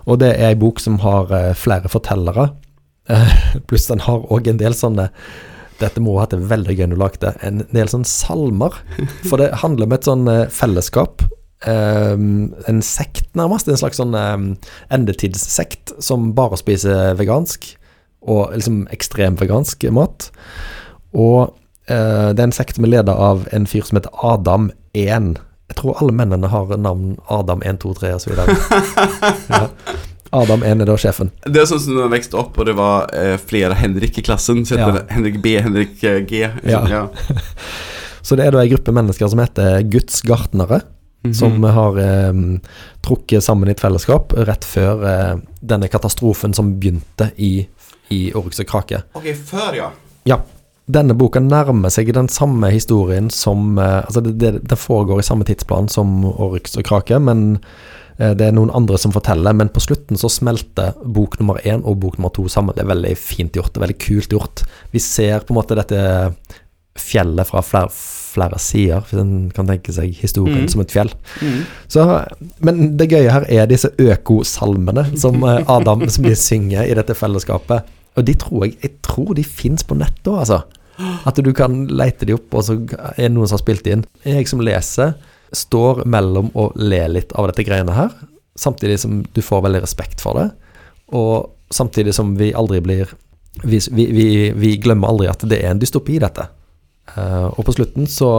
Og 0.09 0.21
det 0.21 0.33
er 0.35 0.51
ei 0.51 0.59
bok 0.59 0.81
som 0.81 0.99
har 1.03 1.31
eh, 1.35 1.53
flere 1.57 1.91
fortellere. 1.91 2.51
Eh, 3.09 3.33
pluss 3.67 3.89
den 3.89 4.03
har 4.05 4.27
òg 4.31 4.51
en 4.51 4.61
del 4.61 4.77
sånne 4.77 5.09
Dette 5.81 5.97
må 5.97 6.13
ha 6.13 6.27
hatt 6.27 6.35
det 6.35 6.45
veldig 6.45 6.75
gøy 6.77 6.83
når 6.85 6.93
du 6.93 7.01
lagde. 7.01 7.29
En 7.41 7.63
del 7.73 7.89
sånne 7.89 8.05
salmer. 8.05 8.75
For 9.29 9.41
det 9.41 9.63
handler 9.63 9.89
om 9.89 9.95
et 9.97 10.05
sånn 10.05 10.27
eh, 10.29 10.49
fellesskap. 10.53 11.25
Eh, 11.67 12.13
en 12.71 12.81
sekt, 12.85 13.27
nærmest. 13.37 13.67
En 13.69 13.79
slags 13.79 13.99
sånn 14.01 14.15
eh, 14.17 14.37
endetidssekt 14.93 15.93
som 16.03 16.31
bare 16.37 16.59
spiser 16.59 17.15
vegansk. 17.19 17.71
Og 18.21 18.51
liksom 18.53 18.83
ekstrem 18.93 19.37
vegansk 19.39 19.83
mat. 19.95 20.29
Og 21.17 21.55
eh, 21.89 22.29
det 22.33 22.39
er 22.43 22.47
en 22.49 22.53
sekt 22.55 22.77
som 22.77 22.85
er 22.85 22.93
ledet 22.97 23.15
av 23.15 23.47
en 23.55 23.65
fyr 23.69 23.87
som 23.87 23.97
heter 23.97 24.13
Adam 24.21 24.69
1. 24.93 25.33
Jeg 25.71 25.79
tror 25.79 25.97
alle 26.03 26.13
mennene 26.13 26.49
har 26.51 26.73
navn 26.77 27.15
Adam 27.31 27.61
1, 27.65 27.79
2, 27.81 27.93
3 28.01 28.13
osv. 28.19 28.33
Ja. 29.49 29.67
Adam 30.31 30.61
1 30.63 30.83
er 30.83 30.87
da 30.87 30.95
sjefen. 30.99 31.31
Det 31.43 31.59
er 31.59 31.67
sånn 31.67 31.81
som 31.83 31.95
når 31.97 32.05
jeg 32.05 32.13
vokste 32.13 32.37
opp, 32.39 32.59
og 32.61 32.67
det 32.69 32.75
var 32.77 33.09
eh, 33.17 33.33
flere 33.39 33.75
Henrik 33.79 34.19
i 34.19 34.23
klassen. 34.23 34.61
Så 34.67 34.77
heter 34.77 34.93
Ja. 34.93 34.99
det 35.01 35.15
Henrik 35.17 35.41
B, 35.43 35.55
Henrik 35.59 36.03
eh, 36.07 36.21
G. 36.27 36.45
Ja. 36.67 36.83
ja. 36.87 37.01
Så 38.27 38.37
det 38.37 38.45
er 38.45 38.53
da 38.55 38.61
ei 38.61 38.69
gruppe 38.71 38.93
mennesker 38.95 39.27
som 39.31 39.41
heter 39.41 39.81
Guds 39.91 40.21
gartnere. 40.27 40.83
Mhm. 41.23 41.33
Som 41.37 41.63
har 41.63 41.97
eh, 42.01 42.33
trukket 43.05 43.43
sammen 43.45 43.69
i 43.69 43.75
et 43.75 43.81
fellesskap 43.81 44.33
rett 44.33 44.65
før 44.65 45.03
eh, 45.05 45.35
denne 45.61 45.89
katastrofen 45.91 46.55
som 46.57 46.73
begynte 46.79 47.29
i, 47.37 47.67
i 48.09 48.21
Oryx 48.33 48.63
og 48.63 48.71
Krake. 48.71 49.03
Ok, 49.13 49.29
før, 49.37 49.77
ja. 49.77 49.91
Ja. 50.25 50.41
Denne 50.91 51.13
boka 51.15 51.39
nærmer 51.39 51.93
seg 51.93 52.09
den 52.17 52.27
samme 52.27 52.71
historien 52.73 53.29
som 53.31 53.77
eh, 53.79 54.01
Altså, 54.01 54.23
det, 54.25 54.33
det, 54.41 54.51
det 54.67 54.79
foregår 54.81 55.21
i 55.21 55.27
samme 55.27 55.45
tidsplan 55.45 55.91
som 55.93 56.23
Oryx 56.25 56.73
og 56.81 56.87
Krake, 56.89 57.21
men 57.21 57.61
eh, 58.17 58.33
det 58.33 58.49
er 58.49 58.57
noen 58.57 58.73
andre 58.73 58.97
som 58.97 59.13
forteller. 59.13 59.53
Men 59.53 59.69
på 59.69 59.83
slutten 59.85 60.17
så 60.17 60.31
smelter 60.31 60.97
bok 61.05 61.37
nummer 61.39 61.61
én 61.61 61.85
og 61.85 62.01
bok 62.01 62.17
nummer 62.17 62.33
to 62.33 62.47
sammen. 62.49 62.73
Det 62.73 62.81
er 62.81 62.93
veldig 62.95 63.13
fint 63.21 63.61
gjort. 63.61 63.75
Det 63.75 63.77
er 63.77 63.85
veldig 63.85 64.01
kult 64.07 64.33
gjort. 64.33 64.65
Vi 64.89 65.05
ser 65.05 65.45
på 65.45 65.53
en 65.53 65.61
måte 65.61 65.77
dette 65.77 66.01
fjellet 67.01 67.49
fra 67.49 67.63
flere, 67.65 67.91
flere 68.31 68.59
sider, 68.61 69.05
hvis 69.07 69.21
en 69.21 69.49
kan 69.55 69.69
tenke 69.69 69.93
seg 69.95 70.13
historien 70.21 70.65
mm. 70.65 70.69
som 70.73 70.83
et 70.83 70.93
fjell. 70.93 71.11
Mm. 71.41 71.63
Så, 71.91 72.05
men 72.65 72.93
det 72.99 73.09
gøye 73.11 73.33
her 73.33 73.47
er 73.51 73.69
disse 73.69 73.91
økosalmene 73.99 75.09
som 75.19 75.41
eh, 75.47 75.63
Adam 75.71 76.05
som 76.13 76.27
de 76.27 76.35
synger 76.39 76.85
i 76.87 76.95
dette 76.97 77.17
fellesskapet. 77.17 77.89
Og 78.19 78.27
de 78.27 78.35
tror 78.39 78.67
jeg, 78.67 78.77
jeg 78.83 78.95
tror 79.05 79.33
de 79.37 79.47
fins 79.47 79.85
på 79.87 79.97
nettet 79.99 80.31
altså. 80.31 80.63
At 81.25 81.39
du 81.41 81.49
kan 81.55 81.85
leite 81.89 82.27
de 82.27 82.35
opp, 82.35 82.51
og 82.53 82.65
så 82.67 82.75
er 83.15 83.23
det 83.23 83.31
noen 83.33 83.49
som 83.49 83.57
har 83.57 83.63
spilt 83.63 83.87
inn. 83.89 84.03
Jeg 84.27 84.49
som 84.49 84.61
leser, 84.61 85.15
står 85.55 86.03
mellom 86.09 86.51
å 86.55 86.69
le 86.79 87.01
litt 87.11 87.33
av 87.35 87.49
dette 87.49 87.65
greiene 87.67 87.95
her, 87.95 88.13
samtidig 88.59 88.99
som 89.01 89.21
du 89.33 89.41
får 89.43 89.65
veldig 89.65 89.81
respekt 89.83 90.21
for 90.23 90.37
det, 90.37 90.47
og 91.17 91.51
samtidig 91.73 92.13
som 92.15 92.35
vi 92.39 92.53
aldri 92.55 92.81
blir 92.83 93.17
Vi, 93.67 93.81
vi, 93.91 94.05
vi, 94.15 94.25
vi 94.55 94.69
glemmer 94.79 95.09
aldri 95.11 95.25
at 95.27 95.41
det 95.43 95.57
er 95.59 95.73
en 95.73 95.79
dystopi, 95.79 96.15
dette. 96.23 96.45
Eh, 97.17 97.47
og 97.51 97.65
på 97.67 97.73
slutten 97.75 98.07
så, 98.07 98.29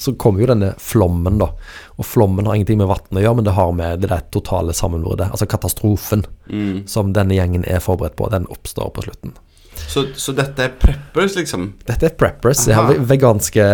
så 0.00 0.14
kommer 0.16 0.40
jo 0.40 0.50
denne 0.52 0.72
flommen, 0.80 1.38
da. 1.42 1.50
Og 1.96 2.06
flommen 2.08 2.46
har 2.48 2.56
ingenting 2.56 2.80
med 2.80 2.88
vann 2.90 3.18
å 3.18 3.22
gjøre, 3.22 3.36
men 3.40 3.48
det 3.48 3.56
har 3.56 3.72
med 3.76 4.00
det 4.04 4.10
der 4.12 4.24
totale 4.34 4.72
sammenbruddet, 4.76 5.30
altså 5.30 5.48
katastrofen, 5.50 6.26
Mm. 6.46 6.84
som 6.86 7.08
denne 7.10 7.34
gjengen 7.34 7.64
er 7.66 7.80
forberedt 7.82 8.14
på, 8.14 8.28
den 8.30 8.44
oppstår 8.46 8.92
på 8.94 9.02
slutten. 9.02 9.32
Så, 9.88 10.06
så 10.18 10.32
dette 10.36 10.64
er 10.66 10.72
preppers, 10.80 11.36
liksom? 11.38 11.66
Dette 11.88 12.08
er 12.08 12.14
preppers, 12.18 12.64
Aha. 12.68 12.70
Jeg 12.70 12.76
har 13.00 13.06
veganske 13.10 13.66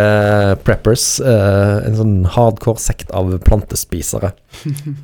preppers. 0.63 1.05
Uh, 1.23 1.81
en 1.87 1.97
sånn 1.99 2.13
hardcore 2.35 2.79
sekt 2.81 3.11
av 3.15 3.31
plantespisere. 3.45 4.33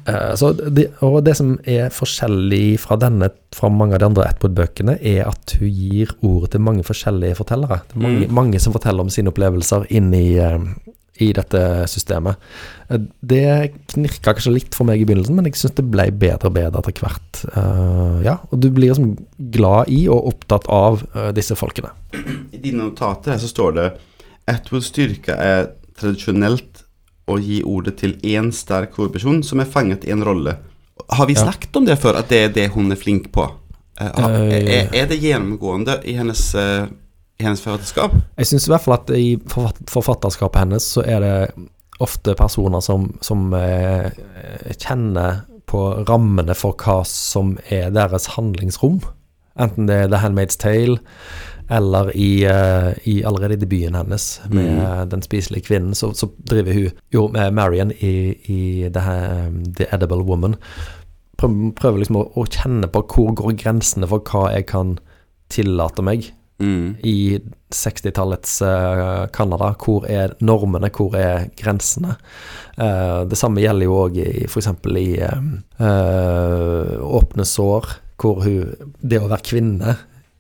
uh, 0.08 0.34
så 0.40 0.52
de, 0.60 0.88
og 1.06 1.22
det 1.26 1.36
som 1.40 1.56
er 1.70 1.90
forskjellig 1.94 2.80
fra 2.84 2.98
denne 3.02 3.32
fra 3.56 3.72
mange 3.74 3.96
av 3.98 4.04
de 4.04 4.10
andre 4.12 4.28
Atwood-bøkene, 4.30 4.98
er 5.02 5.24
at 5.30 5.56
hun 5.58 5.72
gir 5.74 6.12
ordet 6.22 6.52
til 6.54 6.62
mange 6.62 6.84
forskjellige 6.86 7.40
fortellere. 7.42 7.82
Det 7.90 7.98
er 7.98 8.04
mange, 8.06 8.28
Mm. 8.30 8.34
mange 8.36 8.60
som 8.62 8.74
forteller 8.76 9.02
om 9.02 9.10
sine 9.10 9.32
opplevelser 9.32 9.88
inn 9.90 10.14
i, 10.14 10.38
eh, 10.38 10.60
i 11.20 11.30
dette 11.36 11.62
systemet. 11.92 12.40
Det 12.90 13.74
knirka 13.92 14.34
kanskje 14.34 14.54
litt 14.56 14.76
for 14.78 14.88
meg 14.90 15.02
i 15.02 15.06
begynnelsen, 15.08 15.36
men 15.38 15.50
jeg 15.50 15.60
syns 15.60 15.76
det 15.78 15.86
ble 15.92 16.08
bedre 16.16 16.50
og 16.50 16.56
bedre 16.56 16.82
etter 16.82 17.04
hvert. 17.04 17.42
Uh, 17.54 18.20
ja, 18.26 18.38
og 18.50 18.62
du 18.64 18.70
blir 18.74 18.94
liksom 18.94 19.14
glad 19.54 19.92
i 19.94 20.06
og 20.12 20.32
opptatt 20.32 20.70
av 20.74 21.04
uh, 21.14 21.30
disse 21.36 21.58
folkene. 21.60 21.92
I 22.16 22.58
dine 22.62 22.88
notater 22.88 23.36
her 23.36 23.42
så 23.44 23.52
står 23.52 23.76
det 23.78 23.88
Atwoods 24.50 24.90
styrke 24.90 25.36
er 25.36 25.70
tradisjonelt 26.00 26.86
å 27.30 27.38
gi 27.38 27.60
ordet 27.68 28.00
til 28.00 28.16
én 28.26 28.50
sterk 28.56 28.96
hovedperson 28.98 29.44
som 29.46 29.62
er 29.62 29.70
fanget 29.70 30.08
i 30.08 30.14
en 30.16 30.26
rolle. 30.26 30.56
Har 31.14 31.28
vi 31.30 31.36
Ja. 31.38 31.44
snakket 31.46 31.76
om 31.78 31.86
det 31.86 32.00
før, 32.02 32.18
at 32.24 32.30
det 32.32 32.40
er 32.44 32.56
det 32.56 32.72
hun 32.74 32.92
er 32.92 32.98
flink 33.00 33.30
på? 33.36 33.46
Uh, 34.00 34.50
er, 34.56 34.90
er 34.96 35.06
det 35.12 35.20
gjennomgående 35.20 36.00
i 36.08 36.16
hennes, 36.16 36.42
i 37.40 37.46
hennes 37.48 37.62
forfatterskap? 37.64 38.16
Jeg 38.38 38.50
syns 38.50 38.68
i 38.68 38.74
hvert 38.74 38.86
fall 38.86 38.98
at 38.98 39.12
i 39.16 39.28
forfatterskapet 39.48 40.66
hennes 40.66 40.88
så 40.96 41.04
er 41.08 41.24
det 41.24 41.36
ofte 42.04 42.36
personer 42.40 42.84
som, 42.84 43.10
som 43.24 43.54
eh, 43.56 44.12
kjenner 44.76 45.46
på 45.70 45.84
rammene 46.10 46.56
for 46.58 46.76
hva 46.80 47.02
som 47.08 47.58
er 47.72 47.94
deres 47.96 48.32
handlingsrom. 48.36 49.00
Enten 49.60 49.90
det 49.90 49.98
er 50.04 50.12
The 50.12 50.22
Handmaid's 50.24 50.60
Tale, 50.60 51.00
eller 51.70 52.10
i, 52.16 52.46
eh, 52.48 52.92
i 53.08 53.20
allerede 53.28 53.60
i 53.60 53.62
debuten 53.62 53.98
hennes 54.00 54.30
med 54.50 55.12
Den 55.12 55.22
spiselige 55.22 55.68
kvinnen, 55.68 55.94
så, 55.96 56.12
så 56.18 56.32
driver 56.50 56.74
hun 56.74 57.04
jo 57.14 57.28
med 57.36 57.54
Marion 57.54 57.94
i, 58.00 58.16
i 58.50 58.62
det 58.90 59.04
her, 59.06 59.52
The 59.78 59.88
Edible 59.96 60.24
Woman. 60.26 60.58
Prøver, 61.40 61.72
prøver 61.76 62.02
liksom 62.02 62.20
å, 62.20 62.26
å 62.36 62.48
kjenne 62.48 62.90
på 62.92 63.04
hvor 63.14 63.32
går 63.38 63.56
grensene 63.62 64.10
for 64.10 64.24
hva 64.28 64.50
jeg 64.56 64.68
kan 64.72 64.98
tillate 65.54 66.04
meg 66.06 66.32
Mm. 66.60 66.98
i 67.08 67.40
60-tallets 67.72 68.58
eh, 68.68 69.28
Canada. 69.32 69.72
Hvor 69.80 70.08
er 70.10 70.34
normene, 70.44 70.90
hvor 70.92 71.16
er 71.16 71.48
grensene? 71.60 72.18
Uh, 72.80 73.26
det 73.28 73.36
samme 73.40 73.60
gjelder 73.60 73.88
jo 73.88 73.96
òg 74.06 74.20
f.eks. 74.48 74.70
i 74.88 75.02
i 75.04 75.18
uh, 75.20 76.94
Åpne 77.20 77.44
sår, 77.48 77.90
hvor 78.20 78.44
hun 78.44 78.76
Det 79.00 79.20
å 79.20 79.28
være 79.28 79.48
kvinne 79.48 79.98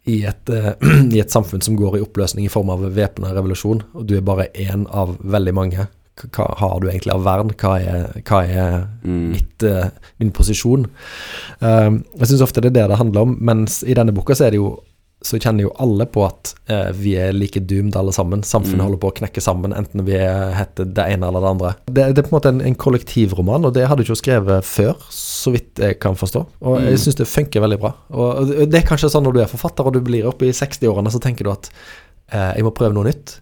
i 0.10 0.24
et, 0.26 0.50
eh, 0.50 0.74
i 1.16 1.22
et 1.22 1.32
samfunn 1.32 1.64
som 1.64 1.78
går 1.80 1.98
i 2.00 2.04
oppløsning 2.04 2.48
i 2.48 2.52
form 2.52 2.72
av 2.74 2.86
væpna 2.96 3.34
revolusjon, 3.36 3.84
og 3.94 4.08
du 4.10 4.18
er 4.18 4.26
bare 4.26 4.50
én 4.58 4.88
av 4.90 5.18
veldig 5.22 5.56
mange. 5.56 5.88
Hva 6.36 6.50
har 6.60 6.80
du 6.82 6.90
egentlig 6.90 7.14
av 7.14 7.24
vern? 7.24 7.54
Hva 7.60 7.78
er, 7.80 8.22
hva 8.28 8.42
er 8.44 8.88
Mm. 9.04 9.32
mitt, 9.32 9.64
eh, 9.64 9.90
min 10.20 10.32
posisjon. 10.32 10.86
Um, 11.62 12.04
jeg 12.20 12.28
syns 12.28 12.42
ofte 12.44 12.62
det 12.62 12.72
er 12.74 12.82
det 12.82 12.90
det 12.90 12.98
handler 13.00 13.22
om, 13.22 13.38
mens 13.40 13.84
i 13.84 13.94
denne 13.96 14.12
boka 14.12 14.36
så 14.36 14.46
er 14.46 14.52
det 14.52 14.60
jo 14.60 14.82
så 15.22 15.36
kjenner 15.40 15.66
jo 15.66 15.72
alle 15.84 16.06
på 16.08 16.22
at 16.26 16.54
eh, 16.72 16.92
vi 16.96 17.16
er 17.20 17.34
like 17.36 17.60
doomed 17.68 17.96
alle 18.00 18.14
sammen. 18.16 18.40
Samfunnet 18.48 18.80
Mm. 18.80 18.86
holder 18.86 19.00
på 19.02 19.10
å 19.12 19.16
knekke 19.20 19.42
sammen, 19.44 19.74
enten 19.76 20.06
vi 20.08 20.14
er- 20.16 20.54
heter 20.56 20.86
det 20.86 21.06
ene 21.12 21.28
eller 21.28 21.42
det 21.44 21.50
andre. 21.50 21.72
Det, 21.92 22.06
det 22.16 22.18
er 22.24 22.30
på 22.30 22.32
en 22.32 22.38
måte 22.40 22.50
en, 22.54 22.62
en 22.62 22.76
kollektivroman, 22.76 23.66
og 23.66 23.74
det 23.74 23.88
hadde 23.88 24.04
ikke 24.06 24.14
ikke 24.16 24.24
skrevet 24.24 24.64
før, 24.66 24.96
så 25.12 25.52
vidt 25.52 25.76
jeg 25.84 26.00
kan 26.00 26.16
forstå. 26.16 26.46
Og 26.62 26.80
Mm. 26.80 26.86
jeg 26.88 26.98
syns 27.04 27.16
det 27.20 27.28
funker 27.28 27.62
veldig 27.62 27.80
bra. 27.80 27.94
Og 28.12 28.38
og 28.40 28.48
det 28.48 28.70
det 28.72 28.84
er 28.84 28.88
kanskje 28.88 29.10
sånn 29.12 29.24
når 29.28 29.34
du 29.34 29.40
er 29.42 29.52
forfatter 29.52 29.86
og 29.86 29.94
du 29.94 30.00
blir 30.02 30.26
oppe 30.26 30.48
i 30.48 30.52
60-årene, 30.56 31.12
så 31.12 31.20
tenker 31.20 31.44
du 31.44 31.52
at 31.52 31.70
eh, 32.32 32.54
jeg 32.56 32.64
må 32.64 32.72
prøve 32.74 32.94
noe 32.94 33.04
nytt. 33.12 33.40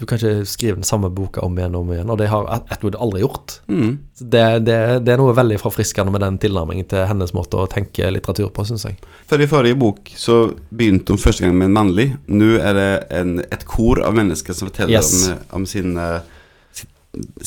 Du 0.00 0.06
kan 0.08 0.16
ikke 0.18 0.46
skrive 0.48 0.78
den 0.80 0.86
samme 0.88 1.10
boka 1.12 1.42
om 1.44 1.54
igjen 1.58 1.74
og 1.76 1.84
om 1.84 1.90
igjen, 1.92 2.08
og 2.10 2.16
det 2.18 2.30
har 2.32 2.46
Atwood 2.72 2.96
aldri 2.96 3.20
gjort. 3.22 3.58
Mm. 3.68 3.90
Det, 4.18 4.44
det, 4.64 4.76
det 5.04 5.12
er 5.12 5.20
noe 5.20 5.34
veldig 5.36 5.58
forfriskende 5.60 6.10
med 6.14 6.24
den 6.24 6.38
tilnærmingen 6.42 6.88
til 6.90 7.04
hennes 7.10 7.34
måte 7.36 7.60
å 7.60 7.68
tenke 7.70 8.08
litteratur 8.10 8.48
på, 8.56 8.64
syns 8.66 8.86
jeg. 8.88 8.96
For 9.30 9.42
i 9.44 9.46
forrige 9.50 9.76
bok 9.78 10.08
så 10.18 10.38
begynte 10.72 11.12
hun 11.12 11.20
første 11.20 11.44
gang 11.44 11.54
med 11.60 11.68
en 11.68 11.76
mannlig. 11.76 12.08
Nå 12.32 12.54
er 12.58 12.78
det 12.78 12.88
en, 13.20 13.36
et 13.52 13.66
kor 13.68 14.00
av 14.02 14.16
mennesker 14.16 14.56
som 14.56 14.70
forteller 14.72 14.96
Yes. 14.96 15.12
om, 15.28 15.44
om 15.60 15.68
sin, 15.68 15.92
eh, 16.00 16.24
sin, 16.72 16.88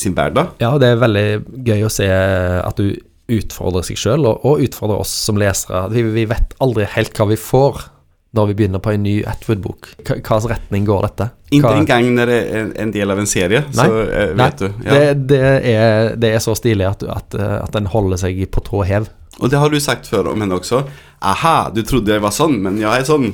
sin 0.06 0.14
hverdag. 0.16 0.54
Ja, 0.62 0.70
det 0.80 0.94
er 0.94 1.02
veldig 1.02 1.26
gøy 1.66 1.84
å 1.88 1.92
se 1.92 2.06
at 2.14 2.78
du 2.78 2.94
utfordrer 3.36 3.82
seg 3.90 3.98
sjøl, 3.98 4.22
og, 4.30 4.46
og 4.46 4.62
utfordrer 4.62 5.02
oss 5.02 5.10
som 5.26 5.36
lesere. 5.42 5.88
Vi, 5.90 6.06
vi 6.14 6.28
vet 6.30 6.54
aldri 6.62 6.86
helt 6.94 7.18
hva 7.18 7.26
vi 7.34 7.36
får 7.42 7.88
når 8.36 8.50
vi 8.50 8.56
begynner 8.60 8.82
på 8.84 8.92
en 8.92 9.02
ny 9.06 9.16
Atwood-bok. 9.26 9.90
Hvilken 10.04 10.48
retning 10.52 10.86
går 10.88 11.08
dette? 11.08 11.30
Ikke 11.56 11.72
engang 11.72 12.08
når 12.14 12.30
det 12.30 12.38
er 12.44 12.72
en, 12.82 12.92
del 12.94 13.14
av 13.14 13.20
en 13.22 13.28
serie, 13.30 13.62
Nei. 13.70 13.86
så 13.86 14.00
eh, 14.04 14.32
Nei, 14.32 14.48
vet 14.48 14.62
du. 14.62 14.66
Ja. 14.86 14.96
Det, 14.96 15.28
det, 15.32 15.44
er, 15.72 16.10
det 16.20 16.32
er 16.36 16.42
så 16.44 16.56
stilig 16.58 16.88
at, 16.88 17.06
at, 17.06 17.38
at 17.38 17.72
den 17.76 17.88
holder 17.92 18.20
seg 18.26 18.42
på 18.52 18.64
tå 18.66 18.82
hev. 18.88 19.08
Og 19.36 19.52
det 19.52 19.58
har 19.60 19.68
du 19.68 19.76
sagt 19.82 20.08
før 20.08 20.30
om 20.32 20.40
henne 20.40 20.56
også. 20.56 20.80
Aha, 21.26 21.68
du 21.74 21.82
trodde 21.84 22.12
jeg 22.14 22.22
var 22.24 22.32
sånn, 22.32 22.56
men 22.64 22.78
jeg 22.80 23.02
er 23.02 23.04
sånn. 23.08 23.28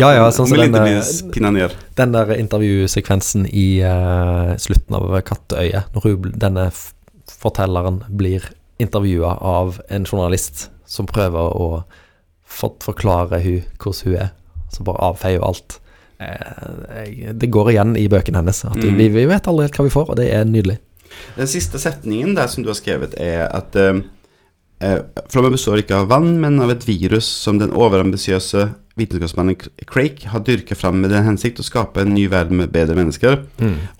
Ja, 0.00 0.12
ja, 0.16 0.24
sånn 0.32 0.48
som 0.48 0.60
denne, 0.60 0.82
ikke 1.00 1.68
den, 1.98 2.14
der 2.14 2.32
intervjusekvensen 2.38 3.46
i 3.48 3.66
uh, 3.84 4.52
slutten 4.60 4.96
av 4.96 5.16
Katteøyet, 5.28 5.92
når 5.92 6.06
hun, 6.08 6.28
denne 6.40 6.68
fortelleren 7.28 8.02
blir 8.08 8.48
intervjua 8.82 9.36
av 9.44 9.80
en 9.92 10.06
journalist 10.08 10.68
som 10.88 11.08
prøver 11.08 11.52
å 11.56 11.66
for, 12.42 12.76
forklare 12.84 13.40
hun 13.44 13.62
hvordan 13.80 14.08
hun 14.08 14.16
er, 14.26 14.32
så 14.72 14.84
bare 14.86 15.02
avfeier 15.12 15.38
jo 15.40 15.44
alt. 15.50 15.78
Eh, 16.22 17.06
jeg, 17.06 17.36
det 17.42 17.50
går 17.52 17.72
igjen 17.74 17.96
i 17.98 18.06
bøkene 18.12 18.40
hennes. 18.42 18.64
At 18.68 18.76
Mm. 18.78 18.96
vi, 18.98 19.08
vi 19.08 19.24
vet 19.30 19.46
aldri 19.50 19.66
helt 19.68 19.78
hva 19.78 19.84
vi 19.88 19.94
får, 19.94 20.10
og 20.10 20.16
det 20.20 20.28
er 20.34 20.44
nydelig. 20.48 20.78
Den 21.36 21.46
siste 21.50 21.78
setningen 21.82 22.34
der 22.36 22.46
som 22.48 22.62
du 22.64 22.70
har 22.70 22.78
skrevet, 22.78 23.14
er 23.20 23.48
at 23.52 23.76
eh, 23.76 24.00
eh, 24.80 24.98
Flommen 25.32 25.52
består 25.52 25.82
ikke 25.82 25.98
av 26.02 26.08
vann, 26.08 26.38
men 26.40 26.60
av 26.62 26.70
et 26.72 26.86
virus 26.88 27.26
som 27.26 27.58
den 27.60 27.70
overambisiøse 27.74 28.68
vitenskapsmannen 28.96 29.56
Craig 29.88 30.24
har 30.28 30.40
dyrket 30.44 30.76
fram 30.78 30.98
med 31.00 31.10
den 31.14 31.24
hensikt 31.24 31.60
å 31.60 31.64
skape 31.64 32.02
en 32.04 32.12
ny 32.14 32.26
verden 32.28 32.58
med 32.60 32.72
bedre 32.74 32.94
mennesker. 32.98 33.38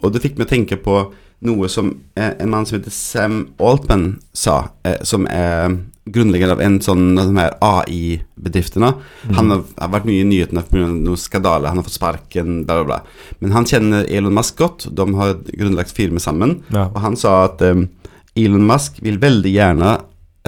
Og 0.03 0.13
det 0.13 0.21
fikk 0.21 0.37
meg 0.39 0.47
å 0.47 0.51
tenke 0.53 0.77
på 0.77 0.97
noe 1.43 1.69
som 1.73 1.89
eh, 2.15 2.35
en 2.39 2.51
mann 2.53 2.67
som 2.69 2.77
heter 2.79 2.93
Sam 2.95 3.39
Altman 3.59 4.21
sa, 4.37 4.69
eh, 4.85 5.01
som 5.03 5.25
er 5.27 5.73
grunnlegger 6.05 6.51
av 6.51 6.61
en 6.65 6.81
sånn 6.83 7.15
AI-bedriftene. 7.63 8.91
Han 9.37 9.53
har, 9.53 9.63
har 9.79 9.91
vært 9.93 10.09
mye 10.09 10.25
i 10.25 10.27
nyhetene 10.27 10.65
pga. 10.67 10.89
noen 10.91 11.21
skandaler, 11.21 11.71
han 11.71 11.79
har 11.79 11.87
fått 11.87 11.99
sparken, 11.99 12.63
bla, 12.67 12.81
bla, 12.81 12.87
bla. 12.89 13.35
Men 13.39 13.55
han 13.55 13.69
kjenner 13.69 14.09
Elon 14.11 14.35
Musk 14.35 14.59
godt, 14.59 14.89
de 14.91 15.07
har 15.19 15.37
grunnlagt 15.53 15.95
firma 15.95 16.23
sammen. 16.23 16.61
Ja. 16.75 16.89
Og 16.91 17.03
han 17.05 17.19
sa 17.19 17.45
at 17.47 17.63
um, 17.63 17.87
Elon 18.35 18.67
Musk 18.67 18.99
vil 19.05 19.21
veldig 19.23 19.55
gjerne 19.55 19.97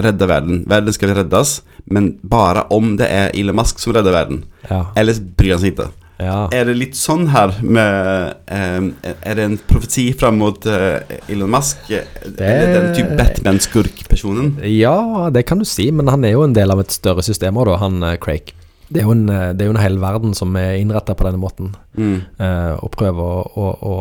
redde 0.03 0.27
verden. 0.27 0.63
Verden 0.67 0.95
skal 0.95 1.15
reddes, 1.15 1.61
men 1.85 2.17
bare 2.23 2.65
om 2.75 2.97
det 2.99 3.07
er 3.07 3.31
Elon 3.37 3.55
Musk 3.61 3.79
som 3.79 3.95
redder 3.95 4.15
verden. 4.15 4.43
Ja. 4.67 4.89
Ellers 4.99 5.23
bryr 5.23 5.55
han 5.55 5.63
seg 5.63 5.75
ikke. 5.75 5.91
Ja. 6.21 6.35
Er 6.55 6.67
det 6.69 6.75
litt 6.79 6.95
sånn 6.95 7.27
her 7.33 7.57
med 7.59 8.35
eh, 8.47 8.85
Er 9.03 9.35
det 9.35 9.43
en 9.43 9.57
profeti 9.67 10.07
fram 10.15 10.37
mot 10.39 10.67
eh, 10.69 11.17
Elon 11.31 11.51
Musk? 11.51 11.89
Eller 11.91 12.71
den 12.71 12.93
type 12.95 13.17
Batman-skurk-personen? 13.19 14.53
Ja, 14.71 15.27
det 15.33 15.43
kan 15.49 15.59
du 15.59 15.67
si, 15.67 15.89
men 15.91 16.11
han 16.11 16.23
er 16.23 16.37
jo 16.37 16.45
en 16.45 16.55
del 16.55 16.71
av 16.71 16.83
et 16.83 16.95
større 16.95 17.25
system 17.25 17.59
òg, 17.59 17.73
han 17.81 17.99
eh, 18.03 18.15
Craig. 18.21 18.55
Det 18.87 19.01
er, 19.01 19.11
en, 19.11 19.27
eh, 19.27 19.51
det 19.57 19.65
er 19.65 19.71
jo 19.71 19.75
en 19.75 19.81
hel 19.81 19.99
verden 19.99 20.35
som 20.37 20.55
er 20.59 20.79
innretta 20.79 21.17
på 21.17 21.27
denne 21.27 21.41
måten. 21.41 21.75
Mm. 21.97 22.17
eh, 22.39 22.73
og 22.79 22.93
prøve 22.95 23.25
å, 23.25 23.43
å, 23.59 23.69
å, 23.75 23.95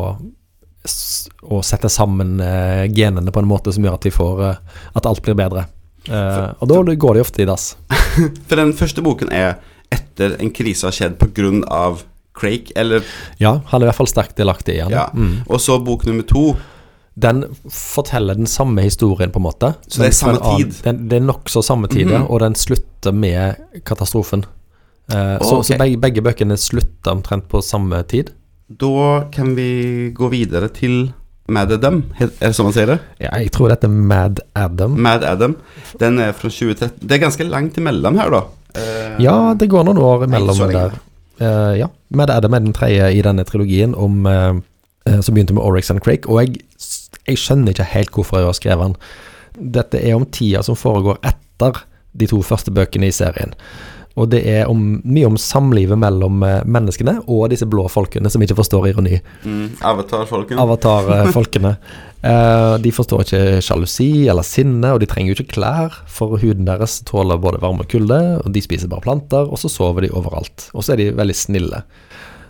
å 1.50 1.62
sette 1.66 1.90
sammen 1.90 2.38
eh, 2.44 2.86
genene 2.94 3.34
på 3.34 3.42
en 3.42 3.50
måte 3.50 3.74
som 3.74 3.84
gjør 3.84 3.98
at 3.98 4.06
vi 4.06 4.14
får 4.14 4.42
eh, 4.50 4.82
At 4.98 5.06
alt 5.10 5.22
blir 5.24 5.38
bedre. 5.38 5.66
For, 6.04 6.50
og 6.60 6.68
da 6.68 6.96
går 7.00 7.16
det 7.16 7.22
ofte 7.24 7.40
i 7.40 7.46
dass. 7.48 7.70
For 8.46 8.60
den 8.60 8.74
første 8.76 9.02
boken 9.02 9.30
er 9.32 9.56
etter 9.94 10.36
en 10.40 10.52
krise 10.54 10.88
har 10.88 10.96
skjedd 10.96 11.16
pga. 11.20 11.86
Craig, 12.34 12.72
eller 12.74 13.04
Ja, 13.38 13.60
han 13.70 13.78
er 13.78 13.86
i 13.86 13.88
hvert 13.92 14.00
fall 14.00 14.10
sterkt 14.10 14.36
delaktig 14.40 14.74
i 14.74 14.80
den. 14.82 14.90
Ja. 14.90 15.06
Mm. 15.14 15.44
Og 15.46 15.60
så 15.62 15.78
bok 15.78 16.02
nummer 16.08 16.26
to. 16.26 16.56
Den 17.14 17.44
forteller 17.70 18.34
den 18.34 18.48
samme 18.50 18.82
historien, 18.82 19.30
på 19.30 19.38
en 19.38 19.46
måte. 19.46 19.70
Så 19.86 20.02
det 20.02 20.08
er 20.08 20.16
samme 20.18 20.56
tid? 20.58 20.74
Den, 20.82 21.04
det 21.08 21.20
er 21.20 21.26
nokså 21.28 21.62
samme 21.62 21.86
tid, 21.88 22.08
mm 22.08 22.14
-hmm. 22.16 22.30
og 22.30 22.40
den 22.40 22.54
slutter 22.54 23.12
med 23.12 23.54
katastrofen. 23.86 24.44
Eh, 25.12 25.38
så, 25.38 25.56
Ok. 25.58 25.66
så 25.66 25.78
begge, 25.78 26.00
begge 26.00 26.22
bøkene 26.22 26.56
slutter 26.56 27.10
omtrent 27.10 27.48
på 27.48 27.62
samme 27.62 28.02
tid. 28.02 28.30
Da 28.68 29.28
kan 29.32 29.54
vi 29.54 30.10
gå 30.14 30.28
videre 30.28 30.68
til 30.68 31.12
Mad 31.48 31.72
Adam. 31.72 32.02
Er 32.18 32.30
det 32.40 32.54
sånn 32.56 32.70
man 32.70 32.72
sier 32.72 32.86
det? 32.86 32.98
Ja, 33.20 33.36
jeg 33.36 33.52
tror 33.52 33.68
dette 33.68 33.84
er 33.84 33.90
Mad 33.92 34.40
Adam. 34.56 34.96
Mad 34.96 35.24
Adam. 35.24 35.56
Den 36.00 36.18
er 36.18 36.32
fra 36.32 36.48
2013. 36.48 37.08
Det 37.08 37.12
er 37.18 37.26
ganske 37.26 37.44
langt 37.44 37.76
imellom 37.76 38.16
her, 38.16 38.30
da. 38.30 38.42
Eh, 38.74 39.22
Ja, 39.22 39.54
det 39.54 39.70
går 39.70 39.84
noen 39.86 39.98
år 39.98 40.26
lenge. 40.26 40.72
der. 40.72 40.98
Uh, 41.40 41.78
ja. 41.78 41.88
Men 42.10 42.28
det 42.28 42.36
er 42.36 42.48
den 42.48 42.72
tredje 42.72 43.10
i 43.12 43.22
denne 43.22 43.44
trilogien 43.44 43.94
om, 43.94 44.26
uh, 44.26 45.20
som 45.20 45.34
begynte 45.34 45.54
med 45.54 45.62
Oryx 45.62 45.90
and 45.90 46.00
Crake, 46.00 46.28
og 46.28 46.40
jeg, 46.42 46.60
jeg 47.26 47.38
skjønner 47.38 47.74
ikke 47.74 47.90
helt 47.90 48.10
hvorfor 48.14 48.38
jeg 48.38 48.46
har 48.46 48.58
skrevet 48.58 48.86
den. 48.86 48.96
Dette 49.74 49.98
er 49.98 50.14
om 50.14 50.26
tida 50.26 50.62
som 50.62 50.76
foregår 50.76 51.18
etter 51.22 51.82
de 52.14 52.26
to 52.30 52.40
første 52.42 52.70
bøkene 52.70 53.10
i 53.10 53.14
serien. 53.14 53.54
Og 54.14 54.28
det 54.30 54.44
er 54.46 54.68
om, 54.70 54.80
mye 55.02 55.26
om 55.26 55.36
samlivet 55.40 55.98
mellom 55.98 56.42
eh, 56.46 56.60
menneskene 56.70 57.16
og 57.24 57.48
disse 57.50 57.66
blå 57.66 57.88
folkene 57.90 58.30
som 58.30 58.42
ikke 58.44 58.56
forstår 58.60 58.92
ironi. 58.92 59.18
Mm, 59.42 59.80
Avatar-folkene. 59.82 60.60
Avatar-folkene. 60.62 61.76
Eh, 62.24 62.74
de 62.80 62.88
forstår 62.88 63.20
ikke 63.20 63.40
sjalusi 63.60 64.24
eller 64.32 64.46
sinne, 64.48 64.94
og 64.94 65.02
de 65.02 65.08
trenger 65.10 65.34
jo 65.34 65.36
ikke 65.36 65.58
klær, 65.58 65.98
for 66.08 66.38
huden 66.40 66.64
deres 66.64 66.94
tåler 67.04 67.36
både 67.36 67.60
varme 67.60 67.84
og 67.84 67.90
kulde, 67.92 68.16
og 68.40 68.48
de 68.54 68.62
spiser 68.64 68.88
bare 68.88 69.04
planter, 69.04 69.44
og 69.44 69.60
så 69.60 69.68
sover 69.68 70.06
de 70.06 70.08
overalt. 70.16 70.70
Og 70.72 70.86
så 70.86 70.94
er 70.94 71.02
de 71.02 71.10
veldig 71.18 71.36
snille. 71.36 71.82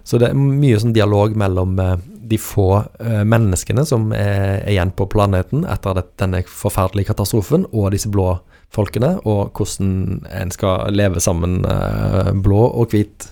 Så 0.07 0.20
det 0.22 0.29
er 0.31 0.38
mye 0.38 0.79
sånn 0.79 0.94
dialog 0.94 1.35
mellom 1.42 1.74
eh, 1.83 1.96
de 2.31 2.38
få 2.38 2.68
eh, 3.03 3.24
menneskene 3.27 3.83
som 3.88 4.12
er, 4.14 4.61
er 4.61 4.72
igjen 4.77 4.94
på 4.94 5.09
planeten 5.11 5.66
etter 5.66 6.05
denne 6.22 6.44
forferdelige 6.46 7.11
katastrofen, 7.11 7.66
og 7.74 7.90
disse 7.96 8.12
blå 8.14 8.37
folkene, 8.37 8.54
og 8.77 9.53
hvordan 9.57 10.23
en 10.31 10.51
skal 10.55 10.91
leve 10.95 11.21
sammen 11.23 11.61
eh, 11.69 12.33
blå 12.45 12.65
og 12.71 12.91
hvit, 12.95 13.29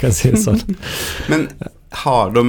kan 0.00 0.10
jeg 0.10 0.16
si 0.18 0.30
det 0.34 0.42
sånn. 0.44 0.62
Men 1.30 1.48
har 2.04 2.30
de 2.36 2.44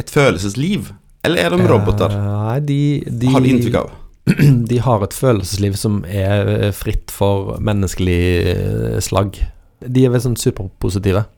et 0.00 0.10
følelsesliv? 0.12 0.92
Eller 1.24 1.44
er 1.46 1.54
de 1.56 1.66
roboter? 1.70 2.10
Eh, 2.12 2.30
Nei, 2.46 2.60
de, 2.66 2.78
de 3.22 3.32
har 3.34 3.44
de 3.44 3.52
inntrykk 3.56 3.80
av? 3.82 3.90
de 4.70 4.78
har 4.84 5.02
et 5.06 5.14
følelsesliv 5.16 5.76
som 5.78 6.00
er 6.06 6.48
eh, 6.56 6.72
fritt 6.74 7.10
for 7.14 7.56
menneskelig 7.62 8.20
eh, 8.54 8.98
slagg. 9.02 9.38
De 9.82 10.04
er 10.06 10.12
vel 10.14 10.22
sånn 10.24 10.38
superpositive. 10.40 11.24
De, 11.26 11.28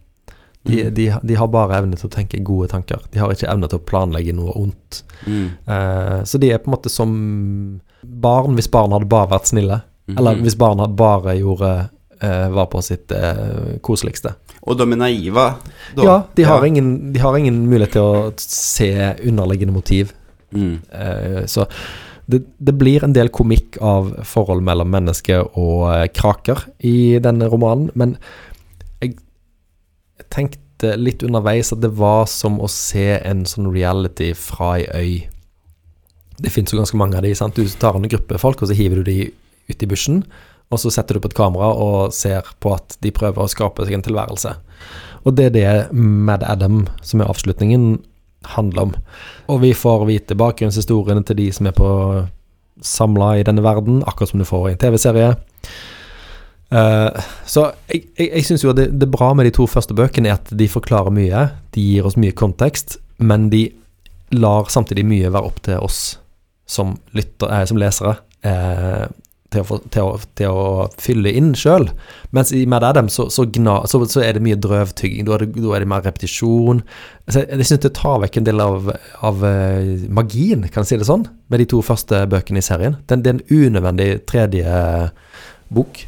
Mm. 0.65 0.95
de, 0.97 1.05
de 1.29 1.35
har 1.37 1.49
bare 1.53 1.77
evne 1.77 1.93
til 2.01 2.09
å 2.09 2.13
tenke 2.15 2.39
gode 2.41 2.71
tanker. 2.73 3.03
De 3.13 3.19
har 3.21 3.29
ikke 3.35 3.51
evne 3.53 3.69
til 3.69 3.77
å 3.77 3.85
planlegge 3.85 4.33
noe 4.33 4.55
ondt. 4.57 5.03
Mm. 5.29 5.51
Eh, 5.69 6.21
så 6.25 6.41
de 6.41 6.49
er 6.55 6.63
på 6.65 6.71
en 6.71 6.77
måte 6.79 6.89
som 6.89 7.11
barn, 8.05 8.55
hvis 8.59 8.71
barn 8.71 8.93
hadde 8.95 9.09
bare 9.11 9.31
vært 9.35 9.51
snille. 9.51 9.81
Mhm. 10.09 10.19
Eller 10.19 10.41
hvis 10.45 10.57
barn 10.61 10.79
hadde 10.83 10.97
bare 10.97 11.37
gjorde 11.39 11.71
eh, 12.21 12.49
var 12.55 12.67
på 12.73 12.83
sitt 12.85 13.13
eh, 13.13 13.77
koseligste. 13.85 14.35
Og 14.65 14.79
de 14.79 14.87
er 14.93 14.97
naive? 14.97 15.47
da? 15.97 16.03
Ja, 16.05 16.17
de 16.37 16.45
har, 16.49 16.65
Ingen, 16.65 17.13
de 17.13 17.21
har 17.21 17.37
ingen 17.37 17.67
mulighet 17.69 17.93
til 17.97 18.03
å 18.03 18.33
se 18.41 18.91
underliggende 19.25 19.75
motiv. 19.77 20.13
Mm. 20.53 20.79
Eh, 20.93 21.45
Så 21.47 21.67
det, 22.27 22.45
det 22.59 22.73
blir 22.81 23.05
en 23.05 23.13
del 23.13 23.29
komikk 23.29 23.77
av 23.85 24.15
forhold 24.25 24.63
mellom 24.65 24.89
menneske 24.89 25.43
og 25.43 25.91
eh, 25.93 26.07
kraker 26.15 26.65
i 26.81 27.19
denne 27.21 27.49
romanen, 27.53 27.91
men 27.95 28.17
jeg 29.03 29.19
tenkte 30.33 30.95
litt 30.97 31.23
underveis 31.27 31.73
at 31.75 31.83
det 31.85 31.93
var 31.99 32.25
som 32.31 32.57
å 32.61 32.69
se 32.71 33.19
en 33.21 33.45
sånn 33.49 33.69
reality 33.75 34.33
fra 34.37 34.75
ei 34.79 34.87
øy. 34.95 35.13
Det 36.39 36.51
finnes 36.51 36.73
jo 36.73 36.81
ganske 36.81 36.99
mange 36.99 37.19
av 37.19 37.25
de, 37.27 37.35
sant. 37.39 37.57
Du 37.57 37.69
tar 37.81 37.97
en 37.99 38.09
gruppe 38.11 38.41
folk, 38.43 38.63
og 38.63 38.71
så 38.71 38.77
hiver 38.77 39.03
du 39.03 39.11
de 39.11 39.19
ut 39.71 39.83
i 39.83 39.89
bushen. 39.89 40.23
Og 40.73 40.81
så 40.81 40.91
setter 40.91 41.17
du 41.17 41.23
på 41.23 41.31
et 41.31 41.37
kamera 41.37 41.71
og 41.77 42.15
ser 42.17 42.47
på 42.63 42.73
at 42.75 42.97
de 43.05 43.13
prøver 43.15 43.45
å 43.45 43.51
skape 43.51 43.85
seg 43.87 43.99
en 43.99 44.07
tilværelse. 44.07 44.55
Og 45.25 45.37
det 45.37 45.51
er 45.51 45.55
det 45.55 45.69
Mad 45.97 46.45
Adam, 46.47 46.85
som 47.05 47.23
er 47.23 47.31
avslutningen, 47.31 47.99
handler 48.57 48.89
om. 48.89 48.95
Og 49.49 49.63
vi 49.63 49.73
får 49.77 50.07
vite 50.09 50.37
bakgrunnshistoriene 50.37 51.25
til 51.25 51.39
de 51.39 51.51
som 51.55 51.69
er 51.69 51.77
på 51.77 51.91
samla 52.85 53.37
i 53.39 53.45
denne 53.47 53.63
verden, 53.65 54.03
akkurat 54.05 54.33
som 54.33 54.43
du 54.43 54.49
får 54.49 54.69
i 54.69 54.73
en 54.75 54.83
TV-serie. 54.83 55.31
Uh, 56.75 57.23
så 57.47 57.69
jeg, 57.93 58.09
jeg, 58.19 58.29
jeg 58.33 58.47
syns 58.49 58.65
jo 58.65 58.75
det, 58.77 58.89
det 58.99 59.09
bra 59.13 59.31
med 59.37 59.47
de 59.47 59.55
to 59.55 59.69
første 59.71 59.95
bøkene 59.97 60.33
er 60.33 60.41
at 60.41 60.51
de 60.51 60.69
forklarer 60.69 61.15
mye. 61.15 61.47
De 61.77 61.85
gir 61.85 62.09
oss 62.09 62.19
mye 62.21 62.35
kontekst, 62.37 62.99
men 63.23 63.47
de 63.53 63.69
lar 64.35 64.69
samtidig 64.73 65.07
mye 65.07 65.31
være 65.31 65.53
opp 65.53 65.63
til 65.65 65.81
oss 65.85 66.17
som, 66.67 66.97
lytter, 67.17 67.51
eh, 67.51 67.67
som 67.69 67.81
lesere. 67.81 68.17
Eh, 68.45 69.05
til 69.55 69.63
å, 69.63 69.79
til, 69.93 70.09
å, 70.09 70.15
til 70.39 70.51
å, 70.51 70.87
fylle 71.01 71.33
inn 71.37 71.53
sjøl. 71.59 71.87
Mens 72.35 72.53
i 72.55 72.65
Mad 72.71 72.87
Adam 72.87 73.11
så, 73.13 73.29
så, 73.33 73.47
gna, 73.55 73.81
så, 73.91 74.01
så, 74.11 74.23
er 74.25 74.37
det 74.37 74.43
mye 74.45 74.59
drøvtygging. 74.61 75.27
Da 75.29 75.37
er 75.37 75.45
det, 75.45 75.51
da 75.63 75.77
er 75.77 75.85
det 75.85 75.91
mer 75.91 76.03
repetisjon. 76.07 76.83
Jeg 77.31 77.47
jeg 77.51 77.69
syns 77.69 77.85
det 77.85 77.95
tar 77.99 78.19
vekk 78.25 78.41
en 78.41 78.49
del 78.49 78.65
av, 78.65 78.91
av 79.25 79.45
uh, 79.45 80.09
magien, 80.15 80.67
kan 80.67 80.83
jeg 80.83 80.95
si 80.95 81.01
det 81.03 81.09
sånn, 81.09 81.29
med 81.53 81.63
de 81.63 81.69
to 81.71 81.83
første 81.87 82.25
bøkene 82.31 82.63
i 82.63 82.67
serien. 82.67 82.99
Den, 83.11 83.23
det 83.25 83.31
er 83.31 83.39
en 83.39 83.47
unødvendig 83.69 84.11
tredje 84.31 84.81
bok. 85.75 86.03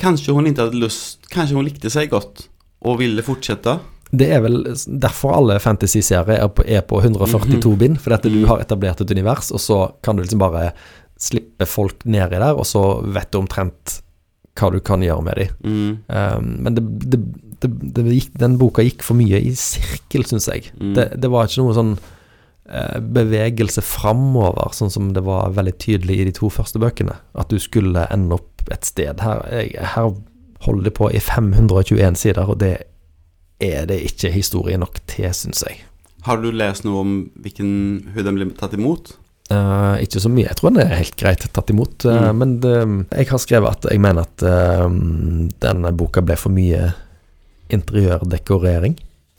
Kanskje 0.00 0.36
hun 0.36 0.48
ikke 0.50 0.66
hadde 0.66 0.80
lyst 0.82 1.24
Kanskje 1.32 1.56
hun 1.56 1.64
likte 1.64 1.88
seg 1.88 2.10
godt 2.12 2.50
og 2.86 2.98
ville 3.00 3.24
fortsette? 3.24 3.78
Det 4.10 4.28
er 4.30 4.42
vel 4.44 4.60
derfor 4.86 5.34
alle 5.40 5.58
fantasy-serier 5.62 6.38
er, 6.38 6.50
er, 6.64 6.82
på 6.86 7.00
142 7.00 7.56
mm 7.56 7.62
-hmm. 7.62 7.78
bind. 7.78 8.00
For 8.00 8.10
dette 8.10 8.30
du 8.30 8.46
har 8.46 8.60
etablert 8.60 9.00
et 9.00 9.10
univers, 9.10 9.50
og 9.50 9.60
så 9.60 9.92
kan 10.02 10.16
du 10.16 10.22
liksom 10.22 10.38
bare 10.38 10.72
slippe 11.18 11.66
folk 11.66 12.04
nedi 12.04 12.38
der, 12.38 12.54
og 12.54 12.66
så 12.66 13.00
vet 13.02 13.32
du 13.32 13.38
omtrent 13.38 14.02
hva 14.56 14.70
du 14.72 14.80
kan 14.80 15.02
gjøre 15.04 15.22
med 15.22 15.34
dem. 15.36 15.48
Mm. 15.64 15.98
Um, 16.08 16.44
men 16.64 16.74
det, 16.74 16.84
det, 17.10 17.20
det, 17.94 18.04
gikk, 18.04 18.30
den 18.40 18.58
boka 18.58 18.82
gikk 18.82 19.02
for 19.02 19.18
mye 19.18 19.40
i 19.40 19.54
sirkel, 19.54 20.24
syns 20.24 20.48
jeg. 20.48 20.70
Mm. 20.80 20.94
Det, 20.94 21.30
var 21.32 21.48
ikke 21.48 21.64
noe 21.64 21.76
sånn 21.76 21.94
uh, 21.98 22.98
bevegelse 23.00 23.84
framover, 23.84 24.72
sånn 24.72 24.92
som 24.92 25.12
det 25.16 25.24
var 25.26 25.52
veldig 25.56 25.76
tydelig 25.82 26.20
i 26.20 26.28
de 26.30 26.32
to 26.32 26.50
første 26.52 26.80
bøkene. 26.82 27.18
At 27.36 27.52
du 27.52 27.58
skulle 27.58 28.06
ende 28.12 28.38
opp 28.38 28.64
et 28.72 28.88
sted. 28.88 29.20
Her, 29.20 29.44
jeg, 29.52 29.76
her 29.94 30.12
holder 30.64 30.88
det 30.88 30.94
på 30.96 31.10
i 31.12 31.20
521 31.22 32.16
sider, 32.16 32.48
og 32.48 32.60
det 32.62 32.72
er 32.78 32.84
det 33.58 34.00
ikke 34.10 34.32
historie 34.34 34.76
nok 34.80 34.98
til, 35.08 35.30
syns 35.34 35.62
jeg. 35.64 35.80
Har 36.26 36.42
du 36.42 36.50
lest 36.50 36.84
noe 36.84 37.04
om 37.04 37.14
hvilken, 37.40 37.70
hud 38.14 38.26
den 38.26 38.36
ble 38.36 38.50
tatt 38.58 38.74
imot? 38.76 39.14
Uh, 39.46 39.94
ikke 40.02 40.18
så 40.18 40.30
mye. 40.32 40.48
Jeg 40.48 40.58
tror 40.58 40.72
den 40.74 40.82
er 40.82 40.96
helt 40.98 41.18
greit 41.20 41.44
tatt 41.54 41.70
imot. 41.70 42.02
Uh, 42.02 42.32
mm. 42.32 42.40
Men 42.40 42.54
det, 42.64 42.76
jeg 43.14 43.30
har 43.30 43.42
skrevet 43.42 43.76
at 43.78 43.90
jeg 43.92 44.02
mener 44.02 44.26
at 44.26 44.42
uh, 44.42 44.88
denne 45.62 45.92
boka 45.94 46.24
ble 46.26 46.38
for 46.40 46.54
mye 46.54 46.88
interiørdekorering. 47.70 48.96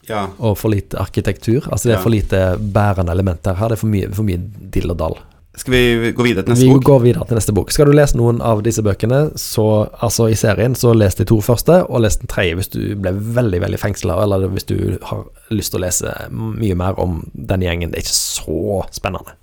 Ja. 0.08 0.30
Og 0.40 0.56
for 0.62 0.72
lite 0.72 1.00
arkitektur. 1.02 1.68
Altså 1.68 1.90
det 1.90 1.98
er 1.98 2.00
ja. 2.00 2.04
for 2.06 2.16
lite 2.16 2.44
bærende 2.58 3.12
elementer 3.12 3.60
her. 3.60 3.74
Det 3.74 3.78
er 3.78 3.84
for 3.84 3.92
mye, 3.92 4.12
for 4.16 4.28
mye 4.28 4.40
dill 4.72 4.96
og 4.96 5.02
dall. 5.02 5.20
Skal 5.58 5.74
vi 5.74 6.12
gå 6.14 6.26
videre 6.26 6.46
til 6.46 6.54
neste 6.54 6.66
vi 6.68 6.74
bok? 6.74 6.84
Vi 6.84 6.90
går 6.92 7.00
videre 7.02 7.26
til 7.30 7.40
neste 7.40 7.56
bok. 7.58 7.72
Skal 7.74 7.90
du 7.90 7.96
lese 7.98 8.20
noen 8.20 8.44
av 8.46 8.62
disse 8.66 8.84
bøkene, 8.86 9.24
så, 9.42 9.66
altså 10.06 10.30
i 10.30 10.38
serien, 10.38 10.78
så 10.78 10.94
les 10.94 11.18
de 11.18 11.26
to 11.26 11.40
første, 11.42 11.80
og 11.88 12.04
les 12.06 12.20
den 12.22 12.30
tredje 12.30 12.60
hvis 12.60 12.72
du 12.76 12.82
ble 13.02 13.16
veldig 13.40 13.64
veldig 13.66 13.82
fengsla, 13.82 14.20
eller 14.24 14.46
hvis 14.54 14.70
du 14.70 14.78
har 15.10 15.26
lyst 15.50 15.74
til 15.74 15.82
å 15.82 15.86
lese 15.88 16.14
mye 16.30 16.78
mer 16.78 17.02
om 17.02 17.24
den 17.34 17.66
gjengen. 17.66 17.92
Det 17.92 18.04
er 18.04 18.06
ikke 18.06 18.20
så 18.20 18.86
spennende 19.00 19.38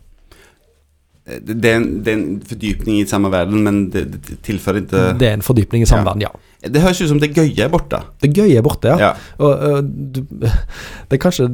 det 1.24 1.70
er, 1.70 1.78
en, 1.78 1.86
det 2.04 2.12
er, 2.12 2.18
en, 2.18 2.40
fordypning 2.44 2.98
i 3.00 3.06
samme 3.08 3.30
verden, 3.32 3.62
men 3.64 3.78
det, 3.92 4.02
det 4.12 4.34
tilfører 4.44 4.82
ikke 4.82 5.04
Det 5.16 5.28
er 5.30 5.38
en 5.38 5.44
fordypning 5.44 5.86
i 5.86 5.88
samme 5.88 6.04
ja. 6.04 6.10
verden, 6.10 6.24
ja. 6.26 6.68
Det 6.74 6.82
høres 6.84 7.00
ut 7.00 7.08
som 7.08 7.20
det 7.20 7.30
gøye 7.36 7.64
er 7.64 7.70
borte. 7.72 8.00
Det 8.20 8.28
gøye 8.36 8.58
er 8.60 8.64
borte, 8.64 8.92
ja. 8.92 9.08
ja. 9.08 9.30
Og, 9.38 9.52
og 9.52 9.88
du, 9.88 10.20
det 11.08 11.16
er 11.16 11.22
kanskje 11.22 11.48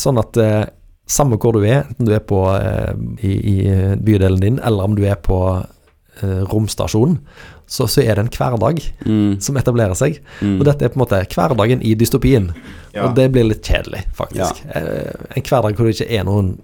sånn 0.00 0.20
at 0.20 0.36
eh, 0.44 0.60
samme 1.08 1.38
hvor 1.40 1.56
du 1.56 1.62
er, 1.64 1.86
enten 1.86 2.08
du 2.08 2.14
er 2.14 2.24
på 2.24 2.42
eh, 2.54 2.94
i, 3.24 3.32
i, 3.32 3.56
bydelen 4.04 4.42
din, 4.42 4.60
eller 4.64 4.90
om 4.90 4.96
du 4.98 5.04
er 5.08 5.18
på 5.24 5.40
eh, 6.20 6.42
romstasjonen, 6.52 7.18
så, 7.68 7.84
så, 7.84 8.00
er 8.00 8.16
det 8.16 8.24
en 8.24 8.32
hverdag 8.32 8.80
mm. 9.04 9.40
som 9.44 9.58
etablerer 9.60 9.96
seg. 9.98 10.22
Mm. 10.40 10.56
Og 10.56 10.64
dette 10.68 10.86
er 10.86 10.92
på 10.92 11.00
en 11.00 11.04
måte 11.04 11.20
hverdagen 11.34 11.84
i 11.84 11.92
dystopien. 12.00 12.48
Ja. 12.94 13.04
Og 13.04 13.18
det 13.18 13.28
blir 13.34 13.44
litt 13.44 13.66
kjedelig, 13.66 14.06
faktisk. 14.16 14.64
Ja. 14.64 14.86
en 15.36 15.44
hverdag 15.44 15.76
hvor 15.76 15.88
det 15.88 15.98
ikke 15.98 16.08
er 16.16 16.24
noen 16.28 16.54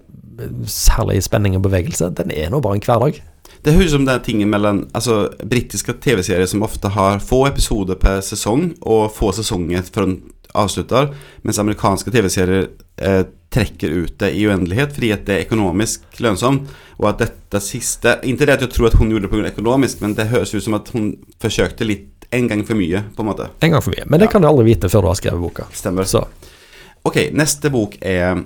særlig 0.67 1.21
spenning 1.23 1.55
og 1.57 1.63
bevegelse. 1.67 2.09
Den 2.17 2.33
er 2.33 2.49
nå 2.51 2.61
bare 2.63 2.79
en 2.79 2.85
hverdag. 2.85 3.21
Det 3.65 3.73
høres 3.73 3.93
ut 3.93 3.99
som 3.99 4.09
er 4.11 4.21
tingen 4.25 4.49
mellom 4.51 4.83
altså, 4.93 5.29
britiske 5.41 5.95
TV-serier 6.03 6.49
som 6.49 6.65
ofte 6.65 6.91
har 6.93 7.21
få 7.23 7.45
episoder 7.49 7.97
per 7.97 8.21
sesong, 8.25 8.75
og 8.81 9.13
få 9.15 9.31
sesonger 9.33 9.85
for 9.89 10.05
den 10.05 10.17
avslutter, 10.55 11.11
mens 11.43 11.59
amerikanske 11.61 12.11
TV-serier 12.13 12.69
eh, 12.97 13.21
trekker 13.55 13.93
ut 14.03 14.17
det 14.19 14.31
i 14.35 14.43
uendelighet 14.47 14.95
fordi 14.95 15.11
at 15.15 15.23
det 15.27 15.35
er 15.37 15.45
økonomisk 15.47 16.19
lønnsomt. 16.23 16.71
Og 16.95 17.09
at 17.09 17.25
dette 17.25 17.59
siste 17.59 18.13
Ikke 18.23 18.47
det 18.47 18.53
at 18.53 18.61
jeg 18.63 18.71
tror 18.71 18.87
at 18.87 18.97
hun 18.99 19.09
gjorde 19.11 19.27
det 19.27 19.31
pga. 19.33 19.51
økonomisk, 19.51 20.01
men 20.01 20.15
det 20.15 20.29
høres 20.31 20.53
ut 20.55 20.63
som 20.63 20.77
at 20.77 20.91
hun 20.95 21.13
forsøkte 21.43 21.87
litt 21.87 22.27
en 22.35 22.47
gang 22.47 22.63
for 22.67 22.79
mye, 22.79 23.03
på 23.15 23.23
en 23.23 23.29
måte. 23.29 23.49
En 23.63 23.71
gang 23.75 23.83
for 23.83 23.93
mye. 23.93 24.07
Men 24.07 24.19
det 24.19 24.29
ja. 24.29 24.31
kan 24.31 24.43
du 24.43 24.47
aldri 24.49 24.65
vite 24.71 24.89
før 24.91 25.05
du 25.05 25.11
har 25.11 25.19
skrevet 25.19 25.43
boka. 25.43 25.67
Stemmer. 25.75 26.07
Så. 26.09 26.25
Ok, 27.05 27.19
neste 27.35 27.69
bok 27.71 27.99
er 28.01 28.41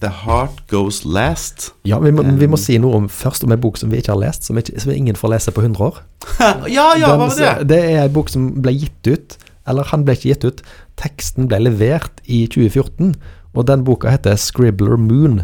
The 0.00 0.08
Heart 0.08 0.64
Goes 0.70 1.04
Last. 1.04 1.72
Ja, 1.82 1.98
vi 1.98 2.12
må, 2.12 2.22
vi 2.22 2.48
må, 2.48 2.58
si 2.60 2.78
noe 2.80 2.96
om 3.02 3.08
først 3.12 3.44
om 3.44 3.52
en 3.52 3.60
bok 3.60 3.78
som 3.80 3.92
vi 3.92 4.00
ikke 4.00 4.14
har 4.14 4.20
lest, 4.22 4.48
som, 4.48 4.58
ikke, 4.58 4.80
som 4.80 4.92
ingen 4.94 5.18
får 5.18 5.34
lese 5.34 5.54
på 5.54 5.64
100 5.64 5.84
år. 5.84 6.00
ja, 6.76 6.86
ja, 6.96 7.12
hva 7.12 7.28
var 7.28 7.36
det? 7.36 7.54
Det 7.70 7.80
er 7.92 8.06
en 8.06 8.14
bok 8.14 8.32
som 8.32 8.48
ble 8.64 8.74
gitt 8.74 9.10
ut, 9.10 9.36
eller 9.68 9.86
han 9.92 10.06
ble 10.06 10.16
ikke 10.16 10.32
gitt 10.32 10.48
ut. 10.48 10.64
Teksten 11.00 11.48
ble 11.50 11.62
levert 11.64 12.22
i 12.24 12.44
2014, 12.50 13.14
og 13.52 13.68
den 13.68 13.84
boka 13.84 14.12
heter 14.12 14.38
Scribbler 14.40 14.96
Moon. 15.00 15.42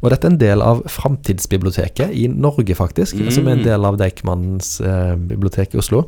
Og 0.00 0.10
dette 0.12 0.28
er 0.28 0.32
en 0.32 0.40
del 0.40 0.64
av 0.64 0.82
Framtidsbiblioteket 0.88 2.12
i 2.16 2.26
Norge, 2.32 2.76
faktisk, 2.78 3.18
mm. 3.20 3.30
som 3.36 3.48
er 3.48 3.58
en 3.58 3.66
del 3.66 3.88
av 3.88 3.98
Deichmans 4.00 4.78
eh, 4.80 5.14
bibliotek 5.32 5.76
i 5.76 5.82
Oslo. 5.82 6.06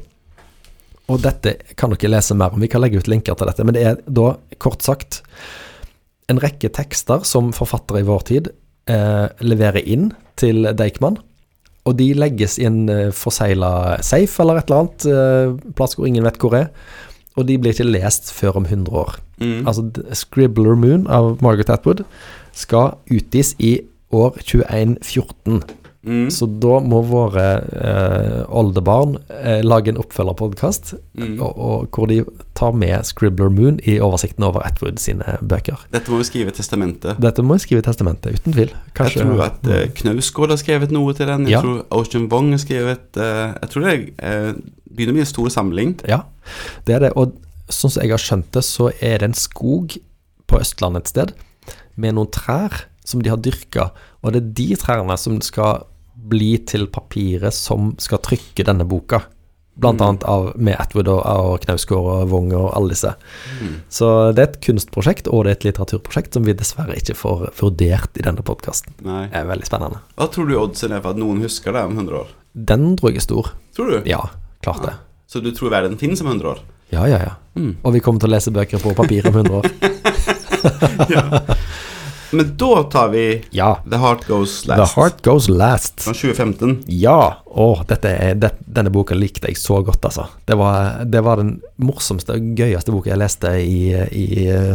Og 1.12 1.20
dette 1.22 1.54
kan 1.78 1.92
dere 1.92 2.16
lese 2.16 2.34
mer 2.34 2.54
om, 2.54 2.62
vi 2.62 2.70
kan 2.72 2.82
legge 2.82 2.98
ut 2.98 3.10
linker 3.10 3.36
til 3.38 3.50
dette, 3.50 3.66
men 3.66 3.76
det 3.76 3.84
er 3.86 4.00
da, 4.06 4.34
kort 4.62 4.82
sagt 4.82 5.22
en 6.32 6.40
rekke 6.42 6.72
tekster 6.74 7.22
som 7.28 7.52
forfattere 7.54 8.02
i 8.02 8.06
vår 8.08 8.24
tid 8.26 8.50
eh, 8.90 9.26
leverer 9.46 9.84
inn 9.86 10.10
til 10.40 10.66
Deichman. 10.76 11.20
Og 11.86 11.94
de 12.00 12.10
legges 12.18 12.56
i 12.58 12.66
en 12.66 12.88
eh, 12.90 13.12
forsegla 13.14 14.00
safe 14.02 14.42
eller 14.42 14.58
et 14.58 14.70
eller 14.70 14.82
annet, 14.82 15.06
eh, 15.06 15.74
plass 15.78 15.94
hvor 15.94 16.08
ingen 16.08 16.26
vet 16.26 16.40
hvor 16.42 16.56
er. 16.58 16.72
Og 17.36 17.48
de 17.48 17.58
blir 17.60 17.74
ikke 17.76 17.88
lest 17.88 18.32
før 18.32 18.60
om 18.62 18.64
100 18.64 18.96
år. 18.96 19.18
Mm. 19.38 19.66
Altså 19.68 19.90
Scribbler 20.16 20.74
Moon 20.74 21.06
av 21.12 21.36
Margaret 21.44 21.70
Atwood 21.70 22.04
skal 22.56 22.96
utgis 23.12 23.54
i 23.58 23.78
år 24.14 24.38
2114. 24.40 25.62
Mm. 26.06 26.28
Så 26.30 26.46
da 26.62 26.78
må 26.86 27.00
våre 27.08 27.44
eh, 27.66 28.42
oldebarn 28.54 29.16
eh, 29.26 29.58
lage 29.66 29.90
en 29.90 29.98
oppfølgerpodkast 29.98 30.92
mm. 31.18 31.40
hvor 31.40 32.06
de 32.10 32.20
tar 32.56 32.76
med 32.78 33.02
Scribbler 33.08 33.50
Moon 33.50 33.80
i 33.82 33.96
oversikten 33.98 34.46
over 34.46 34.62
Atwood 34.66 35.00
sine 35.02 35.36
bøker. 35.42 35.82
Dette 35.90 36.12
må 36.12 36.20
vi 36.22 36.28
skrive 36.28 36.54
i 36.54 36.56
testamentet. 36.56 37.18
Dette 37.22 37.42
må 37.42 37.58
vi 37.58 37.64
skrive 37.66 37.82
i 37.82 37.86
testamentet, 37.88 38.38
uten 38.38 38.54
tvil. 38.54 38.74
Kanskje, 38.96 39.24
jeg 39.24 39.32
tror 39.32 39.44
at 39.48 39.70
eh, 39.72 39.88
Knausgård 39.98 40.54
har 40.54 40.62
skrevet 40.62 40.94
noe 40.94 41.16
til 41.18 41.30
den. 41.32 41.48
Jeg 41.50 41.58
ja. 41.58 41.64
tror 41.66 41.82
Ocean 41.98 42.30
Wong 42.32 42.52
har 42.54 42.62
skrevet 42.62 43.20
eh, 43.20 43.42
Jeg 43.58 43.72
tror 43.72 43.88
det 43.88 43.96
eh, 44.22 44.52
begynner 44.86 45.16
å 45.16 45.18
bli 45.18 45.26
en 45.26 45.32
stor 45.32 45.50
samling. 45.58 45.96
Ja, 46.06 46.22
det 46.86 47.00
er 47.00 47.08
det. 47.08 47.12
Og 47.18 47.34
sånn 47.66 47.90
som 47.90 48.04
jeg 48.04 48.14
har 48.14 48.22
skjønt 48.22 48.52
det, 48.54 48.62
så 48.62 48.92
er 49.02 49.18
det 49.20 49.32
en 49.32 49.38
skog 49.38 49.98
på 50.46 50.62
Østlandet 50.62 51.08
et 51.08 51.14
sted 51.16 51.34
med 51.98 52.14
noen 52.14 52.30
trær 52.30 52.86
som 53.06 53.22
de 53.22 53.30
har 53.30 53.38
dyrka, 53.42 53.90
og 54.22 54.34
det 54.34 54.40
er 54.42 54.54
de 54.58 54.66
trærne 54.80 55.14
som 55.18 55.38
skal 55.44 55.84
bli 56.30 56.56
til 56.68 56.88
papiret 56.92 57.54
som 57.54 57.94
skal 58.02 58.22
trykke 58.24 58.66
denne 58.66 58.86
boka. 58.88 59.22
Blant 59.76 60.00
mm. 60.00 60.06
annet 60.06 60.22
av, 60.24 60.46
med 60.56 60.78
Atwood 60.80 61.08
og, 61.12 61.20
og 61.20 61.58
Knausgård 61.66 62.06
og 62.08 62.30
Wong 62.32 62.52
og 62.56 62.70
alle 62.78 62.94
disse. 62.94 63.12
Mm. 63.60 63.74
Så 63.92 64.08
det 64.32 64.42
er 64.42 64.48
et 64.48 64.60
kunstprosjekt 64.64 65.28
og 65.28 65.44
det 65.44 65.52
er 65.52 65.58
et 65.58 65.66
litteraturprosjekt 65.68 66.38
som 66.38 66.46
vi 66.48 66.56
dessverre 66.56 66.96
ikke 66.96 67.18
får 67.18 67.50
vurdert 67.60 68.16
i 68.16 68.24
denne 68.24 68.44
podkasten. 68.46 68.96
Det 69.02 69.18
er 69.36 69.50
veldig 69.50 69.68
spennende. 69.68 70.00
Hva 70.16 70.30
tror 70.32 70.48
du 70.48 70.56
oddsen 70.62 70.96
er 70.96 71.04
for 71.04 71.12
at 71.12 71.20
noen 71.20 71.44
husker 71.44 71.76
det 71.76 71.84
om 71.84 71.98
100 71.98 72.22
år? 72.22 72.32
Den 72.56 72.88
tror 72.96 73.12
jeg 73.12 73.20
er 73.20 73.26
stor. 73.28 73.52
Tror 73.76 73.92
du? 73.92 73.98
Ja, 74.08 74.22
klart 74.64 74.80
ja. 74.80 74.94
det. 74.94 74.96
Så 75.28 75.44
du 75.44 75.50
tror 75.52 75.74
verden 75.74 76.00
finnes 76.00 76.24
om 76.24 76.32
100 76.32 76.54
år? 76.54 76.64
Ja, 76.94 77.04
ja, 77.10 77.20
ja. 77.20 77.36
Mm. 77.58 77.74
Og 77.82 77.96
vi 77.96 78.00
kommer 78.00 78.22
til 78.22 78.30
å 78.30 78.36
lese 78.36 78.54
bøker 78.54 78.80
på 78.80 78.94
papir 78.96 79.28
om 79.28 79.36
100 79.42 79.60
år. 79.60 79.68
ja. 81.14 81.24
Men 82.30 82.52
da 82.58 82.82
tar 82.90 83.08
vi 83.12 83.24
Ja. 83.50 83.76
The 83.90 84.00
Heart 84.02 84.26
Goes 84.28 84.66
Last. 84.66 84.94
The 84.94 85.00
Heart 85.00 85.24
Goes 85.24 85.48
Last. 85.48 86.02
Fra 86.02 86.14
2015. 86.14 86.84
Ja. 86.86 87.42
Å, 87.46 87.68
dette 87.88 88.10
er, 88.10 88.34
det, 88.40 88.52
denne 88.66 88.92
boka 88.92 89.16
likte 89.16 89.48
jeg 89.50 89.58
så 89.60 89.80
godt, 89.84 90.04
altså. 90.04 90.26
Det 90.48 90.58
var, 90.58 91.04
det 91.08 91.22
var 91.24 91.40
den 91.40 91.56
morsomste 91.80 92.36
og 92.36 92.52
gøyeste 92.58 92.92
boka 92.94 93.12
jeg 93.12 93.20
leste 93.22 93.52
i, 93.62 93.80
i 94.12 94.26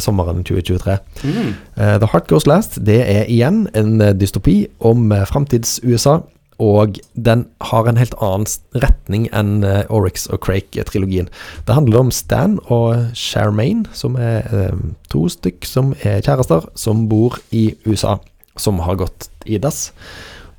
sommeren 0.02 0.44
2023. 0.48 0.98
Mm. 1.24 1.54
Uh, 1.78 1.96
The 2.02 2.10
Heart 2.14 2.30
Goes 2.32 2.48
Last 2.50 2.80
det 2.86 3.02
er 3.06 3.30
igjen 3.30 3.66
en 3.78 4.02
eh, 4.02 4.16
dystopi 4.18 4.64
om 4.80 5.12
framtids-USA. 5.30 6.22
Og 6.62 7.00
den 7.18 7.48
har 7.72 7.88
en 7.90 7.98
helt 7.98 8.14
annen 8.22 8.46
retning 8.84 9.24
enn 9.34 9.64
uh, 9.66 9.82
Oryx 9.90 10.28
og 10.30 10.44
Crake-trilogien. 10.46 11.30
Det 11.66 11.74
handler 11.74 12.04
om 12.04 12.12
Stan 12.14 12.60
og 12.68 13.16
Charmaine, 13.18 13.88
som 13.98 14.14
er 14.20 14.46
eh, 14.54 14.84
to 15.10 15.24
stykk 15.32 15.66
som 15.66 15.96
er 16.06 16.22
kjærester, 16.22 16.68
som 16.78 17.08
bor 17.10 17.40
i 17.50 17.72
USA, 17.88 18.20
som 18.62 18.84
har 18.86 19.00
gått 19.02 19.32
i 19.50 19.58
dass. 19.58 19.90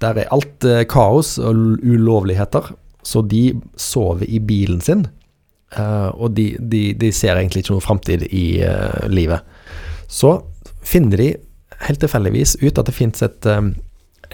Der 0.03 0.19
er 0.19 0.33
alt 0.35 0.67
eh, 0.67 0.83
kaos 0.91 1.37
og 1.39 1.79
ulovligheter, 1.87 2.73
så 3.07 3.23
de 3.23 3.53
sover 3.79 4.27
i 4.27 4.43
bilen 4.43 4.81
sin. 4.83 5.07
eh, 5.79 6.11
og 6.19 6.35
de, 6.35 6.57
de, 6.59 6.83
de 6.99 7.13
ser 7.15 7.39
egentlig 7.39 7.63
ikke 7.63 7.77
noe 7.77 7.87
framtid 7.87 8.27
i 8.31 8.61
eh, 8.67 9.07
livet. 9.09 9.47
Så 10.11 10.41
finner 10.83 11.17
de 11.17 11.31
helt 11.87 12.03
tilfeldigvis 12.03 12.59
ut 12.63 12.79
at 12.79 12.87
det 12.91 12.95
fins 12.95 13.23
et 13.23 13.47
eh, 13.47 13.71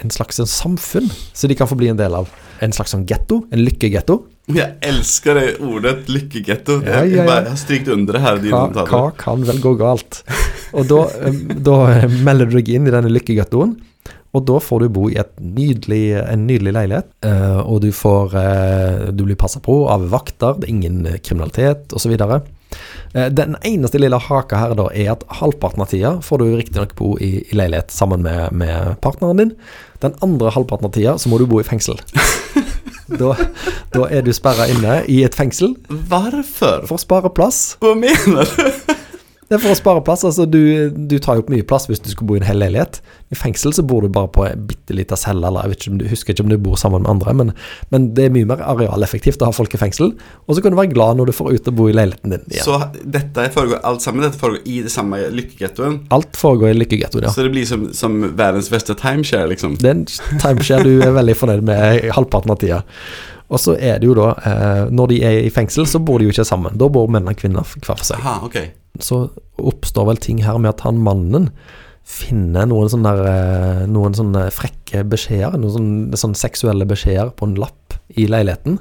en 0.03 0.11
slags 0.15 0.39
en 0.41 0.47
samfunn 0.51 1.09
så 1.35 1.49
de 1.51 1.55
kan 1.59 1.69
få 1.71 1.77
bli 1.79 1.89
en 1.93 1.97
del 2.01 2.15
av. 2.15 2.29
En 2.61 2.73
slags 2.75 2.91
sånn 2.95 3.05
getto, 3.07 3.45
en 3.55 3.61
lykkegetto. 3.63 4.17
Jeg 4.51 4.79
elsker 4.89 5.37
det 5.39 5.49
ordet 5.61 6.09
lykkegetto. 6.09 6.79
Ja, 6.87 7.03
ja, 7.05 7.23
ja. 7.23 7.25
Jeg 7.45 7.51
har 7.53 7.59
strykt 7.61 7.89
under 7.93 8.17
det 8.17 8.23
her. 8.25 8.39
Hva, 8.49 8.85
hva 8.89 9.03
kan 9.21 9.45
vel 9.47 9.61
gå 9.63 9.75
galt? 9.79 10.23
Og 10.73 10.89
da, 10.91 11.03
da 11.69 11.77
melder 12.25 12.49
du 12.51 12.57
deg 12.59 12.69
inn 12.75 12.89
i 12.89 12.95
denne 12.95 13.13
lykkegettoen, 13.13 13.77
og 14.37 14.45
da 14.49 14.59
får 14.61 14.83
du 14.85 14.89
bo 14.93 15.07
i 15.09 15.17
nydelig, 15.41 16.03
en 16.21 16.43
nydelig 16.49 16.73
leilighet. 16.77 17.07
eh, 17.25 17.59
Og 17.65 17.81
du 17.81 17.89
får 17.97 18.35
eh, 18.37 19.07
Du 19.17 19.23
blir 19.25 19.39
passa 19.41 19.61
på 19.65 19.87
av 19.89 20.05
vakter, 20.13 20.59
det 20.61 20.69
er 20.69 20.75
ingen 20.75 20.99
kriminalitet 21.25 21.95
osv. 21.97 22.17
Den 23.13 23.57
eneste 23.65 24.01
lille 24.01 24.19
haka 24.21 24.59
her 24.61 24.75
da 24.77 24.89
er 24.93 25.15
at 25.15 25.23
halvparten 25.41 25.81
av 25.81 25.89
tida 25.93 26.11
får 26.25 26.43
du 26.43 26.47
riktignok 26.59 26.93
bo 26.99 27.15
i, 27.17 27.39
i 27.49 27.57
leilighet 27.57 27.95
sammen 27.95 28.21
med, 28.27 28.53
med 28.53 28.99
partneren 29.05 29.41
din. 29.41 29.55
Den 30.05 30.15
andre 30.25 30.53
halvparten 30.53 30.91
av 30.91 30.93
tida 30.95 31.17
så 31.19 31.33
må 31.33 31.41
du 31.41 31.47
bo 31.49 31.63
i 31.63 31.67
fengsel. 31.69 31.97
Da, 33.09 33.31
da 33.95 34.03
er 34.13 34.21
du 34.21 34.35
sperra 34.37 34.67
inne 34.69 34.99
i 35.09 35.23
et 35.25 35.33
fengsel 35.33 35.71
Hvorfor? 35.89 36.83
for 36.85 36.99
å 36.99 37.01
spare 37.01 37.31
plass. 37.33 37.79
Hva 37.81 37.95
mener 37.97 38.45
du? 38.53 38.98
Det 39.49 39.57
er 39.57 39.63
for 39.63 39.73
å 39.73 39.79
spare 39.79 40.03
plass. 40.05 40.27
altså 40.29 40.45
Du, 40.45 40.61
du 40.93 41.17
tar 41.25 41.39
jo 41.39 41.45
opp 41.45 41.53
mye 41.53 41.65
plass 41.65 41.89
hvis 41.89 42.03
du 42.05 42.11
skulle 42.13 42.29
bo 42.29 42.37
i 42.37 42.41
en 42.43 42.47
hel 42.49 42.61
leilighet. 42.61 43.01
I 43.33 43.37
fengsel 43.39 43.73
så 43.77 43.85
bor 43.85 44.05
du 44.05 44.11
bare 44.13 44.29
på 44.33 44.45
en 44.45 44.67
bitte 44.69 44.97
lita 44.97 45.17
celle, 45.17 45.41
eller 45.49 45.65
jeg 45.65 45.73
vet 45.73 45.83
ikke 45.83 45.93
om 45.93 46.01
du 46.03 46.07
husker 46.11 46.35
ikke 46.35 46.45
om 46.45 46.53
du 46.53 46.59
bor 46.69 46.77
sammen 46.81 47.05
med 47.05 47.11
andre, 47.15 47.35
men, 47.37 47.53
men 47.93 48.11
det 48.17 48.27
er 48.29 48.35
mye 48.35 48.49
mer 48.49 48.63
arealeffektivt 48.65 49.41
å 49.45 49.49
ha 49.49 49.57
folk 49.57 49.73
i 49.77 49.81
fengsel. 49.81 50.13
Og 50.47 50.57
så 50.57 50.65
kan 50.65 50.75
du 50.75 50.79
være 50.81 50.93
glad 50.93 51.21
når 51.21 51.31
du 51.31 51.37
får 51.37 51.57
ut 51.57 51.71
og 51.73 51.79
bo 51.81 51.89
i 51.89 51.97
leiligheten 51.97 52.37
din 52.37 52.45
igjen. 52.53 52.67
Så 52.69 52.77
dette 53.17 53.49
foregår 53.57 53.81
alt 53.89 54.05
sammen 54.05 54.27
Dette 54.27 54.41
foregår 54.41 54.69
i 54.69 54.83
det 54.85 54.93
samme 54.93 55.23
lykkegettoen? 55.33 55.99
Alt 56.15 56.37
foregår 56.37 56.75
i 56.75 56.79
lykkegettoen, 56.83 57.29
ja. 57.29 57.33
Så 57.33 57.47
det 57.47 57.55
blir 57.57 57.69
som, 57.69 57.89
som 57.97 58.21
verdens 58.37 58.69
beste 58.73 58.97
timeshare, 59.01 59.49
liksom? 59.55 59.79
Det 59.81 59.89
er 59.89 59.97
en 59.97 60.07
timeshare 60.45 60.85
du 60.85 61.01
er 61.05 61.17
veldig 61.17 61.37
fornøyd 61.41 61.67
med 61.69 62.05
i 62.05 62.13
halvparten 62.13 62.53
av 62.53 62.61
tida. 62.61 62.83
Og 63.49 63.61
så 63.63 63.75
er 63.81 63.99
det 64.01 64.09
jo 64.11 64.15
da, 64.19 64.33
eh, 64.45 64.85
når 64.93 65.09
de 65.15 65.19
er 65.25 65.39
i 65.47 65.53
fengsel, 65.53 65.87
så 65.89 66.01
bor 66.05 66.19
de 66.21 66.27
jo 66.29 66.35
ikke 66.35 66.45
sammen. 66.45 66.77
Da 66.77 66.89
bor 66.93 67.09
menn 67.09 67.29
og 67.31 67.37
kvinner 67.41 67.65
hver 67.65 67.95
for 67.97 68.05
seg. 68.05 68.21
Aha, 68.21 68.41
ok. 68.45 68.59
så 69.01 69.29
oppstår 69.59 70.09
vel 70.09 70.19
ting 70.19 70.41
her 70.43 70.59
med 70.59 70.73
at 70.75 70.81
han 70.83 70.99
mannen 71.05 71.51
finner 72.09 72.67
noen 72.67 72.89
sånne, 72.91 73.11
der, 73.15 73.27
eh, 73.31 73.87
noen 73.87 74.15
sånne 74.17 74.47
frekke 74.55 75.05
beskjeder, 75.13 75.59
noen 75.61 75.75
sånne, 75.77 76.17
sånne 76.19 76.39
seksuelle 76.41 76.87
beskjeder 76.89 77.31
på 77.37 77.47
en 77.47 77.55
lapp 77.61 77.99
i 78.17 78.25
leiligheten. 78.27 78.79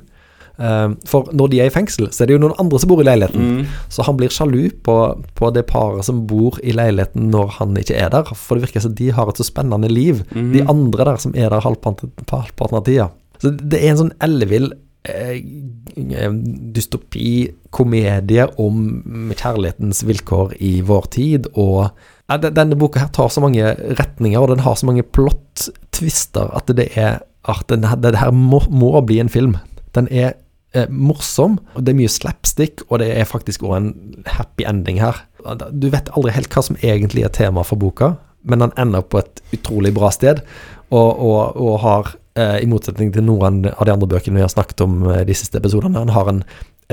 Eh, 0.57 0.87
For 1.05 1.27
når 1.31 1.51
de 1.51 1.59
er 1.61 1.67
i 1.69 1.73
fengsel, 1.75 2.07
så 2.09 2.23
er 2.23 2.27
det 2.31 2.37
jo 2.37 2.41
noen 2.47 2.55
andre 2.57 2.79
som 2.79 2.89
bor 2.89 3.01
i 3.03 3.05
leiligheten. 3.05 3.43
Mm. 3.59 3.75
Så 3.93 4.03
han 4.07 4.17
blir 4.17 4.31
sjalu 4.33 4.71
på, 4.83 4.95
på 5.37 5.51
det 5.53 5.67
paret 5.69 6.07
som 6.07 6.23
bor 6.27 6.57
i 6.63 6.73
leiligheten 6.73 7.29
når 7.29 7.51
han 7.59 7.75
ikke 7.77 7.99
er 7.99 8.09
der. 8.15 8.31
For 8.33 8.55
det 8.57 8.69
virker 8.69 8.81
som 8.87 8.95
de 8.97 9.11
har 9.13 9.29
et 9.29 9.37
så 9.37 9.45
spennende 9.45 9.91
liv, 9.91 10.23
de 10.33 10.63
andre 10.65 11.05
der 11.11 11.17
som 11.21 11.35
er 11.35 11.51
der 11.53 11.61
halvparten 11.61 12.79
av 12.79 12.83
tida. 12.87 13.11
Så 13.41 13.53
det 13.57 13.79
er 13.79 13.91
en 13.91 14.01
sånn 14.01 14.13
ellevill 14.23 14.71
eh, 15.07 15.37
eh, 15.37 16.37
dystopi, 16.75 17.31
komedie 17.75 18.47
om 18.61 19.31
kjærlighetens 19.33 20.03
vilkår 20.07 20.57
i 20.63 20.77
vår 20.87 21.09
tid. 21.17 21.49
Og 21.55 21.87
eh, 21.87 22.49
denne 22.49 22.79
boka 22.79 23.05
her 23.05 23.13
tar 23.15 23.31
så 23.33 23.43
mange 23.43 23.75
retninger, 23.99 24.39
og 24.41 24.53
den 24.53 24.65
har 24.65 24.77
så 24.79 24.89
mange 24.89 25.05
plott-twister 25.05 26.53
at 26.57 26.73
det 26.77 26.91
er 26.97 27.21
at 27.47 27.63
den, 27.71 27.85
det 28.03 28.17
her 28.19 28.33
må, 28.35 28.59
må 28.67 28.91
bli 29.07 29.21
en 29.23 29.31
film. 29.31 29.55
Den 29.95 30.09
er 30.11 30.33
eh, 30.75 30.89
morsom, 30.91 31.57
og 31.75 31.85
det 31.85 31.93
er 31.93 31.99
mye 32.01 32.11
slapstick, 32.11 32.83
og 32.89 32.99
det 33.01 33.11
er 33.15 33.29
faktisk 33.29 33.63
òg 33.63 33.77
en 33.77 33.91
happy 34.27 34.67
ending 34.67 34.99
her. 35.01 35.23
Du 35.71 35.87
vet 35.93 36.11
aldri 36.11 36.35
helt 36.35 36.51
hva 36.51 36.65
som 36.65 36.79
egentlig 36.83 37.23
er 37.23 37.33
tema 37.33 37.63
for 37.67 37.79
boka, 37.79 38.15
men 38.49 38.65
han 38.65 38.75
ender 38.79 39.05
på 39.05 39.21
et 39.21 39.43
utrolig 39.55 39.93
bra 39.95 40.11
sted, 40.13 40.41
og, 40.87 41.09
og, 41.19 41.59
og 41.59 41.79
har, 41.83 42.13
eh, 42.39 42.57
i 42.63 42.69
motsetning 42.69 43.11
til 43.15 43.27
noen 43.27 43.65
av 43.73 43.83
de 43.87 43.93
andre 43.93 44.09
bøkene 44.09 44.39
vi 44.39 44.45
har 44.45 44.53
snakket 44.53 44.85
om 44.85 45.01
eh, 45.11 45.23
de 45.27 45.35
siste 45.37 45.59
episodene, 45.59 45.99
han 45.99 46.15
har 46.15 46.31
en, 46.31 46.43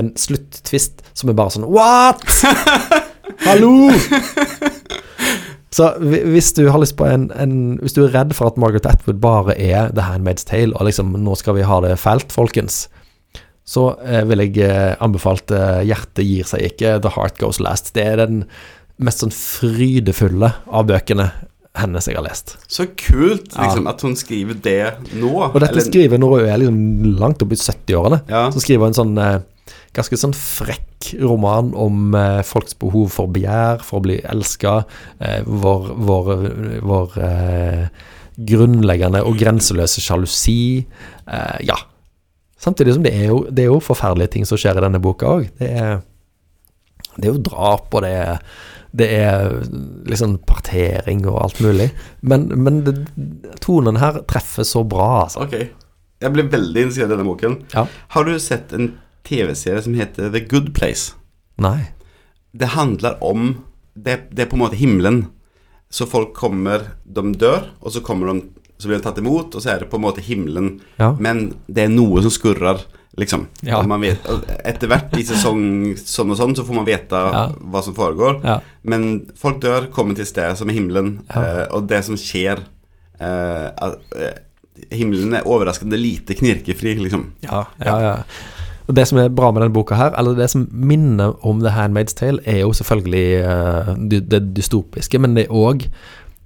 en 0.01 0.11
sluttvist 0.19 1.05
som 1.13 1.31
er 1.31 1.37
bare 1.39 1.55
sånn 1.55 1.69
What?! 1.71 2.25
Hallo! 3.47 3.91
Så 5.75 5.89
hvis 5.99 6.53
du 6.55 6.69
har 6.71 6.79
lyst 6.79 6.95
på 6.95 7.07
en, 7.09 7.25
en 7.35 7.55
Hvis 7.81 7.95
du 7.97 8.05
er 8.05 8.13
redd 8.13 8.31
for 8.37 8.47
at 8.47 8.59
Margaret 8.61 8.85
Atwood 8.87 9.17
bare 9.19 9.57
er 9.59 9.89
The 9.91 10.05
Handmaid's 10.07 10.47
Tale, 10.47 10.71
og 10.71 10.87
liksom 10.87 11.11
nå 11.19 11.35
skal 11.35 11.57
vi 11.57 11.65
ha 11.67 11.81
det 11.83 11.97
fælt, 11.99 12.31
folkens, 12.31 12.85
så 13.65 13.89
eh, 14.05 14.21
vil 14.29 14.45
jeg 14.45 14.61
eh, 14.63 14.93
anbefalt 15.03 15.51
eh, 15.51 15.81
Hjertet 15.89 16.23
gir 16.23 16.47
seg 16.47 16.67
ikke, 16.69 16.99
The 17.03 17.11
Heart 17.17 17.41
Goes 17.41 17.59
Last. 17.59 17.95
Det 17.97 18.05
er 18.05 18.21
den 18.21 18.43
mest 18.99 19.19
sånn 19.23 19.33
frydefulle 19.35 20.53
av 20.67 20.87
bøkene 20.87 21.31
hennes 21.75 22.05
jeg 22.07 22.15
har 22.15 22.23
lest. 22.23 22.53
Så 22.71 22.85
kult 22.95 23.51
Ja. 23.55 23.65
liksom, 23.65 23.87
at 23.91 24.01
hun 24.01 24.15
skriver 24.15 24.55
det 24.61 24.93
nå. 25.13 25.33
Og 25.53 25.59
dette 25.59 25.71
Eller- 25.73 25.83
skriver 25.89 26.17
når 26.17 26.39
hun 26.39 26.47
er 26.49 26.57
liksom 26.57 27.17
langt 27.19 27.41
opp 27.43 27.51
i 27.51 27.55
70-årene. 27.59 28.21
Ja. 28.29 28.49
Så 28.51 28.61
skriver 28.63 28.85
hun 28.85 28.93
en 28.93 28.93
sånn 28.93 29.17
eh, 29.19 29.39
ganske 29.93 30.15
sånn 30.17 30.33
frekk 30.33 31.19
roman 31.21 31.73
om 31.75 32.15
eh, 32.15 32.41
folks 32.43 32.73
behov 32.79 33.11
for 33.11 33.27
begjær, 33.27 33.81
for 33.83 33.99
å 33.99 34.03
bli 34.03 34.21
elska, 34.23 34.85
eh, 35.19 35.41
vår, 35.45 35.91
vår, 35.97 36.31
vår 36.81 37.17
eh, 37.21 37.87
grunnleggende 38.39 39.21
og 39.25 39.37
grenseløse 39.39 39.99
sjalusi. 40.03 40.85
Eh, 41.27 41.57
ja. 41.67 41.75
Samtidig 42.57 42.93
som 42.95 43.03
det 43.03 43.13
er, 43.13 43.27
jo, 43.27 43.43
det 43.51 43.65
er 43.65 43.69
jo 43.73 43.79
forferdelige 43.83 44.31
ting 44.31 44.45
som 44.47 44.57
skjer 44.57 44.77
i 44.79 44.85
denne 44.87 45.01
boka 45.03 45.25
òg. 45.27 45.49
Det, 45.59 46.01
det 47.17 47.27
er 47.27 47.33
jo 47.33 47.43
drap, 47.45 47.93
og 47.93 48.01
det 48.07 48.11
er, 48.15 48.39
det 48.95 49.07
er 49.17 49.57
liksom 50.07 50.37
partering 50.47 51.25
og 51.27 51.39
alt 51.43 51.59
mulig. 51.63 51.89
Men, 52.21 52.47
men 52.63 52.83
det, 52.85 52.93
tonen 53.63 53.99
her 53.99 54.21
treffer 54.29 54.67
så 54.67 54.85
bra, 54.87 55.25
altså. 55.25 55.45
Ok. 55.45 55.57
Jeg 56.23 56.31
ble 56.31 56.45
veldig 56.47 56.85
interessert 56.85 57.09
i 57.09 57.13
denne 57.13 57.27
boken. 57.27 57.57
Ja. 57.75 57.85
Har 58.15 58.27
du 58.27 58.37
sett 58.39 58.71
en 58.75 58.93
TV-serie 59.27 59.83
som 59.83 59.97
heter 59.97 60.31
The 60.31 60.45
Good 60.47 60.71
Place? 60.77 61.15
Nei. 61.61 61.91
Det 62.55 62.75
handler 62.75 63.17
om 63.23 63.55
Det, 63.95 64.27
det 64.35 64.43
er 64.43 64.49
på 64.51 64.57
en 64.57 64.63
måte 64.65 64.75
himmelen. 64.75 65.21
Så 65.87 66.03
folk 66.07 66.33
kommer 66.35 66.81
De 67.05 67.21
dør, 67.39 67.69
og 67.79 67.93
så 67.93 68.01
de 68.03 68.41
Så 68.77 68.87
blir 68.89 68.97
de 68.97 69.03
tatt 69.03 69.19
imot, 69.21 69.55
og 69.55 69.61
så 69.63 69.69
er 69.71 69.79
det 69.79 69.89
på 69.89 69.95
en 69.95 70.03
måte 70.03 70.21
himmelen. 70.21 70.81
Ja. 70.99 71.13
Men 71.15 71.53
det 71.67 71.85
er 71.85 71.93
noe 71.93 72.21
som 72.21 72.31
skurrer, 72.31 72.83
liksom. 73.17 73.45
Ja. 73.63 73.81
Man 73.87 74.01
vet, 74.03 74.25
etter 74.67 74.89
hvert 74.91 75.13
i 75.17 75.23
sesong 75.27 75.93
sånn 75.99 76.31
og 76.33 76.39
sånn, 76.39 76.55
så 76.57 76.65
får 76.67 76.75
man 76.75 76.87
vite 76.87 77.21
Ja. 77.33 77.45
hva 77.71 77.81
som 77.83 77.95
foregår. 77.95 78.41
Ja. 78.43 78.59
Men 78.83 79.27
folk 79.39 79.61
dør, 79.63 79.87
kommer 79.91 80.15
til 80.15 80.25
sted 80.27 80.57
som 80.57 80.69
er 80.69 80.73
himmelen, 80.73 81.21
eh, 81.29 81.65
og 81.71 81.87
det 81.87 82.03
som 82.05 82.15
skjer 82.19 82.59
eh, 83.19 83.69
eh, 84.19 84.35
Himmelen 84.91 85.33
er 85.37 85.45
overraskende 85.47 85.95
lite 85.95 86.35
knirkefri, 86.35 86.97
liksom. 86.99 87.29
Ja, 87.45 87.61
ja, 87.79 87.93
ja. 88.03 88.15
Og 88.87 88.93
Det 88.93 89.07
som 89.07 89.17
er 89.17 89.29
bra 89.29 89.47
med 89.51 89.63
denne 89.63 89.73
boka 89.73 89.95
her, 89.95 90.11
eller 90.19 90.35
det 90.35 90.49
som 90.51 90.67
minner 90.71 91.33
om 91.47 91.61
The 91.63 91.71
Handmaid's 91.73 92.13
Tale, 92.13 92.41
er 92.45 92.59
jo 92.59 92.73
selvfølgelig 92.75 93.23
eh, 93.39 93.95
det, 94.11 94.29
det 94.29 94.41
dystopiske, 94.53 95.17
men 95.17 95.33
det 95.33 95.47
er 95.47 95.55
òg 95.55 95.87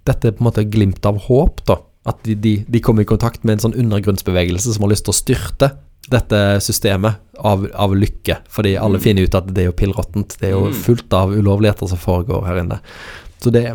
dette 0.05 0.31
på 0.31 0.39
en 0.43 0.47
måte 0.47 0.63
glimt 0.69 1.03
av 1.09 1.17
håp, 1.25 1.65
da. 1.67 1.79
At 2.07 2.21
de, 2.23 2.35
de, 2.35 2.53
de 2.69 2.79
kommer 2.79 3.01
i 3.03 3.09
kontakt 3.09 3.43
med 3.43 3.57
en 3.57 3.65
sånn 3.65 3.75
undergrunnsbevegelse 3.81 4.71
som 4.77 4.85
har 4.85 4.93
lyst 4.93 5.05
til 5.09 5.11
å 5.11 5.17
styrte 5.19 5.71
dette 6.09 6.39
systemet 6.65 7.19
av, 7.39 7.67
av 7.73 7.93
lykke. 7.95 8.37
Fordi 8.49 8.75
alle 8.81 8.99
finner 8.99 9.23
ut 9.27 9.35
at 9.37 9.47
det 9.53 9.63
er 9.63 9.69
jo 9.69 9.77
pillråttent. 9.79 10.37
Det 10.39 10.49
er 10.49 10.55
jo 10.57 10.65
Mm. 10.69 10.73
fullt 10.73 11.13
av 11.13 11.31
ulovligheter 11.37 11.87
som 11.87 11.97
foregår 12.01 12.45
her 12.47 12.59
inne. 12.63 12.79
Så 13.39 13.51
det, 13.51 13.65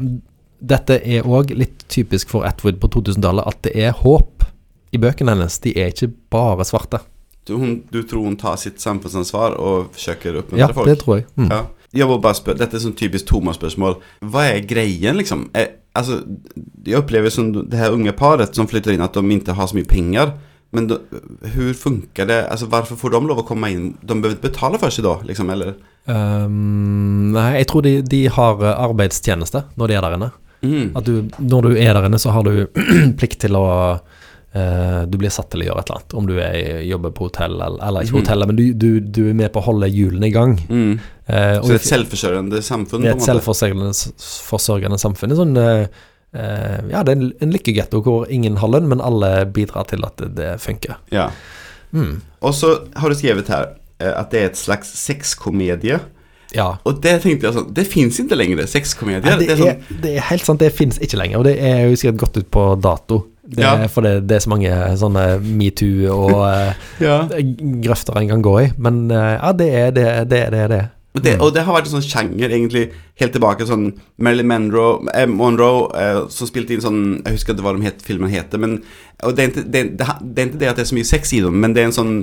dette 0.61 1.01
er 1.05 1.23
òg 1.25 1.55
litt 1.57 1.85
typisk 1.89 2.29
for 2.29 2.45
Atwood 2.45 2.81
på 2.81 2.89
2000-tallet, 2.89 3.47
at 3.47 3.63
det 3.63 3.77
er 3.77 3.93
håp 3.93 4.45
i 4.93 4.99
bøkene 4.99 5.33
hennes. 5.35 5.59
De 5.61 5.73
er 5.77 5.91
ikke 5.93 6.13
bare 6.31 6.65
svarte. 6.65 7.01
Du, 7.47 7.57
hun, 7.61 7.83
du 7.93 8.03
tror 8.03 8.25
hun 8.25 8.37
tar 8.41 8.57
sitt 8.57 8.79
samfunnsansvar 8.81 9.59
og 9.61 9.91
forsøker 9.93 10.33
å 10.33 10.45
Ja, 10.57 10.69
oppmuntre 10.69 10.75
folk? 10.75 10.87
det 10.89 10.99
tror 11.03 11.17
jeg. 11.19 11.27
Mm. 11.37 11.51
Ja. 11.51 11.63
Jeg 11.95 12.09
må 12.09 12.17
bare 12.21 12.35
spørre, 12.35 12.59
Dette 12.59 12.75
er 12.75 12.81
sånn 12.83 12.97
typisk 12.99 13.27
Thomas-spørsmål. 13.27 13.99
Hva 14.27 14.47
er 14.51 14.65
greien, 14.67 15.15
liksom? 15.21 15.45
Jeg, 15.55 15.75
altså, 15.95 16.17
jeg 16.85 16.97
opplever 16.99 17.31
som 17.31 17.53
det 17.53 17.79
her 17.79 17.93
unge 17.95 18.11
paret 18.19 18.55
som 18.57 18.67
flytter 18.67 18.93
inn, 18.97 19.05
at 19.05 19.13
de 19.15 19.23
ikke 19.37 19.55
har 19.55 19.69
så 19.71 19.77
mye 19.77 19.87
pengar. 19.87 20.33
Men 20.75 20.89
då, 20.91 20.99
hur 21.55 21.73
funkar 21.75 22.27
det? 22.27 22.49
Alltså 22.51 22.67
varför 22.67 22.97
får 22.99 23.11
de 23.15 23.27
lov 23.31 23.39
å 23.39 23.47
komme 23.47 23.71
inn? 23.71 23.93
De 24.03 24.21
behöver 24.21 24.37
ikke 24.39 24.49
betale 24.51 24.79
for 24.83 24.91
seg 24.95 25.05
da, 25.07 25.17
liksom, 25.29 25.51
eller? 25.55 25.75
Um, 26.07 27.31
nei, 27.35 27.51
jeg 27.61 27.69
tror 27.71 27.85
de, 27.87 27.95
de 28.03 28.25
har 28.35 28.61
eh, 28.65 28.81
arbeidstjeneste 28.89 29.65
når 29.79 29.89
de 29.93 29.97
er 29.99 30.05
der 30.05 30.17
inne. 30.19 30.31
Mm. 30.65 30.91
At 30.97 31.07
du, 31.09 31.15
når 31.45 31.69
du 31.69 31.73
er 31.77 31.93
der 31.97 32.07
inne, 32.09 32.19
så 32.21 32.33
har 32.35 32.45
du 32.47 32.67
plikt 33.21 33.43
til 33.45 33.57
å 33.59 33.65
uh, 34.01 35.03
Du 35.11 35.19
blir 35.21 35.33
satt 35.35 35.51
til 35.53 35.61
å 35.65 35.67
gjøre 35.69 35.83
et 35.85 35.91
eller 35.91 36.01
annet. 36.01 36.15
Om 36.21 36.29
du 36.31 36.35
er, 36.41 36.59
jobber 36.89 37.13
på 37.17 37.29
hotell, 37.29 37.57
eller, 37.61 37.79
eller 37.85 38.07
ikke 38.07 38.15
Mhm. 38.17 38.23
hotellet, 38.23 38.51
men 38.53 38.57
du, 38.61 38.65
du, 38.73 38.89
du 39.01 39.23
er 39.31 39.37
med 39.45 39.53
på 39.55 39.61
å 39.63 39.67
holde 39.69 39.91
hjulene 39.93 40.31
i 40.31 40.35
gang. 40.35 40.57
Mm. 40.71 40.95
Uh, 41.29 41.61
Så 41.61 41.69
det 41.69 41.77
er 41.77 41.81
et 41.83 41.91
selvforsørgende 41.93 42.63
samfunn? 42.65 43.05
det 43.05 43.13
er 43.13 43.19
et 43.21 43.29
selvforsørgende 43.31 44.99
samfunn. 45.01 45.31
Det 45.33 45.39
En 45.39 45.43
Sånn, 45.45 45.57
eh, 45.61 45.81
eh, 45.87 46.03
ja, 46.35 47.03
det 47.07 47.13
er 47.13 47.19
en, 47.19 47.29
en 47.43 47.55
lykkegetto 47.55 48.01
hvor 48.03 48.27
ingen 48.33 48.59
har 48.59 48.73
lønn, 48.73 48.89
men 48.91 49.03
alle 49.05 49.47
bidrar 49.55 49.87
til 49.91 50.03
at 50.07 50.19
det, 50.19 50.33
det 50.39 50.51
funker. 50.63 50.99
Ja. 51.15 51.29
Mm. 51.95 52.19
Og 52.43 52.55
så 52.59 52.77
har 52.99 53.09
du 53.09 53.19
skrevet 53.19 53.49
her 53.53 53.75
at 54.05 54.33
det 54.33 54.41
er 54.41 54.51
et 54.51 54.59
slags 54.59 54.91
sexkomedie. 54.99 56.01
Ja. 56.55 56.77
Og 56.87 57.01
det 57.03 57.19
tenkte 57.25 57.49
jeg 57.49 57.57
sånn 57.57 57.71
det 57.75 57.85
fins 57.91 58.19
ikke 58.23 58.39
lenger, 58.39 58.65
sexkomedier. 58.71 59.27
Ja, 59.27 59.39
det, 59.41 59.49
det 59.51 59.55
är 59.59 59.75
er, 59.75 60.01
det 60.03 60.17
er 60.17 60.27
helt 60.31 60.47
sant, 60.47 60.63
det 60.63 60.73
fins 60.73 60.99
ikke 61.03 61.19
lenger. 61.19 61.41
Og 61.41 61.47
det 61.49 61.57
er 61.59 61.87
jo 61.89 61.97
sikkert 61.99 62.21
gått 62.27 62.43
ut 62.43 62.51
på 62.51 62.67
dato. 62.81 63.25
Det, 63.45 63.61
Ja. 63.61 63.87
For 63.93 64.01
det, 64.01 64.31
er 64.33 64.41
så 64.41 64.49
mange 64.49 64.73
sånne 64.97 65.25
metoo 65.45 66.09
og 66.15 66.45
eh, 66.55 66.73
ja. 67.05 67.19
grøfter 67.85 68.17
en 68.17 68.29
kan 68.29 68.43
gå 68.43 68.55
i. 68.63 68.69
Men 68.79 69.11
eh, 69.11 69.35
ja, 69.37 69.53
det 69.53 69.71
er 69.75 69.91
det 69.91 70.07
det 70.31 70.43
er 70.49 70.69
det. 70.69 70.83
Det. 71.15 71.21
Och 71.21 71.23
det, 71.23 71.39
och 71.39 71.53
det 71.55 71.63
har 71.63 71.75
vært 71.75 71.87
en 71.87 71.93
sånn 72.01 72.03
sjanger 72.11 72.51
egentlig 72.51 72.93
helt 73.21 73.33
tilbake. 73.33 73.67
Sånn 73.67 73.93
Marilyn 74.19 74.49
Monroe, 74.51 75.07
eh, 75.15 75.27
Monroe 75.31 75.87
eh, 75.95 76.21
som 76.29 76.47
spilte 76.51 76.75
inn 76.75 76.83
sånn 76.83 77.03
Jeg 77.25 77.37
husker 77.37 77.55
ikke 77.55 77.63
hva 77.63 77.77
de 77.77 77.85
het, 77.87 78.03
filmen 78.03 78.31
heter 78.33 78.59
men 78.59 78.81
og 79.23 79.37
det, 79.37 79.45
er, 79.45 79.49
ikke, 79.53 79.63
det, 79.71 79.83
det, 79.99 80.09
det 80.35 80.43
er, 80.43 80.49
ikke, 80.49 80.59
det 80.59 80.69
at 80.69 80.77
det 80.77 80.83
er 80.83 80.89
så 80.91 80.97
mye 80.99 81.07
sex 81.09 81.33
i 81.33 81.41
dem 81.41 81.61
men 81.63 81.73
det 81.73 81.83
er 81.85 81.87
en 81.87 81.95
sånn 81.97 82.15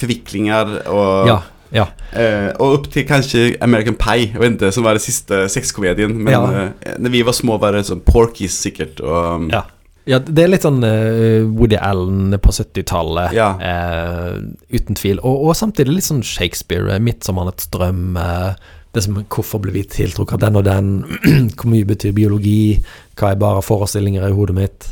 forviklinger 0.00 0.76
og 0.88 1.26
Ja. 1.28 1.38
ja. 1.74 1.86
eh, 2.14 2.52
og 2.62 2.78
opp 2.78 2.86
til 2.94 3.04
kanskje 3.08 3.56
American 3.60 3.98
Pie, 3.98 4.30
jag 4.32 4.40
vet 4.40 4.52
inte, 4.54 4.70
som 4.72 4.84
var 4.86 4.94
den 4.94 5.00
siste 5.04 5.48
sexkomedien 5.50 6.14
men 6.14 6.32
Ja. 6.32 6.62
eh, 6.80 6.94
när 6.98 7.10
vi 7.10 7.22
var 7.22 7.32
små 7.32 7.58
var 7.58 7.72
det 7.72 7.84
sånn 7.84 8.00
Porky 8.06 8.48
sikkert 8.48 9.00
og... 9.00 9.50
Ja. 9.52 9.64
Ja, 10.06 10.20
det 10.22 10.44
er 10.44 10.50
litt 10.52 10.64
sånn 10.66 10.78
uh, 10.86 11.42
Woody 11.50 11.78
Allen 11.82 12.34
på 12.42 12.52
70-tallet, 12.54 13.34
Ja. 13.34 13.48
uh, 13.58 14.36
uten 14.70 14.98
tvil. 14.98 15.18
Og, 15.26 15.48
og 15.48 15.56
samtidig 15.58 15.96
litt 15.96 16.06
sånn 16.06 16.22
Shakespeare, 16.26 16.94
eh, 16.94 17.02
'Midtsommernets 17.02 17.66
drøm'. 17.74 18.14
Uh, 18.14 18.54
det 18.94 19.02
som, 19.04 19.18
hvorfor 19.28 19.60
ble 19.60 19.74
vi 19.74 19.82
tiltrukket 19.92 20.38
av 20.38 20.44
den 20.46 20.56
og 20.56 20.64
den? 20.64 20.86
Hvor 21.58 21.68
mye 21.68 21.84
betyr 21.84 22.14
biologi? 22.16 22.78
Hva 23.18 23.34
er 23.34 23.42
bare 23.42 23.64
forestillinger 23.66 24.24
i 24.24 24.32
hodet 24.32 24.54
mitt? 24.56 24.86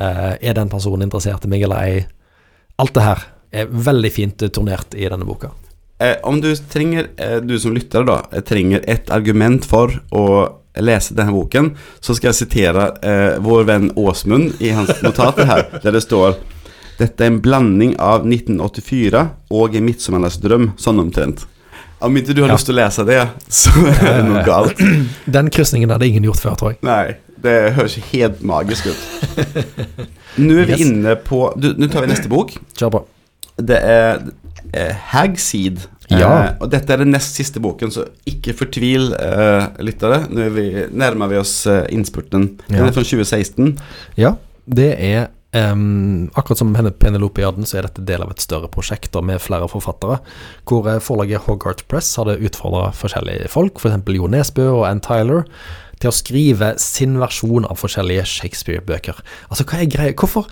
Er 0.00 0.54
den 0.56 0.70
personen 0.72 1.04
interessert 1.04 1.44
i 1.44 1.50
meg 1.52 1.66
eller 1.66 1.82
ei? 1.84 1.98
Alt 2.80 2.94
det 2.96 3.04
her 3.04 3.26
er 3.52 3.68
veldig 3.68 4.10
fint 4.14 4.40
turnert 4.48 4.96
i 4.96 5.04
denne 5.12 5.28
boka. 5.28 5.50
Eh, 6.00 6.16
om 6.24 6.40
du 6.40 6.48
trenger, 6.72 7.10
du 7.44 7.52
som 7.60 7.74
lytter 7.76 8.06
da, 8.08 8.22
trenger 8.48 8.80
et 8.88 9.12
argument 9.12 9.68
for 9.68 9.92
å 10.16 10.24
lese 10.78 11.14
denne 11.18 11.32
boken, 11.34 11.72
så 12.00 12.14
skal 12.14 12.30
jeg 12.30 12.38
sitere 12.46 12.84
eh, 13.02 13.38
vår 13.42 13.64
venn 13.66 13.90
Åsmund 13.98 14.60
i 14.62 14.70
hans 14.76 15.02
notater 15.02 15.44
her, 15.50 15.64
der 15.82 15.90
det 15.96 16.02
står 16.06 16.36
Dette 17.00 17.24
er 17.24 17.30
en 17.32 17.40
blanding 17.40 17.94
av 17.98 18.26
1984 18.28 19.22
og 19.56 19.74
En 19.74 20.36
drøm, 20.42 20.66
sånn 20.76 21.00
omtrent. 21.00 21.46
Om 22.04 22.16
ikke 22.16 22.34
du 22.36 22.42
har 22.42 22.48
Ja. 22.50 22.54
lyst 22.58 22.66
til 22.68 22.74
å 22.76 22.80
lese 22.82 23.04
det, 23.08 23.22
så 23.48 23.72
er 23.88 24.20
det 24.20 24.24
noe 24.28 24.42
galt. 24.44 24.78
Den 25.26 25.48
krysningen 25.50 25.90
hadde 25.90 26.06
ingen 26.06 26.24
gjort 26.28 26.40
før, 26.44 26.54
tror 26.60 26.74
jeg. 26.74 26.78
Nei, 26.84 27.16
det 27.40 27.72
høres 27.72 27.96
helt 28.12 28.42
magisk 28.44 28.86
ut. 28.92 29.00
Nå 30.38 30.58
er 30.60 30.68
vi 30.68 30.76
Yes. 30.76 30.80
inne 30.84 31.16
på 31.16 31.40
Nå 31.56 31.88
tar 31.90 32.04
vi 32.04 32.12
neste 32.12 32.28
bok. 32.30 32.52
Kjør 32.76 32.92
på. 32.98 33.02
Det 33.60 33.80
er 33.80 34.20
eh, 34.72 34.94
Hagseed. 35.12 35.80
Ja. 36.10 36.30
Eh, 36.44 36.52
og 36.60 36.70
dette 36.72 36.92
er 36.94 37.04
den 37.04 37.12
nest 37.14 37.36
siste 37.38 37.60
boken, 37.62 37.92
så 37.94 38.06
ikke 38.26 38.54
fortvil, 38.58 39.12
eh, 39.14 39.66
lyttere. 39.84 40.24
Nå 40.30 40.48
vi, 40.54 40.64
nærmer 40.90 41.30
vi 41.30 41.38
oss 41.40 41.66
eh, 41.70 41.84
innspurten. 41.94 42.56
Den 42.68 42.78
Ja. 42.80 42.86
er 42.86 42.92
fra 42.92 43.02
2016. 43.02 43.76
Ja, 44.16 44.34
det 44.66 44.94
er 44.98 45.28
Um, 45.52 46.30
Akkurat 46.38 46.58
som 46.58 46.74
henne 46.76 46.92
Penelope 46.94 47.42
Jarden, 47.42 47.66
så 47.66 47.78
er 47.80 47.88
dette 47.88 48.04
del 48.06 48.22
av 48.22 48.30
et 48.30 48.38
større 48.38 48.68
prosjekt 48.70 49.16
med 49.24 49.40
flere 49.42 49.66
forfattere. 49.66 50.20
Hvor 50.64 50.86
eh, 50.86 51.00
forlaget 51.02 51.42
Hogarth 51.48 51.82
Press 51.90 52.14
hadde 52.20 52.36
utfordra 52.38 52.92
forskjellige 52.94 53.48
folk, 53.50 53.80
f.eks. 53.82 53.98
For 54.06 54.14
Jo 54.14 54.28
Nesbø 54.30 54.68
og 54.76 54.84
Ann 54.86 55.00
Tyler, 55.02 55.42
til 55.98 56.12
å 56.12 56.14
skrive 56.14 56.78
sin 56.78 57.18
versjon 57.18 57.66
av 57.66 57.80
forskjellige 57.82 58.28
Shakespeare-bøker. 58.30 59.18
Altså, 59.50 59.66
hva 59.66 59.82
er 59.82 59.90
greia? 59.90 60.14
Hvorfor, 60.14 60.46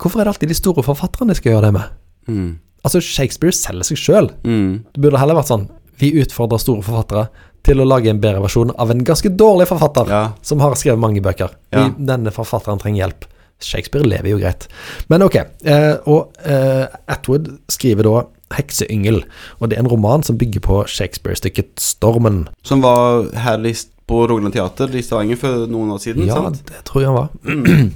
hvorfor 0.00 0.20
er 0.22 0.24
det 0.24 0.32
alltid 0.32 0.48
de 0.48 0.58
store 0.62 0.82
forfatterne 0.86 1.36
skal 1.36 1.52
gjøre 1.52 1.66
det 1.68 1.74
med? 1.76 1.98
Mm. 2.32 2.52
Altså, 2.82 3.00
Shakespeare 3.04 3.54
selger 3.54 3.86
seg 3.92 4.00
sjøl. 4.00 4.30
Mm. 4.44 4.84
Det 4.94 5.02
burde 5.04 5.20
heller 5.22 5.38
vært 5.38 5.50
sånn 5.52 5.68
Vi 6.02 6.08
utfordrer 6.18 6.58
store 6.58 6.82
forfattere 6.82 7.28
til 7.62 7.78
å 7.78 7.84
lage 7.86 8.10
en 8.10 8.18
bedre 8.18 8.40
versjon 8.42 8.72
av 8.74 8.90
en 8.90 9.04
ganske 9.06 9.30
dårlig 9.38 9.68
forfatter 9.70 10.08
Ja. 10.10 10.22
som 10.42 10.58
har 10.58 10.74
skrevet 10.74 10.98
mange 10.98 11.20
bøker. 11.22 11.52
Ja. 11.70 11.84
Vi, 11.84 12.06
denne 12.08 12.32
forfatteren 12.34 12.80
trenger 12.82 13.04
hjelp. 13.04 13.24
Shakespeare 13.62 14.02
lever 14.02 14.32
jo 14.32 14.38
greit. 14.40 14.66
Men 15.08 15.22
ok. 15.22 15.36
Eh, 15.62 15.94
og 16.10 16.32
eh, 16.42 16.86
Atwood 17.06 17.52
skriver 17.70 18.02
da 18.02 18.24
'Hekseyngel', 18.52 19.22
og 19.60 19.70
det 19.70 19.78
er 19.78 19.82
en 19.84 19.88
roman 19.88 20.22
som 20.22 20.36
bygger 20.36 20.60
på 20.60 20.82
Shakespeare-stykket 20.90 21.78
'Stormen'. 21.78 22.48
Som 22.62 22.82
var 22.82 23.30
her 23.32 23.62
i, 23.64 23.72
på 24.06 24.26
Rogaland 24.26 24.52
Teater 24.52 24.90
i 24.96 25.00
Stavanger 25.02 25.36
for 25.36 25.66
noen 25.70 25.94
år 25.94 26.02
siden. 26.02 26.26
Ja, 26.26 26.34
sant? 26.34 26.66
det 26.66 26.82
tror 26.84 27.00
jeg 27.00 27.08
han 27.08 27.16
var. 27.16 27.30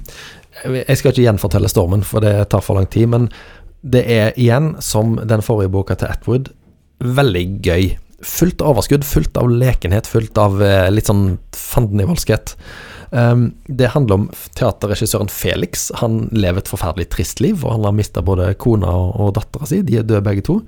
jeg 0.87 0.97
skal 0.97 1.11
ikke 1.11 1.27
gjenfortelle 1.27 1.67
'Stormen', 1.69 2.03
for 2.07 2.19
det 2.23 2.49
tar 2.49 2.61
for 2.61 2.75
lang 2.79 2.87
tid. 2.89 3.07
Men 3.07 3.29
det 3.81 4.03
er 4.11 4.35
igjen, 4.39 4.75
som 4.83 5.17
den 5.29 5.43
forrige 5.45 5.71
boka 5.73 5.97
til 5.97 6.11
Atwood, 6.11 6.51
veldig 7.03 7.45
gøy. 7.65 7.95
Fullt 8.25 8.63
av 8.63 8.73
overskudd, 8.73 9.05
fullt 9.05 9.37
av 9.37 9.49
lekenhet, 9.51 10.09
fullt 10.09 10.37
av 10.41 10.61
eh, 10.65 10.89
litt 10.89 11.09
sånn 11.09 11.37
fandenivoldskhet. 11.53 12.55
Um, 13.09 13.51
det 13.67 13.93
handler 13.93 14.17
om 14.17 14.25
teaterregissøren 14.57 15.29
Felix. 15.31 15.87
Han 16.01 16.25
lever 16.35 16.63
et 16.63 16.71
forferdelig 16.71 17.11
trist 17.13 17.39
liv, 17.43 17.61
og 17.63 17.77
han 17.77 17.87
har 17.87 17.95
mista 17.95 18.23
både 18.25 18.49
kona 18.59 18.89
og, 18.91 19.13
og 19.21 19.33
dattera 19.37 19.69
si. 19.69 19.83
De 19.85 19.99
er 20.01 20.07
døde 20.07 20.25
begge 20.25 20.43
to. 20.49 20.59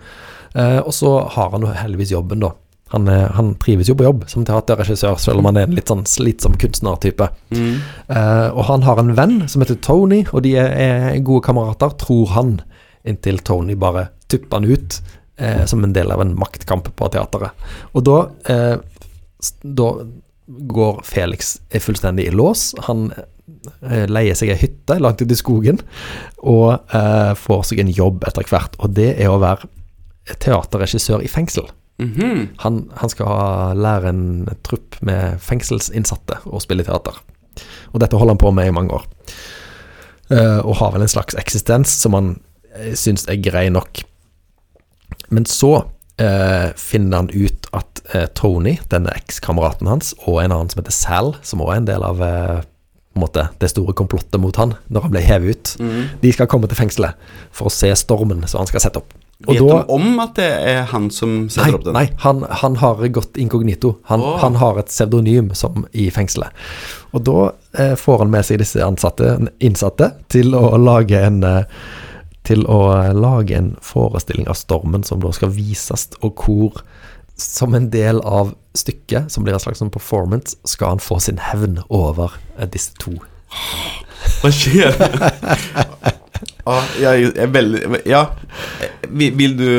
Uh, 0.56 0.80
og 0.86 0.94
så 0.96 1.18
har 1.36 1.52
han 1.56 1.66
jo 1.66 1.74
heldigvis 1.76 2.14
jobben, 2.16 2.46
da. 2.46 2.54
Han, 2.90 3.06
er, 3.12 3.28
han 3.38 3.52
trives 3.62 3.90
jo 3.90 3.94
på 3.98 4.06
jobb 4.08 4.24
som 4.32 4.46
teaterregissør, 4.48 5.20
selv 5.22 5.42
om 5.42 5.50
han 5.50 5.60
er 5.62 5.68
en 5.68 5.76
litt 5.78 5.92
sånn 5.92 6.08
slitsom 6.10 6.56
kunstnertype. 6.62 7.28
Mm. 7.54 7.76
Uh, 8.10 8.50
og 8.50 8.64
han 8.72 8.86
har 8.88 9.02
en 9.02 9.14
venn 9.18 9.36
som 9.52 9.62
heter 9.62 9.78
Tony, 9.86 10.24
og 10.32 10.42
de 10.46 10.56
er, 10.58 10.74
er 10.74 11.20
gode 11.26 11.46
kamerater, 11.46 11.94
tror 12.02 12.34
han, 12.34 12.56
inntil 13.10 13.42
Tony 13.46 13.76
bare 13.80 14.08
tupper 14.30 14.60
han 14.60 14.70
ut 14.70 15.00
eh, 15.40 15.66
som 15.66 15.84
en 15.84 15.94
del 15.96 16.12
av 16.12 16.22
en 16.22 16.36
maktkamp 16.40 16.92
på 16.96 17.12
teateret. 17.14 17.68
Og 17.94 18.06
da, 18.08 18.20
eh, 18.52 18.78
da 19.64 19.90
går 20.50 21.02
Felix 21.06 21.58
fullstendig 21.80 22.28
i 22.28 22.36
lås. 22.36 22.72
Han 22.88 23.10
eh, 23.16 24.06
leier 24.10 24.38
seg 24.38 24.54
ei 24.54 24.60
hytte 24.62 25.00
langt 25.00 25.22
ute 25.22 25.36
i 25.36 25.40
skogen, 25.40 25.82
og 26.40 26.94
eh, 26.96 27.34
får 27.38 27.68
seg 27.70 27.84
en 27.84 27.94
jobb 27.94 28.26
etter 28.30 28.48
hvert, 28.50 28.78
og 28.80 28.96
det 28.98 29.12
er 29.18 29.32
å 29.32 29.42
være 29.42 29.70
teaterregissør 30.40 31.26
i 31.26 31.32
fengsel. 31.32 31.70
Mhm. 32.00 32.46
Han, 32.64 32.84
han 32.96 33.12
skal 33.12 33.76
lære 33.76 34.14
en 34.14 34.28
trupp 34.64 34.96
med 35.04 35.42
fengselsinnsatte 35.44 36.40
å 36.48 36.62
spille 36.64 36.86
teater. 36.88 37.18
Og 37.92 38.00
dette 38.00 38.16
holder 38.16 38.38
han 38.38 38.42
på 38.42 38.54
med 38.56 38.70
i 38.70 38.76
mange 38.76 38.96
år. 38.96 39.08
Eh, 40.30 40.60
og 40.62 40.78
har 40.80 40.94
vel 40.94 41.04
en 41.04 41.12
slags 41.12 41.36
eksistens 41.40 41.92
som 42.04 42.16
han 42.16 42.38
syns 43.00 43.26
er 43.30 43.40
grei 43.44 43.68
nok. 43.74 44.02
Men 45.30 45.46
så 45.50 45.74
eh, 46.22 46.70
finner 46.80 47.24
han 47.24 47.30
ut 47.34 47.70
at 47.76 48.02
eh, 48.14 48.26
Tony, 48.38 48.78
denne 48.92 49.14
ekskameraten 49.18 49.90
hans, 49.90 50.14
og 50.26 50.42
en 50.44 50.52
annen 50.56 50.70
som 50.72 50.82
heter 50.82 50.96
Sal, 50.96 51.34
som 51.46 51.62
også 51.64 51.76
er 51.78 51.82
en 51.84 51.90
del 51.90 52.06
av 52.06 52.22
eh, 52.26 52.60
på 53.10 53.18
en 53.18 53.24
måte, 53.26 53.48
det 53.60 53.72
store 53.72 53.94
komplottet 53.98 54.38
mot 54.40 54.56
han 54.62 54.76
når 54.94 55.08
han 55.08 55.12
ble 55.16 55.22
hevet 55.26 55.56
ut, 55.58 55.72
Mhm. 55.82 56.04
de 56.22 56.32
skal 56.36 56.48
komme 56.48 56.68
til 56.70 56.78
fengselet 56.78 57.18
for 57.52 57.68
å 57.68 57.74
se 57.74 57.90
stormen 57.98 58.46
som 58.48 58.62
han 58.62 58.70
skal 58.70 58.84
sette 58.86 59.02
opp. 59.02 59.16
Og 59.48 59.54
Vet 59.56 59.62
da- 59.64 59.78
de 59.88 59.94
om 59.96 60.20
at 60.20 60.34
det 60.36 60.50
er 60.68 60.82
han 60.92 61.10
som 61.10 61.48
setter 61.50 61.72
Nei, 61.72 61.76
opp 61.78 61.84
den? 61.86 61.94
nei 61.96 62.10
han, 62.26 62.42
han 62.62 62.76
har 62.82 63.02
gått 63.16 63.38
inkognito. 63.40 63.96
Han, 64.12 64.20
oh. 64.22 64.38
han 64.42 64.56
har 64.60 64.78
et 64.82 64.88
pseudonym 64.92 65.54
som 65.56 65.86
i 65.94 66.10
fengselet. 66.12 66.52
Og 67.16 67.24
da 67.24 67.38
eh, 67.80 67.96
får 67.96 68.20
han 68.20 68.32
med 68.34 68.46
seg 68.46 68.60
disse 68.60 68.84
ansatte, 68.84 69.38
innsatte 69.64 70.12
til 70.30 70.54
å 70.60 70.76
lage 70.78 71.18
en 71.24 71.42
eh, 71.44 71.64
til 72.50 72.66
å 72.70 72.80
lage 73.16 73.56
en 73.58 73.72
forestilling 73.86 74.50
av 74.50 74.58
stormen 74.60 75.06
som 75.08 75.22
da 75.24 75.32
skal 75.36 75.54
vises, 75.54 76.08
og 76.26 76.42
hvor 76.46 76.82
som 77.40 77.76
en 77.78 77.88
del 77.94 78.20
av 78.28 78.52
stykket, 78.76 79.30
som 79.32 79.46
blir 79.46 79.56
en 79.56 79.62
slags 79.64 79.80
sånn 79.80 79.92
performance, 79.94 80.58
skal 80.68 80.96
han 80.98 81.04
få 81.04 81.22
sin 81.24 81.40
hevn 81.40 81.78
over 81.88 82.34
eh, 82.58 82.68
disse 82.74 82.92
to. 83.00 83.14
Hva 84.42 84.52
skjer? 84.52 84.92
ja, 86.70 86.76
jeg 87.00 87.32
er 87.40 87.50
veldig 87.54 88.02
Ja, 88.08 88.26
vil, 89.10 89.32
vil 89.40 89.56
du 89.58 89.70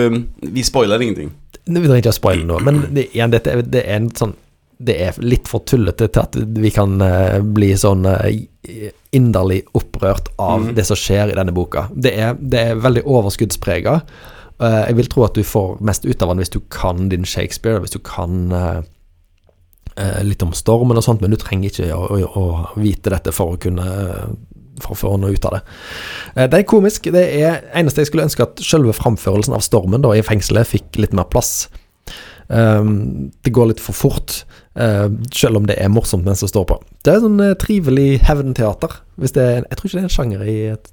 Vi 0.57 0.65
spoiler 0.67 1.01
ingenting. 1.05 1.31
Vi 1.71 1.77
trenger 1.85 2.01
ikke 2.03 2.15
å 2.15 2.17
spoile 2.17 2.47
noe, 2.49 2.63
men 2.67 2.81
det, 2.97 3.11
igjen, 3.15 3.31
dette, 3.35 3.53
er- 3.53 3.67
det 3.77 3.85
er 3.85 4.01
en 4.01 4.09
sånn 4.17 4.35
det 4.81 4.97
er 5.05 5.17
litt 5.21 5.49
for 5.51 5.65
tullete 5.69 6.09
til 6.09 6.23
at 6.23 6.37
vi 6.57 6.71
kan 6.73 7.01
eh, 7.05 7.39
bli 7.45 7.71
sånn 7.77 8.07
eh, 8.09 8.91
inderlig 9.17 9.63
opprørt 9.77 10.31
av 10.41 10.65
mm. 10.65 10.71
det 10.79 10.87
som 10.89 10.99
skjer 10.99 11.33
i 11.33 11.37
denne 11.37 11.53
boka. 11.55 11.87
Det 11.93 12.15
er, 12.17 12.39
det 12.41 12.63
er 12.71 12.81
veldig 12.81 13.03
overskuddsprega. 13.05 13.99
Eh, 14.57 14.79
jeg 14.89 14.97
vil 15.03 15.11
tro 15.13 15.27
at 15.27 15.37
du 15.37 15.45
får 15.45 15.83
mest 15.85 16.09
ut 16.09 16.25
av 16.25 16.33
den 16.33 16.41
hvis 16.41 16.55
du 16.55 16.63
kan 16.73 17.11
din 17.13 17.29
Shakespeare, 17.29 17.83
hvis 17.83 17.97
du 17.97 18.01
kan 18.05 18.49
litt 20.25 20.41
om 20.41 20.55
stormen 20.57 20.97
og 20.97 21.05
sånt, 21.05 21.21
men 21.21 21.35
du 21.35 21.37
trenger 21.37 21.69
ikke 21.69 21.93
å, 21.93 22.05
å, 22.17 22.21
å 22.41 22.79
vite 22.81 23.11
dette 23.13 23.35
for 23.37 23.53
å 23.53 23.59
kunne 23.61 23.85
for 24.81 24.95
å 24.95 24.97
få 24.97 25.11
noe 25.21 25.35
ut 25.35 25.45
av 25.45 25.59
det. 25.59 25.61
Det 26.39 26.57
er 26.57 26.65
komisk. 26.71 27.11
Det 27.13 27.21
er 27.43 27.59
eneste 27.77 28.01
jeg 28.01 28.09
skulle 28.09 28.25
ønske 28.25 28.47
at 28.47 28.63
selve 28.65 28.95
framførelsen 28.97 29.53
av 29.53 29.67
stormen 29.67 30.01
da 30.01 30.15
i 30.17 30.23
fengselet 30.25 30.71
fikk 30.71 31.03
litt 31.03 31.13
mer 31.13 31.29
plass. 31.29 31.67
Um, 32.51 33.31
det 33.45 33.53
går 33.55 33.71
litt 33.71 33.83
for 33.83 33.95
fort, 33.95 34.41
eh, 34.77 35.09
selv 35.35 35.57
om 35.57 35.67
det 35.67 35.77
er 35.81 35.89
morsomt 35.89 36.25
mens 36.25 36.41
det 36.41 36.49
står 36.53 36.65
på. 36.71 36.81
Det 37.05 37.15
er 37.15 37.21
sånn 37.21 37.41
uh, 37.41 37.55
trivelig 37.55 38.21
hevnteater. 38.29 39.01
Hvis 39.21 39.33
det 39.37 39.43
er, 39.43 39.63
jeg 39.69 39.77
tror 39.77 39.87
ikke 39.89 39.97
det 39.99 40.03
er 40.03 40.11
en 40.11 40.17
sjanger 40.19 40.43
i 40.49 40.59
et 40.75 40.91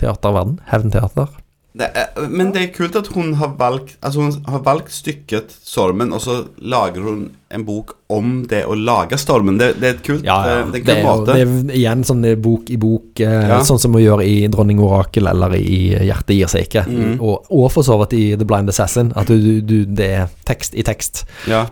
teaterverden. 0.00 0.60
Hevnteater. 0.70 1.28
Det 1.74 1.88
er, 1.90 2.28
men 2.30 2.52
det 2.54 2.60
er 2.62 2.68
kult 2.70 2.94
at 2.94 3.08
hun 3.16 3.32
har 3.34 3.56
valgt 3.58 3.96
Altså 4.06 4.20
hun 4.20 4.44
har 4.46 4.60
valgt 4.62 4.92
stykket 4.94 5.50
'Stormen', 5.50 6.12
og 6.14 6.20
så 6.22 6.44
lager 6.62 7.02
hun 7.02 7.30
en 7.50 7.64
bok 7.66 7.96
om 8.08 8.44
det 8.50 8.60
å 8.66 8.76
lage 8.78 9.18
stormen. 9.18 9.58
Det, 9.58 9.72
det 9.80 9.88
er 9.88 9.94
et 9.96 10.02
kult, 10.06 10.22
Ja, 10.24 10.36
ja. 10.46 10.62
Det, 10.70 10.84
det 10.84 10.94
er 10.94 11.00
en 11.00 11.02
Det 11.02 11.02
kul 11.02 11.02
måte. 11.08 11.32
det 11.34 11.42
er 11.42 11.74
igjen 11.80 12.04
sånn 12.06 12.24
eh, 12.24 12.36
bok 12.38 12.70
i 12.70 12.76
bok, 12.76 13.20
eh, 13.20 13.48
Ja. 13.48 13.58
sånn 13.66 13.78
som 13.82 13.92
vi 13.92 14.04
gjør 14.04 14.22
i 14.22 14.46
'Dronning 14.46 14.78
Orakel' 14.78 15.28
eller 15.30 15.54
i 15.58 15.98
'Hjertet 15.98 16.36
gir 16.38 16.46
seg 16.46 16.68
ikke'. 16.68 16.86
Mm. 16.86 17.20
Og, 17.20 17.46
og 17.50 17.72
for 17.72 17.82
så 17.82 17.98
vidt 17.98 18.12
i 18.12 18.36
'The 18.36 18.44
Blind 18.46 18.68
Assassin'. 18.70 19.10
At 19.16 19.26
du, 19.26 19.60
du, 19.60 19.84
det 19.84 20.10
er 20.10 20.28
tekst 20.46 20.74
i 20.78 20.82
tekst. 20.82 21.24
Ja. 21.48 21.66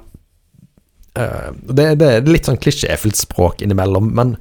Eh, 1.19 1.49
det, 1.69 1.95
det 2.01 2.09
er 2.09 2.29
litt 2.29 2.49
sånn 2.49 2.61
klisjéfylt 2.61 3.19
språk 3.21 3.63
innimellom, 3.65 4.09
men, 4.17 4.37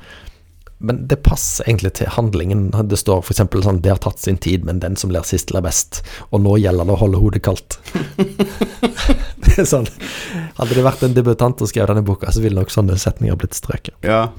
men 0.80 1.01
det 1.11 1.19
passer 1.26 1.67
egentlig 1.67 1.93
til 1.99 2.11
handlingen. 2.15 2.69
Det 2.88 2.99
står 2.99 3.26
f.eks. 3.26 3.43
sånn 3.65 3.82
'Det 3.84 3.91
har 3.91 3.99
tatt 4.03 4.24
sin 4.24 4.39
tid, 4.39 4.63
men 4.65 4.80
den 4.80 4.95
som 4.95 5.11
ler 5.11 5.28
sist, 5.28 5.51
ler 5.51 5.65
best'. 5.65 6.01
Og 6.32 6.41
nå 6.45 6.55
gjelder 6.61 6.88
det 6.88 6.95
å 6.95 7.01
holde 7.03 7.19
hodet 7.19 7.43
kaldt. 7.43 7.80
det 9.43 9.57
er 9.57 9.67
sånn 9.67 9.89
Hadde 10.57 10.76
det 10.78 10.86
vært 10.86 11.03
en 11.03 11.13
debutant 11.15 11.61
og 11.61 11.69
skrev 11.69 11.88
denne 11.89 12.05
boka, 12.05 12.32
så 12.32 12.41
ville 12.43 12.59
nok 12.59 12.72
sånne 12.72 12.97
setninger 12.99 13.36
blitt 13.39 13.57
strøket. 13.57 13.95
ja. 14.07 14.30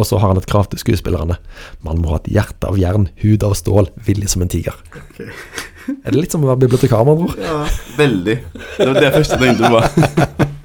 Og 0.00 0.06
så 0.08 0.16
har 0.16 0.30
han 0.32 0.38
et 0.40 0.46
krav 0.48 0.70
til 0.72 0.80
skuespillerne. 0.80 1.36
Man 1.84 1.98
må 2.00 2.14
ha 2.14 2.16
et 2.16 2.30
hjerte 2.32 2.64
av 2.64 2.78
jern, 2.80 3.10
hud 3.20 3.44
av 3.44 3.52
stål, 3.52 3.90
villig 4.06 4.30
som 4.32 4.40
en 4.40 4.48
tiger. 4.48 4.72
Er 5.20 6.08
det 6.08 6.16
litt 6.16 6.32
som 6.32 6.46
å 6.46 6.48
være 6.48 6.62
bibliotekar, 6.64 7.04
med 7.04 7.12
andre 7.12 7.28
ord? 7.28 7.36
ja. 7.44 7.58
Veldig. 7.98 8.38
Det 8.78 8.86
var 8.88 8.96
det 8.96 9.12
første 9.12 9.36
jeg 9.36 9.52
tenkte 9.52 9.68
på. 9.68 10.48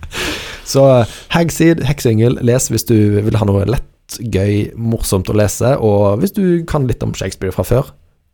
Så 0.68 0.84
eh, 0.92 1.16
Hagseed, 1.34 1.84
hekseyngel, 1.88 2.40
les 2.46 2.70
hvis 2.72 2.88
du 2.90 2.98
vil 3.24 3.40
ha 3.40 3.48
noe 3.48 3.66
lett, 3.70 4.20
gøy, 4.20 4.74
morsomt 4.80 5.30
å 5.32 5.36
lese, 5.36 5.74
og 5.84 6.22
hvis 6.22 6.36
du 6.36 6.44
kan 6.68 6.88
litt 6.88 7.04
om 7.04 7.16
Shakespeare 7.18 7.56
fra 7.56 7.66
før. 7.68 7.92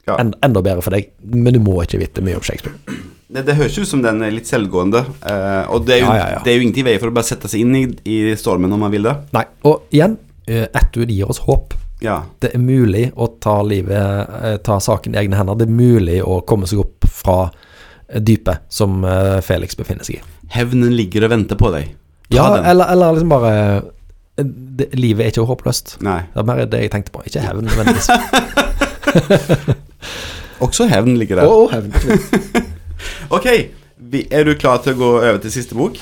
Ja. 0.07 0.17
En, 0.19 0.33
enda 0.43 0.61
bedre 0.65 0.83
for 0.83 0.93
deg, 0.93 1.13
men 1.23 1.55
du 1.55 1.61
må 1.63 1.77
ikke 1.85 2.01
vite 2.01 2.23
mye 2.25 2.35
om 2.37 2.43
Shakespeare. 2.45 2.75
Det, 3.33 3.45
det 3.47 3.55
høres 3.57 3.77
ut 3.79 3.89
som 3.89 4.03
den 4.03 4.19
er 4.21 4.33
litt 4.35 4.49
selvgående. 4.49 5.05
Uh, 5.23 5.63
og 5.73 5.87
det 5.87 5.95
er, 5.95 6.03
jo, 6.03 6.09
Ja, 6.11 6.25
ja, 6.35 6.41
det 6.43 6.51
er 6.51 6.59
jo 6.59 6.65
ingenting 6.65 6.83
i 6.83 6.89
veien 6.91 7.01
for 7.01 7.09
å 7.09 7.15
bare 7.15 7.25
sette 7.25 7.49
seg 7.49 7.63
inn 7.63 7.77
i, 7.79 7.85
i 8.05 8.17
stormen 8.37 8.69
når 8.69 8.81
man 8.83 8.93
vil 8.93 9.07
det. 9.07 9.15
Nei, 9.33 9.45
og 9.69 9.87
igjen, 9.95 10.19
eh, 10.45 10.67
Atwood 10.75 11.13
gir 11.13 11.31
oss 11.31 11.41
håp. 11.47 11.73
Ja. 12.03 12.19
Det 12.43 12.51
er 12.53 12.59
mulig 12.59 13.07
å 13.15 13.29
ta 13.41 13.61
livet, 13.63 14.29
eh, 14.43 14.57
ta 14.57 14.79
saken 14.83 15.15
i 15.15 15.21
egne 15.23 15.39
hender. 15.39 15.55
Det 15.55 15.69
er 15.69 15.77
mulig 15.77 16.19
å 16.21 16.41
komme 16.47 16.67
seg 16.67 16.83
opp 16.83 17.07
fra 17.07 17.37
eh, 17.47 18.19
dypet 18.19 18.67
som 18.69 19.03
eh, 19.07 19.39
Felix 19.45 19.79
befinner 19.79 20.03
seg 20.03 20.19
i. 20.19 20.23
Hevnen 20.53 20.91
ligger 20.97 21.25
og 21.25 21.33
venter 21.37 21.59
på 21.59 21.71
deg. 21.73 21.93
Ja, 22.33 22.45
eller, 22.71 22.85
eller 22.93 23.07
liksom 23.17 23.29
bare 23.33 23.51
eh, 24.37 24.45
det, 24.79 24.87
Livet 24.97 25.21
er 25.25 25.29
ikke 25.33 25.45
håpløst. 25.49 25.87
Nei. 26.05 26.19
Det 26.33 26.39
er 26.41 26.45
mer 26.49 26.57
det 26.69 26.79
jeg 26.85 26.91
tenkte 26.93 27.11
på. 27.13 27.19
Ikke 27.29 27.41
hevn 27.45 27.63
nødvendigvis. 27.69 28.09
Også 30.63 30.85
hevn 30.89 31.17
ligger 31.19 31.35
der. 31.41 31.47
Å, 31.49 31.51
hevn. 31.73 31.91
Ok, 33.33 33.45
er 33.49 34.43
du 34.47 34.53
klar 34.55 34.77
til 34.83 34.93
å 34.93 34.97
gå 34.99 35.09
over 35.17 35.37
til 35.43 35.51
siste 35.51 35.75
bok? 35.75 35.97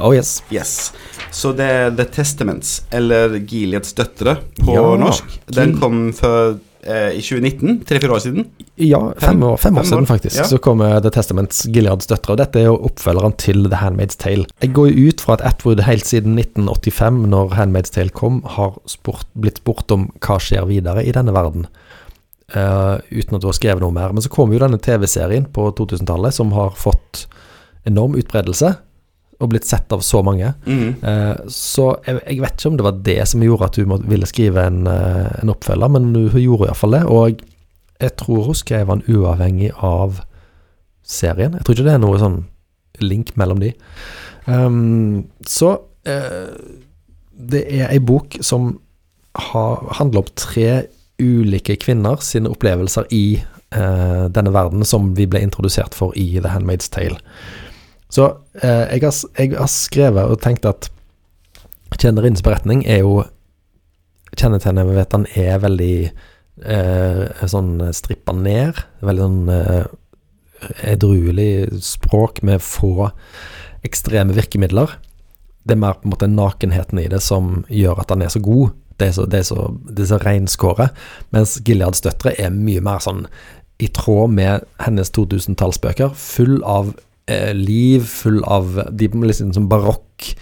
Oh 0.00 0.14
yes. 0.16 0.40
Yes. 0.50 0.90
Så 1.30 1.52
det 1.56 1.66
er 1.68 1.90
The 1.94 2.04
Testaments, 2.10 2.82
eller 2.90 3.36
Gileads 3.38 3.92
døtre 3.94 4.36
på 4.58 4.74
Ja, 4.74 4.96
norsk. 4.98 5.24
Den 5.52 5.76
kom 5.78 6.12
for, 6.16 6.56
eh, 6.82 7.16
i 7.18 7.22
2019, 7.22 7.80
tre-fire 7.88 8.14
år 8.14 8.22
siden. 8.24 8.46
Ja, 8.80 9.00
fem 9.20 9.42
år, 9.42 9.56
fem 9.60 9.76
år 9.76 9.84
Fem 9.84 9.90
siden 9.90 10.04
år, 10.04 10.08
faktisk. 10.10 10.36
ja. 10.36 10.46
Så 10.48 10.58
kom 10.62 10.80
eh, 10.84 10.96
The 11.04 11.12
Testaments, 11.14 11.62
Gileads 11.66 12.08
døtre. 12.10 12.34
Og 12.34 12.40
dette 12.40 12.60
er 12.60 12.68
jo 12.68 12.78
oppfølgeren 12.88 13.36
til 13.40 13.66
The 13.68 13.80
Handmaid's 13.82 14.18
Tale. 14.20 14.46
Jeg 14.62 14.72
går 14.76 14.90
jo 14.90 15.10
ut 15.10 15.24
fra 15.24 15.36
at 15.38 15.44
Atwood 15.52 15.84
helt 15.86 16.06
siden 16.08 16.38
1985, 16.38 17.22
når 17.32 17.56
Handmaid's 17.58 17.94
Tale 17.94 18.14
kom, 18.14 18.42
har 18.56 18.78
spurt, 18.90 19.26
blitt 19.34 19.62
spurt 19.62 19.92
om 19.94 20.10
hva 20.20 20.38
skjer 20.42 20.68
videre 20.70 21.04
i 21.04 21.14
denne 21.16 21.34
verden. 21.36 21.68
Uh, 22.50 22.98
uten 23.14 23.36
at 23.36 23.44
du 23.44 23.46
har 23.46 23.54
skrevet 23.54 23.82
noe 23.84 23.94
mer. 23.94 24.14
Men 24.14 24.24
så 24.24 24.32
kom 24.32 24.52
jo 24.52 24.62
denne 24.62 24.80
TV-serien 24.82 25.46
på 25.54 25.68
2000-tallet 25.78 26.34
som 26.34 26.50
har 26.56 26.72
fått 26.78 27.26
enorm 27.88 28.16
utbredelse. 28.18 28.74
Og 29.40 29.48
blitt 29.48 29.64
sett 29.64 29.92
av 29.94 30.02
så 30.04 30.20
mange. 30.24 30.52
Mm. 30.66 31.00
Uh, 31.00 31.48
så 31.48 31.94
jeg, 32.04 32.18
jeg 32.26 32.42
vet 32.42 32.58
ikke 32.58 32.70
om 32.70 32.76
det 32.76 32.86
var 32.86 32.98
det 33.06 33.20
som 33.30 33.44
gjorde 33.44 33.70
at 33.70 33.78
hun 33.80 33.94
ville 34.10 34.28
skrive 34.28 34.66
en, 34.68 34.82
uh, 34.84 35.30
en 35.40 35.52
oppfølger, 35.54 35.92
men 35.94 36.10
hun 36.12 36.42
gjorde 36.42 36.68
iallfall 36.68 36.96
det. 36.98 37.02
Og 37.08 37.40
jeg 38.00 38.14
tror 38.20 38.50
hun 38.50 38.58
skrev 38.58 38.92
den 38.92 39.04
uavhengig 39.08 39.70
av 39.76 40.20
serien. 41.00 41.56
Jeg 41.56 41.64
tror 41.64 41.78
ikke 41.78 41.86
det 41.88 41.96
er 41.96 42.02
noe 42.04 42.20
sånn 42.20 42.42
link 43.00 43.32
mellom 43.40 43.62
de. 43.62 43.72
Um, 44.44 45.30
så 45.48 45.72
uh, 45.80 46.52
det 47.52 47.64
er 47.64 47.88
ei 47.88 48.02
bok 48.04 48.36
som 48.44 48.74
har, 49.40 49.80
handler 49.96 50.26
om 50.26 50.36
tre 50.36 50.68
ulike 51.20 51.78
kvinner 51.80 52.20
sine 52.24 52.52
opplevelser 52.52 53.08
i 53.14 53.40
denne 53.70 54.50
verden 54.50 54.82
som 54.82 55.12
vi 55.14 55.28
ble 55.30 55.44
introdusert 55.46 55.94
for 55.94 56.10
i 56.18 56.24
The 56.40 56.50
Handmaid's 56.50 56.88
Tale. 56.90 57.20
Så 58.10 58.26
eh, 58.62 58.86
jeg, 58.96 59.04
har, 59.04 59.14
jeg 59.38 59.54
har 59.56 59.70
skrevet 59.70 60.32
og 60.32 60.40
tenkt 60.42 60.66
at 60.68 60.90
Kjennerinnes 62.00 62.42
beretning 62.46 62.84
er 62.88 63.02
jo 63.04 63.20
Kjennetegnet 64.38 64.86
ved 64.86 65.00
at 65.02 65.10
den 65.10 65.24
er 65.34 65.56
veldig 65.58 65.94
eh, 66.62 67.46
sånn 67.50 67.72
strippa 67.96 68.30
ned. 68.36 68.78
Veldig 69.02 69.24
sånn 69.24 69.50
eh, 69.50 69.88
edruelig 70.92 71.80
språk 71.82 72.38
med 72.46 72.62
få 72.62 73.10
ekstreme 73.86 74.36
virkemidler. 74.36 74.94
Det 75.66 75.74
er 75.74 75.82
mer 75.82 75.98
på 75.98 76.06
en 76.06 76.14
måte 76.14 76.30
nakenheten 76.30 77.02
i 77.02 77.08
det 77.10 77.20
som 77.24 77.64
gjør 77.68 78.04
at 78.04 78.14
den 78.14 78.22
er 78.22 78.32
så 78.32 78.42
god. 78.44 78.76
Det 79.00 79.08
er 79.08 79.14
så, 79.16 79.26
det 79.26 79.42
er 79.42 79.48
så, 79.48 79.66
det 79.88 80.04
er 80.04 80.10
så 80.12 80.20
reinskåret. 80.22 81.02
Mens 81.34 81.58
Gileads 81.64 82.04
døtre 82.04 82.36
er 82.38 82.54
mye 82.54 82.82
mer 82.84 83.02
sånn 83.02 83.24
i 83.80 83.88
tråd 83.96 84.34
med 84.36 84.66
hennes 84.84 85.10
2000-tallsbøker. 85.16 86.12
Full 86.14 86.60
av 86.68 86.92
eh, 87.30 87.52
liv, 87.56 88.04
full 88.10 88.42
av 88.44 88.80
de 88.90 89.08
liksom 89.08 89.54
som 89.56 89.68
barokk 89.70 90.34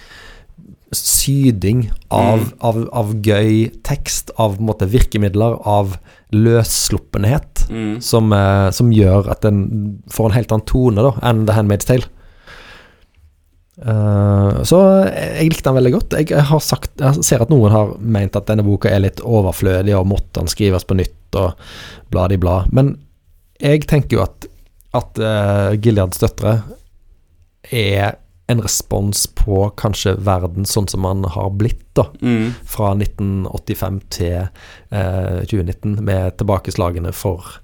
syding 0.95 1.91
av, 2.09 2.39
Mm. 2.39 2.53
av, 2.64 2.76
av 2.97 3.14
gøy 3.20 3.68
tekst, 3.84 4.30
av 4.41 4.57
på 4.57 4.62
en 4.62 4.68
måte 4.70 4.89
virkemidler, 4.89 5.59
av 5.68 5.99
løssluppenhet, 6.32 7.66
Mm. 7.68 8.01
som, 8.01 8.32
eh, 8.32 8.70
som 8.70 8.91
gjør 8.91 9.28
at 9.30 9.43
den 9.43 10.03
får 10.09 10.30
en 10.30 10.36
helt 10.39 10.53
annen 10.53 10.66
tone 10.66 11.03
da, 11.03 11.12
enn 11.22 11.45
The 11.47 11.53
Handmaid's 11.53 11.84
Tale. 11.84 12.09
Uh, 13.78 14.59
så 14.66 14.78
jeg 15.07 15.53
likte 15.53 15.68
den 15.68 15.76
veldig 15.78 15.93
godt. 15.95 16.14
Jeg, 16.18 16.43
har 16.49 16.62
sagt, 16.64 16.97
jeg 16.99 17.22
ser 17.22 17.45
at 17.45 17.53
noen 17.53 17.70
har 17.70 17.93
ment 18.03 18.34
at 18.34 18.49
denne 18.51 18.64
boka 18.66 18.91
er 18.91 19.05
litt 19.05 19.20
overflødig, 19.22 19.95
og 19.95 20.09
måtte 20.11 20.41
den 20.41 20.51
skrives 20.51 20.86
på 20.89 20.97
nytt, 20.99 21.14
og 21.39 21.53
bladi-bla. 22.11 22.64
Men 22.74 22.97
jeg 23.62 23.86
tenker 23.86 24.18
jo 24.18 24.24
at, 24.24 24.49
at 24.99 25.20
uh, 25.22 25.76
Gileads 25.78 26.18
døtre 26.18 26.57
er 27.71 28.16
en 28.49 28.62
respons 28.64 29.27
på 29.37 29.66
kanskje 29.77 30.14
verden 30.25 30.64
sånn 30.69 30.89
som 30.89 31.03
man 31.05 31.27
har 31.29 31.51
blitt, 31.61 31.85
da. 31.99 32.07
Mm. 32.25 32.55
Fra 32.64 32.95
1985 32.97 33.99
til 34.14 34.37
eh, 34.41 35.41
2019, 35.45 35.99
med 36.05 36.39
tilbakeslagene 36.41 37.12
for 37.12 37.59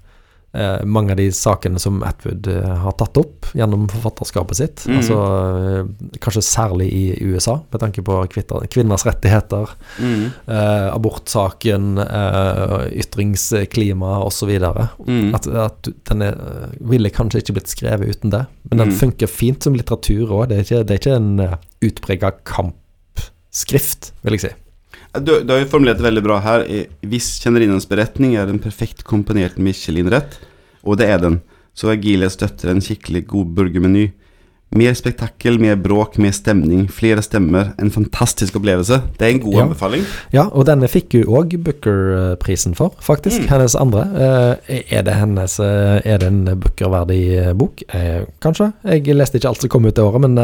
mange 0.85 1.11
av 1.11 1.17
de 1.19 1.27
sakene 1.35 1.79
som 1.81 2.01
Atwood 2.07 2.47
eh, 2.47 2.75
har 2.83 2.93
tatt 2.99 3.17
opp 3.21 3.49
gjennom 3.57 3.87
forfatterskapet 3.91 4.59
sitt. 4.59 4.83
Mm. 4.87 4.97
Altså 4.99 5.17
eh, 5.25 5.89
kanskje 6.23 6.43
særlig 6.47 6.87
i 6.95 7.03
USA, 7.27 7.57
med 7.71 7.81
tanke 7.83 8.03
på 8.05 8.19
kvinners 8.73 9.05
rettigheter, 9.07 9.73
Mm. 9.99 10.25
eh, 10.47 10.87
abortsaken, 10.93 11.97
eh, 12.03 12.75
ytringsklima 13.03 14.17
osv. 14.25 14.51
Mm. 15.07 15.33
At, 15.35 15.47
at 15.47 15.89
den 16.09 16.21
er, 16.25 16.35
ville 16.79 17.09
kanskje 17.13 17.41
ikke 17.43 17.55
blitt 17.59 17.71
skrevet 17.71 18.15
uten 18.15 18.31
det. 18.33 18.45
Men 18.69 18.77
den 18.83 18.93
Mm. 18.95 18.99
funker 18.99 19.27
fint 19.31 19.63
som 19.63 19.73
litteratur 19.75 20.29
òg. 20.31 20.49
Det, 20.49 20.63
det 20.69 20.91
er 20.91 20.99
ikke 20.99 21.15
en 21.15 21.57
utprega 21.85 22.31
kampskrift, 22.45 24.11
vil 24.23 24.37
jeg 24.37 24.45
si. 24.47 24.53
Du, 25.21 25.31
du 25.43 25.53
har 25.53 25.61
jo 25.63 25.69
formulert 25.71 25.97
det 26.01 26.07
veldig 26.07 26.23
bra 26.25 26.39
her. 26.43 26.65
Hvis 27.05 27.35
kjennerinnens 27.43 27.87
beretning 27.89 28.35
er 28.39 28.49
en 28.51 28.59
perfekt 28.59 29.03
komponert 29.07 29.57
Michelin-rett, 29.61 30.39
og 30.85 30.97
det 30.99 31.07
er 31.13 31.21
den, 31.23 31.41
så 31.75 31.91
er 31.91 31.99
Gileads 32.03 32.37
støtter 32.39 32.71
en 32.71 32.81
skikkelig 32.83 33.25
god 33.31 33.55
burgermeny. 33.57 34.09
Mer 34.75 34.95
spektakkel, 34.97 35.55
mer 35.61 35.77
bråk, 35.79 36.17
mer 36.19 36.33
stemning, 36.35 36.87
flere 36.91 37.21
stemmer. 37.23 37.69
En 37.79 37.91
fantastisk 37.93 38.57
opplevelse. 38.59 38.97
Det 39.19 39.23
er 39.27 39.31
en 39.35 39.39
god 39.43 39.53
Ja. 39.53 39.63
anbefaling. 39.63 40.03
Ja, 40.33 40.43
og 40.51 40.65
denne 40.67 40.89
fikk 40.91 41.13
hun 41.13 41.29
òg 41.37 41.53
Booker-prisen 41.63 42.75
for, 42.75 42.91
faktisk. 42.99 43.45
Mm. 43.45 43.47
Hennes 43.53 43.75
andre. 43.79 44.01
Eh, 44.67 44.81
er 44.97 45.03
det 45.07 45.15
hennes 45.15 45.59
eh, 45.59 46.01
Er 46.03 46.17
det 46.19 46.27
en 46.27 46.43
Booker-verdig 46.59 47.21
eh, 47.37 47.53
bok? 47.53 47.83
Kanskje. 48.43 48.73
Jeg 48.83 49.15
leste 49.15 49.37
ikke 49.39 49.47
alt 49.53 49.61
som 49.63 49.69
kom 49.69 49.85
ut 49.85 49.95
det 49.95 50.03
året, 50.03 50.21
men 50.27 50.35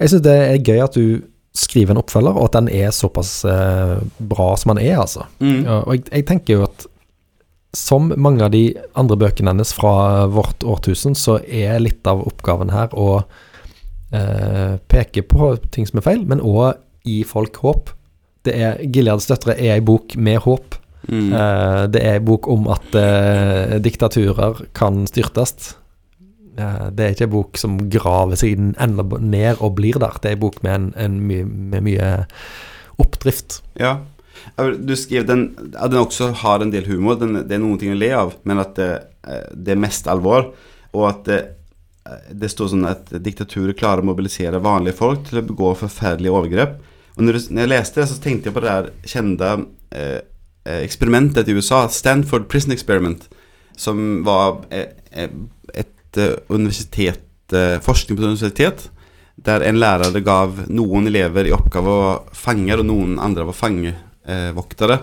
jeg 0.00 0.08
syns 0.08 0.22
det 0.24 0.34
er 0.34 0.58
gøy 0.58 0.82
at 0.82 0.94
du 0.98 1.22
skriver 1.52 1.92
en 1.92 2.00
oppfølger, 2.00 2.36
og 2.36 2.48
at 2.48 2.56
den 2.56 2.70
er 2.72 2.94
såpass 2.96 3.42
eh, 3.48 3.98
bra 4.18 4.52
som 4.56 4.72
den 4.72 4.84
er, 4.86 5.02
altså. 5.02 5.26
Mm. 5.42 5.60
Ja, 5.66 5.82
og 5.82 5.98
jeg, 5.98 6.06
jeg 6.08 6.26
tenker 6.30 6.56
jo 6.56 6.66
at 6.68 6.86
som 7.76 8.10
mange 8.20 8.44
av 8.44 8.52
de 8.52 8.66
andre 9.00 9.16
bøkene 9.16 9.52
hennes 9.54 9.72
fra 9.72 10.26
vårt 10.32 10.64
årtusen, 10.64 11.16
så 11.16 11.38
er 11.44 11.80
litt 11.80 12.06
av 12.08 12.20
oppgaven 12.28 12.72
her 12.72 12.92
å 12.92 13.22
eh, 14.12 14.76
peke 14.92 15.24
på 15.28 15.54
ting 15.72 15.88
som 15.88 16.00
er 16.00 16.06
feil, 16.06 16.24
men 16.28 16.44
òg 16.44 16.76
gi 17.08 17.22
folk 17.28 17.56
håp. 17.64 17.92
Det 18.44 18.54
er 18.58 18.80
Gileads 18.92 19.28
døtre 19.30 19.56
er 19.56 19.78
ei 19.78 19.84
bok 19.84 20.16
med 20.20 20.42
håp. 20.44 20.76
Mm. 21.08 21.32
Eh, 21.32 21.82
det 21.94 22.02
er 22.02 22.18
ei 22.18 22.24
bok 22.24 22.48
om 22.52 22.68
at 22.72 22.98
eh, 22.98 23.78
diktaturer 23.82 24.66
kan 24.76 25.06
styrtes. 25.08 25.72
Eh, 26.58 26.88
det 26.92 27.04
er 27.04 27.14
ikke 27.14 27.28
en 27.28 27.34
bok 27.36 27.60
som 27.60 27.78
graver 27.92 28.38
seg 28.40 28.58
enda 28.60 29.04
ned 29.20 29.60
og 29.60 29.76
blir 29.78 30.00
der. 30.02 30.18
Det 30.20 30.32
er 30.32 30.38
en 30.38 30.44
bok 30.44 30.60
med, 30.64 30.74
en, 30.74 30.90
en 31.00 31.20
my, 31.28 31.42
med 31.74 31.86
mye 31.88 32.10
oppdrift. 33.02 33.62
Ja. 33.80 34.00
Du 34.58 34.94
skrev 34.98 35.26
den, 35.28 35.48
at 35.76 35.92
den 35.92 36.02
også 36.02 36.32
har 36.42 36.62
en 36.62 36.72
del 36.74 36.88
humor. 36.90 37.18
Den, 37.20 37.42
det 37.48 37.56
er 37.56 37.62
noen 37.62 37.80
ting 37.80 37.94
å 37.94 37.98
le 37.98 38.12
av, 38.16 38.36
men 38.48 38.62
at 38.62 38.76
det, 38.78 38.92
eh, 39.28 39.48
det 39.54 39.76
er 39.76 39.82
mest 39.82 40.08
alvor. 40.10 40.50
Og 40.92 41.08
at 41.08 41.24
det, 41.28 41.40
eh, 42.08 42.32
det 42.42 42.52
står 42.52 42.72
sånn 42.74 42.88
at 42.90 43.12
diktaturer 43.24 43.76
klarer 43.78 44.04
å 44.04 44.10
mobilisere 44.12 44.62
vanlige 44.62 44.98
folk 45.00 45.28
til 45.28 45.40
å 45.40 45.46
begå 45.52 45.72
forferdelige 45.84 46.34
overgrep. 46.36 46.80
Og 47.16 47.24
når, 47.26 47.38
du, 47.38 47.54
når 47.54 47.66
jeg 47.66 47.72
leste 47.74 48.00
det, 48.00 48.08
så 48.10 48.20
tenkte 48.24 48.48
jeg 48.48 48.56
på 48.56 48.64
det 48.64 48.76
der 48.76 49.08
kjente 49.08 49.54
eh, 49.92 50.20
eksperimentet 50.64 51.48
i 51.48 51.56
USA, 51.56 51.84
Stanford 51.92 52.48
Prison 52.48 52.72
Experiment, 52.72 53.28
som 53.76 54.22
var 54.24 54.62
eh, 54.70 54.88
eh, 55.10 55.30
et 56.12 56.20
eh, 56.20 56.34
universitet, 56.52 57.24
eh, 57.52 57.78
forskning 57.82 58.16
på 58.16 58.22
et 58.22 58.28
universitet, 58.28 58.90
der 59.36 59.64
en 59.64 59.80
lærer 59.80 60.20
gav 60.20 60.66
noen 60.68 61.08
elever 61.08 61.48
i 61.48 61.54
oppgave 61.56 61.88
å 61.88 62.12
fange, 62.36 62.76
og 62.76 62.86
noen 62.86 63.18
andre 63.22 63.46
var 63.48 63.56
fangevoktere. 63.56 64.98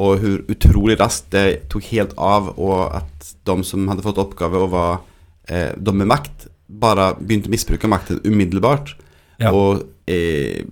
Og 0.00 0.22
hvor 0.22 0.44
utrolig 0.50 0.98
raskt 1.00 1.30
det 1.34 1.68
tok 1.70 1.86
helt 1.92 2.14
av, 2.18 2.52
og 2.58 2.90
at 2.96 3.32
de 3.46 3.56
som 3.66 3.88
hadde 3.90 4.04
fått 4.04 4.20
oppgave 4.22 4.58
og 4.58 4.72
var 4.74 5.00
eh, 5.48 5.72
de 5.76 5.94
med 5.94 6.10
makt, 6.10 6.48
bare 6.70 7.12
begynte 7.18 7.50
å 7.50 7.54
misbruke 7.54 7.90
makten 7.90 8.22
umiddelbart. 8.24 8.94
Ja. 9.40 9.52
Og 9.54 9.84
eh, 10.10 10.66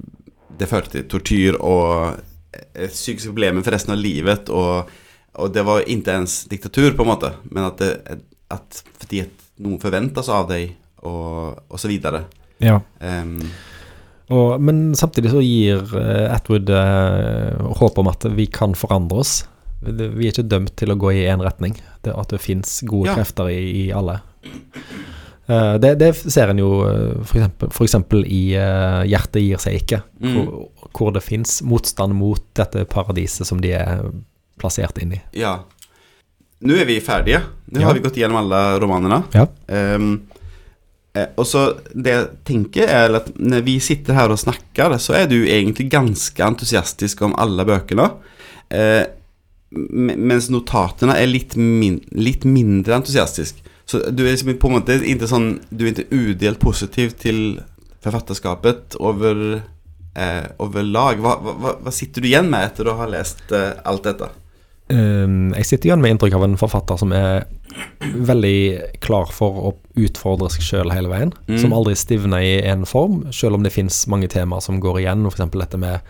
det 0.58 0.70
førte 0.70 0.96
til 0.96 1.06
tortyr 1.10 1.58
og 1.62 2.18
psykiske 2.74 3.30
problemer 3.30 3.62
for 3.62 3.74
resten 3.74 3.94
av 3.94 4.00
livet. 4.02 4.50
Og, 4.50 4.90
og 5.38 5.52
det 5.54 5.64
var 5.66 5.86
ikke 5.86 6.16
ens 6.18 6.40
diktatur, 6.50 6.94
på 6.96 7.06
en 7.06 7.12
måte, 7.12 7.34
men 7.50 7.68
at, 7.68 7.82
det, 7.82 8.18
at 8.54 8.82
fordi 8.98 9.22
noen 9.58 9.80
forventes 9.82 10.28
av 10.28 10.48
deg, 10.50 10.74
og, 11.02 11.58
og 11.70 11.78
så 11.80 11.88
videre. 11.90 12.24
Ja. 12.62 12.80
Um, 13.00 13.40
Og, 14.28 14.58
men 14.60 14.90
samtidig 14.98 15.30
så 15.32 15.40
gir 15.40 15.86
eh, 15.96 16.26
Atwood 16.34 16.68
uh, 16.68 17.70
håp 17.80 17.96
om 18.02 18.10
at 18.10 18.26
vi 18.36 18.44
kan 18.52 18.74
forandre 18.76 19.22
oss. 19.22 19.46
Vi 19.80 20.26
er 20.26 20.32
ikke 20.34 20.44
dømt 20.44 20.74
til 20.76 20.92
å 20.92 20.98
gå 21.00 21.14
i 21.16 21.22
én 21.30 21.40
retning. 21.40 21.78
Det, 22.04 22.12
at 22.12 22.28
det 22.34 22.40
fins 22.44 22.82
gode 22.84 23.08
Ja. 23.08 23.14
krefter 23.16 23.48
i, 23.48 23.86
i 23.86 23.92
alle. 23.96 24.18
Uh, 25.48 25.78
det, 25.80 25.94
det 26.02 26.10
ser 26.20 26.50
en 26.52 26.60
jo 26.60 26.68
f.eks. 27.24 27.94
i 28.28 28.42
uh, 28.60 29.00
'Hjertet 29.08 29.40
gir 29.46 29.56
seg 29.64 29.78
ikke', 29.80 30.02
Mm. 30.20 30.34
hvor, 30.34 30.68
hvor 30.92 31.12
det 31.16 31.22
fins 31.24 31.62
motstand 31.62 32.12
mot 32.18 32.42
dette 32.58 32.84
paradiset 32.84 33.46
som 33.48 33.60
de 33.64 33.72
er 33.72 34.02
plassert 34.60 34.98
inn 35.00 35.12
i. 35.16 35.20
ja. 35.32 35.60
Nå 36.66 36.74
er 36.74 36.84
vi 36.88 36.98
ferdige. 37.00 37.42
Nå 37.70 37.80
Ja. 37.80 37.86
har 37.86 37.94
vi 37.94 38.00
gått 38.00 38.16
gjennom 38.18 38.36
alle 38.40 38.78
romanene. 38.80 39.22
Ja. 39.34 39.46
Ehm, 39.68 40.22
eh, 41.14 41.26
og 41.36 41.46
så 41.46 41.76
Det 41.94 42.10
jeg 42.12 42.28
tenker, 42.44 42.88
er 42.88 43.14
at 43.16 43.28
når 43.38 43.62
vi 43.64 43.78
sitter 43.78 44.14
her 44.14 44.28
og 44.30 44.38
snakker, 44.38 44.96
så 44.98 45.14
er 45.14 45.26
du 45.26 45.44
egentlig 45.46 45.90
ganske 45.90 46.42
entusiastisk 46.42 47.22
om 47.22 47.34
alle 47.38 47.64
bøkene. 47.64 48.10
Eh, 48.70 49.04
mens 49.70 50.48
notatene 50.50 51.14
er 51.16 51.26
litt, 51.26 51.54
min 51.56 52.00
litt 52.12 52.44
mindre 52.44 52.94
entusiastisk. 53.02 53.54
Så 53.86 54.00
du 54.14 54.24
er 54.26 54.32
liksom 54.34 54.58
på 54.58 54.68
en 54.68 54.80
måte 54.80 54.98
ikke 55.00 55.28
sånn 55.28 55.60
Du 55.74 55.86
er 55.86 55.92
ikke 55.92 56.10
udelt 56.12 56.58
positiv 56.60 57.14
til 57.18 57.60
forfatterskapet 58.04 58.96
over 59.00 59.62
eh, 60.16 60.46
overlag. 60.58 61.20
Hva, 61.22 61.36
hva, 61.40 61.54
hva- 61.54 61.76
hva 61.84 61.92
sitter 61.94 62.20
du 62.24 62.28
igjen 62.28 62.48
med 62.50 62.64
etter 62.72 62.88
å 62.90 62.96
ha 62.98 63.06
lest 63.06 63.52
eh, 63.52 63.74
alt 63.86 64.02
dette? 64.08 64.28
Um, 64.88 65.50
jeg 65.52 65.68
sitter 65.68 65.90
igjen 65.90 66.00
med 66.00 66.14
inntrykk 66.14 66.38
av 66.38 66.44
en 66.46 66.56
forfatter 66.56 66.96
som 67.00 67.12
er 67.12 67.44
veldig 68.00 68.98
klar 69.04 69.28
for 69.34 69.60
å 69.68 69.72
utfordre 70.00 70.48
seg 70.54 70.64
sjøl 70.64 70.92
hele 70.94 71.10
veien. 71.12 71.32
Mm. 71.50 71.58
Som 71.60 71.74
aldri 71.76 71.94
stivner 71.98 72.44
i 72.44 72.54
én 72.64 72.86
form, 72.88 73.26
sjøl 73.34 73.58
om 73.58 73.66
det 73.66 73.74
fins 73.74 74.06
mange 74.10 74.30
temaer 74.32 74.64
som 74.64 74.80
går 74.82 75.02
igjen. 75.02 75.26
F.eks. 75.28 75.44
dette 75.54 75.80
med 75.80 76.00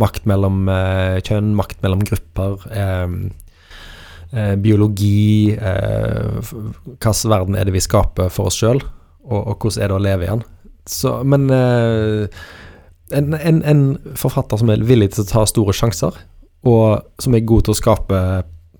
makt 0.00 0.26
mellom 0.30 0.64
eh, 0.72 1.20
kjønn, 1.24 1.52
makt 1.58 1.84
mellom 1.84 2.04
grupper. 2.08 2.64
eh, 2.74 4.54
biologi 4.58 5.54
eh, 5.54 6.40
Hvilken 6.42 7.30
verden 7.30 7.54
er 7.54 7.68
det 7.68 7.76
vi 7.76 7.84
skaper 7.84 8.32
for 8.34 8.50
oss 8.50 8.58
sjøl, 8.58 8.80
og, 9.28 9.38
og 9.38 9.54
hvordan 9.60 9.84
er 9.84 9.92
det 9.92 9.98
å 9.98 10.02
leve 10.02 10.26
i 10.26 10.32
den? 10.32 10.42
Så, 10.90 11.12
men 11.24 11.46
en, 11.48 13.28
en, 13.38 13.60
en 13.62 13.84
forfatter 14.20 14.58
som 14.60 14.72
er 14.74 14.82
villig 14.84 15.12
til 15.14 15.22
å 15.22 15.28
ta 15.30 15.44
store 15.48 15.72
sjanser, 15.76 16.18
og 16.64 17.22
som 17.22 17.36
er 17.36 17.46
god 17.46 17.66
til 17.66 17.74
å 17.74 17.78
skape 17.78 18.20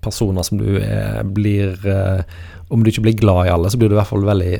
personer 0.05 0.45
som 0.45 0.61
du 0.61 0.77
er, 0.79 1.23
blir 1.25 1.81
eh, 1.89 2.23
Om 2.69 2.83
du 2.83 2.91
ikke 2.91 3.05
blir 3.07 3.19
glad 3.19 3.47
i 3.47 3.53
alle, 3.53 3.69
så 3.69 3.77
blir 3.77 3.91
du 3.91 3.95
i 3.95 3.99
hvert 3.99 4.09
fall 4.09 4.25
veldig 4.25 4.55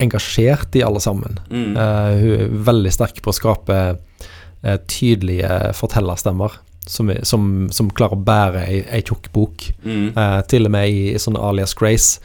engasjert 0.00 0.76
i 0.80 0.82
alle 0.82 1.00
sammen. 1.04 1.36
Mm. 1.52 1.74
Uh, 1.76 2.12
hun 2.16 2.30
er 2.32 2.52
veldig 2.70 2.92
sterk 2.94 3.18
på 3.20 3.28
å 3.28 3.36
skape 3.36 3.76
uh, 3.92 4.76
tydelige 4.88 5.74
fortellerstemmer 5.76 6.56
som, 6.88 7.12
som, 7.28 7.42
som 7.68 7.90
klarer 7.92 8.16
å 8.16 8.24
bære 8.24 8.62
ei, 8.64 8.78
ei 8.88 9.02
tjukk 9.04 9.28
bok. 9.34 9.66
Mm. 9.84 10.16
Uh, 10.16 10.40
til 10.48 10.64
og 10.64 10.72
med 10.72 10.88
i, 10.88 11.02
i 11.12 11.20
sånn 11.20 11.36
alias 11.36 11.76
Grace, 11.76 12.24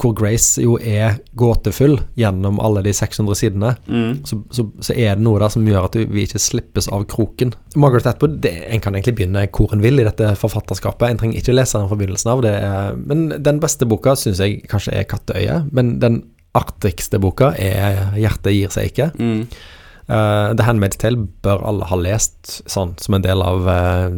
hvor 0.00 0.12
Grace 0.12 0.60
jo 0.60 0.74
er 0.76 1.14
gåtefull 1.40 1.96
gjennom 2.20 2.58
alle 2.60 2.82
de 2.84 2.92
600 2.92 3.34
sidene, 3.38 3.70
Mm. 3.88 4.20
så, 4.28 4.36
så, 4.52 4.66
så 4.84 4.92
er 4.92 5.16
det 5.16 5.24
noe 5.24 5.40
der 5.40 5.48
som 5.48 5.64
gjør 5.66 5.86
at 5.88 5.96
vi 5.96 6.26
ikke 6.26 6.38
slippes 6.42 6.88
av 6.92 7.06
kroken. 7.08 7.54
Margaret 7.80 8.06
Atwood, 8.06 8.40
det, 8.44 8.52
en 8.68 8.80
kan 8.84 8.94
egentlig 8.94 9.16
begynne 9.16 9.46
hvor 9.56 9.72
en 9.72 9.80
vil 9.82 9.98
i 10.00 10.04
dette 10.04 10.34
forfatterskapet. 10.36 11.08
En 11.08 11.16
trenger 11.22 11.40
ikke 11.40 11.54
lese 11.56 11.78
den 11.78 11.88
fra 11.88 11.96
begynnelsen 11.96 12.32
av. 12.34 12.42
Det 12.44 12.52
er, 12.60 12.94
men 12.96 13.28
den 13.42 13.60
beste 13.62 13.88
boka 13.88 14.14
syns 14.20 14.38
jeg 14.44 14.62
kanskje 14.68 14.92
er 15.00 15.04
'Katteøyet'. 15.08 15.70
Men 15.72 15.98
den 15.98 16.22
artigste 16.54 17.18
boka 17.22 17.54
er 17.56 18.12
'Hjertet 18.16 18.52
gir 18.52 18.68
seg 18.68 18.92
ikke'. 18.92 19.12
Mm. 19.18 19.46
Uh, 20.10 20.52
The 20.58 20.64
Handmaid's 20.66 20.98
Tale 20.98 21.28
bør 21.42 21.64
alle 21.64 21.84
ha 21.86 21.96
lest 21.96 22.62
sånn 22.68 22.96
som 22.98 23.14
en 23.14 23.22
del 23.22 23.40
av 23.42 23.62
uh, 23.68 24.10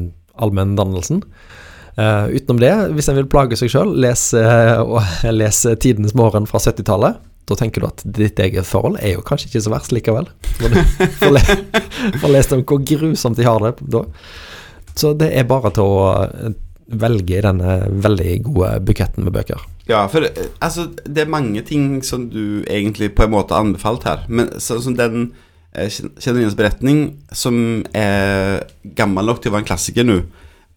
allmenndannelsen. 0.43 1.23
Uh, 1.99 2.31
utenom 2.33 2.61
det, 2.63 2.73
hvis 2.97 3.11
en 3.13 3.19
vil 3.19 3.29
plage 3.29 3.59
seg 3.61 3.69
sjøl, 3.73 3.93
les, 4.01 4.31
uh, 4.39 5.13
les 5.29 5.61
'Tidenes 5.77 6.17
morgen' 6.17 6.49
fra 6.49 6.63
70-tallet. 6.63 7.21
Da 7.51 7.59
tenker 7.59 7.83
du 7.83 7.89
at 7.89 8.03
ditt 8.07 8.39
eget 8.41 8.69
forhold 8.69 9.01
er 9.03 9.17
jo 9.17 9.25
kanskje 9.27 9.51
ikke 9.51 9.65
så 9.65 9.73
verst 9.75 9.93
likevel. 9.95 10.29
Når 10.63 10.75
du 10.75 10.81
får, 11.21 11.39
le 12.23 12.33
lest 12.37 12.55
om 12.55 12.63
hvor 12.63 12.83
grusomt 12.87 13.39
de 13.39 13.49
har 13.49 13.65
det 13.65 13.75
da. 13.93 14.05
Så 14.95 15.13
det 15.19 15.33
er 15.35 15.49
bare 15.49 15.73
til 15.75 15.89
å 15.89 16.03
eh, 16.23 16.55
velge 17.03 17.39
i 17.39 17.45
denne 17.45 17.77
veldig 18.05 18.33
gode 18.47 18.73
buketten 18.87 19.27
med 19.27 19.35
bøker. 19.35 19.63
Ja, 19.89 20.05
for 20.13 20.29
altså, 20.63 20.87
det 21.03 21.25
er 21.25 21.33
mange 21.33 21.65
ting 21.67 22.03
som 22.07 22.29
du 22.31 22.63
egentlig 22.71 23.11
på 23.17 23.27
en 23.27 23.35
måte 23.35 23.57
har 23.57 23.67
anbefalt 23.67 24.07
her. 24.07 24.23
Men 24.29 24.53
sånn 24.63 24.85
som 24.85 24.99
den 24.99 25.33
Kjennelines 25.73 26.53
beretning, 26.53 26.99
som 27.33 27.57
er 27.97 28.61
gammel 28.99 29.25
nok 29.25 29.39
til 29.41 29.49
å 29.49 29.55
være 29.55 29.65
en 29.65 29.69
klassiker 29.71 30.05
nå, 30.05 30.19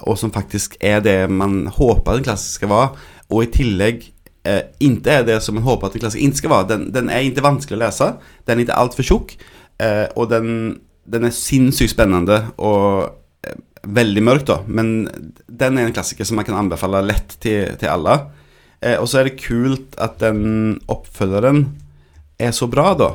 og 0.04 0.18
som 0.20 0.34
faktisk 0.36 0.76
er 0.84 1.00
det 1.06 1.18
man 1.32 1.66
håper 1.72 2.20
en 2.20 2.26
klassiker 2.26 2.60
skal 2.60 2.72
være, 2.74 3.06
og 3.32 3.44
i 3.44 3.52
tillegg 3.54 4.08
eh, 4.46 4.64
ikke 4.84 5.20
er 5.20 5.28
det 5.28 5.38
som 5.44 5.58
man 5.58 5.66
håper 5.66 5.88
at 5.88 5.98
en 5.98 6.06
klassiker 6.06 6.28
ikke 6.28 6.42
skal 6.44 6.54
være. 6.54 6.70
Den, 6.74 6.88
den 6.96 7.12
er 7.12 7.26
ikke 7.26 7.46
vanskelig 7.46 7.80
å 7.80 7.84
lese, 7.86 8.10
den 8.46 8.58
er 8.58 8.66
ikke 8.66 8.80
altfor 8.82 9.08
tjukk, 9.08 9.36
eh, 9.84 10.06
og 10.16 10.30
den, 10.34 10.50
den 11.08 11.28
er 11.28 11.36
sinnssykt 11.36 11.96
spennende 11.96 12.42
og 12.58 13.14
eh, 13.48 13.60
veldig 13.86 14.26
mørk, 14.26 14.48
da. 14.50 14.60
Men 14.68 15.08
den 15.48 15.80
er 15.80 15.88
en 15.88 15.96
klassiker 15.96 16.28
som 16.28 16.40
man 16.40 16.48
kan 16.48 16.60
anbefale 16.60 17.04
lett 17.06 17.38
til, 17.44 17.76
til 17.80 17.92
alle. 17.92 18.20
Eh, 18.82 18.98
og 19.00 19.08
så 19.10 19.22
er 19.22 19.30
det 19.30 19.40
kult 19.42 19.98
at 20.02 20.20
den 20.22 20.80
oppfølgeren 20.92 21.66
er 22.42 22.54
så 22.56 22.68
bra, 22.70 22.92
da. 22.98 23.14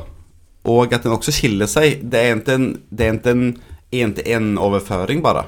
Og 0.69 0.93
at 0.93 1.05
den 1.05 1.15
også 1.15 1.33
skiller 1.33 1.69
seg. 1.69 2.03
Det 2.03 2.19
er 2.19 2.35
ikke 2.37 2.57
en, 2.57 2.71
er 2.91 3.15
en-til-en-overføring, 4.01 5.23
bare. 5.23 5.47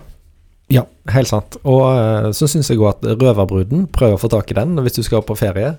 Ja, 0.74 0.86
helt 1.14 1.30
sant. 1.30 1.58
Og 1.70 1.84
eh, 1.92 2.30
så 2.34 2.50
syns 2.50 2.72
jeg 2.72 2.82
òg 2.82 2.96
at 2.96 3.12
Røverbruden, 3.22 3.86
prøv 3.94 4.16
å 4.16 4.22
få 4.22 4.32
tak 4.34 4.52
i 4.52 4.58
den 4.58 4.80
hvis 4.82 4.98
du 4.98 5.04
skal 5.06 5.26
på 5.26 5.38
ferie. 5.38 5.76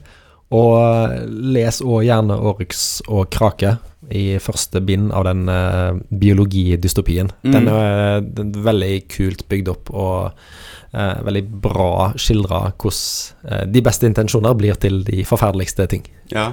Og 0.54 0.76
eh, 0.78 1.24
les 1.56 1.80
òg 1.82 2.04
gjerne 2.06 2.36
Oryx 2.50 2.84
og 3.08 3.26
Krake 3.34 3.76
i 4.12 4.36
første 4.42 4.82
bind 4.84 5.12
av 5.16 5.24
den 5.24 5.46
uh, 5.48 5.96
biologidystopien. 6.12 7.30
Mm. 7.40 7.54
Den, 7.54 7.70
er, 7.72 8.18
den 8.36 8.50
er 8.52 8.66
veldig 8.66 8.92
kult 9.08 9.46
bygd 9.48 9.70
opp 9.72 9.88
og 9.94 10.34
uh, 10.36 11.16
veldig 11.24 11.44
bra 11.64 12.10
skildra 12.20 12.66
hvordan 12.74 13.48
uh, 13.48 13.64
de 13.72 13.84
beste 13.86 14.04
intensjoner 14.10 14.52
blir 14.60 14.76
til 14.76 15.00
de 15.08 15.24
forferdeligste 15.24 15.88
ting. 15.94 16.04
Ja. 16.34 16.50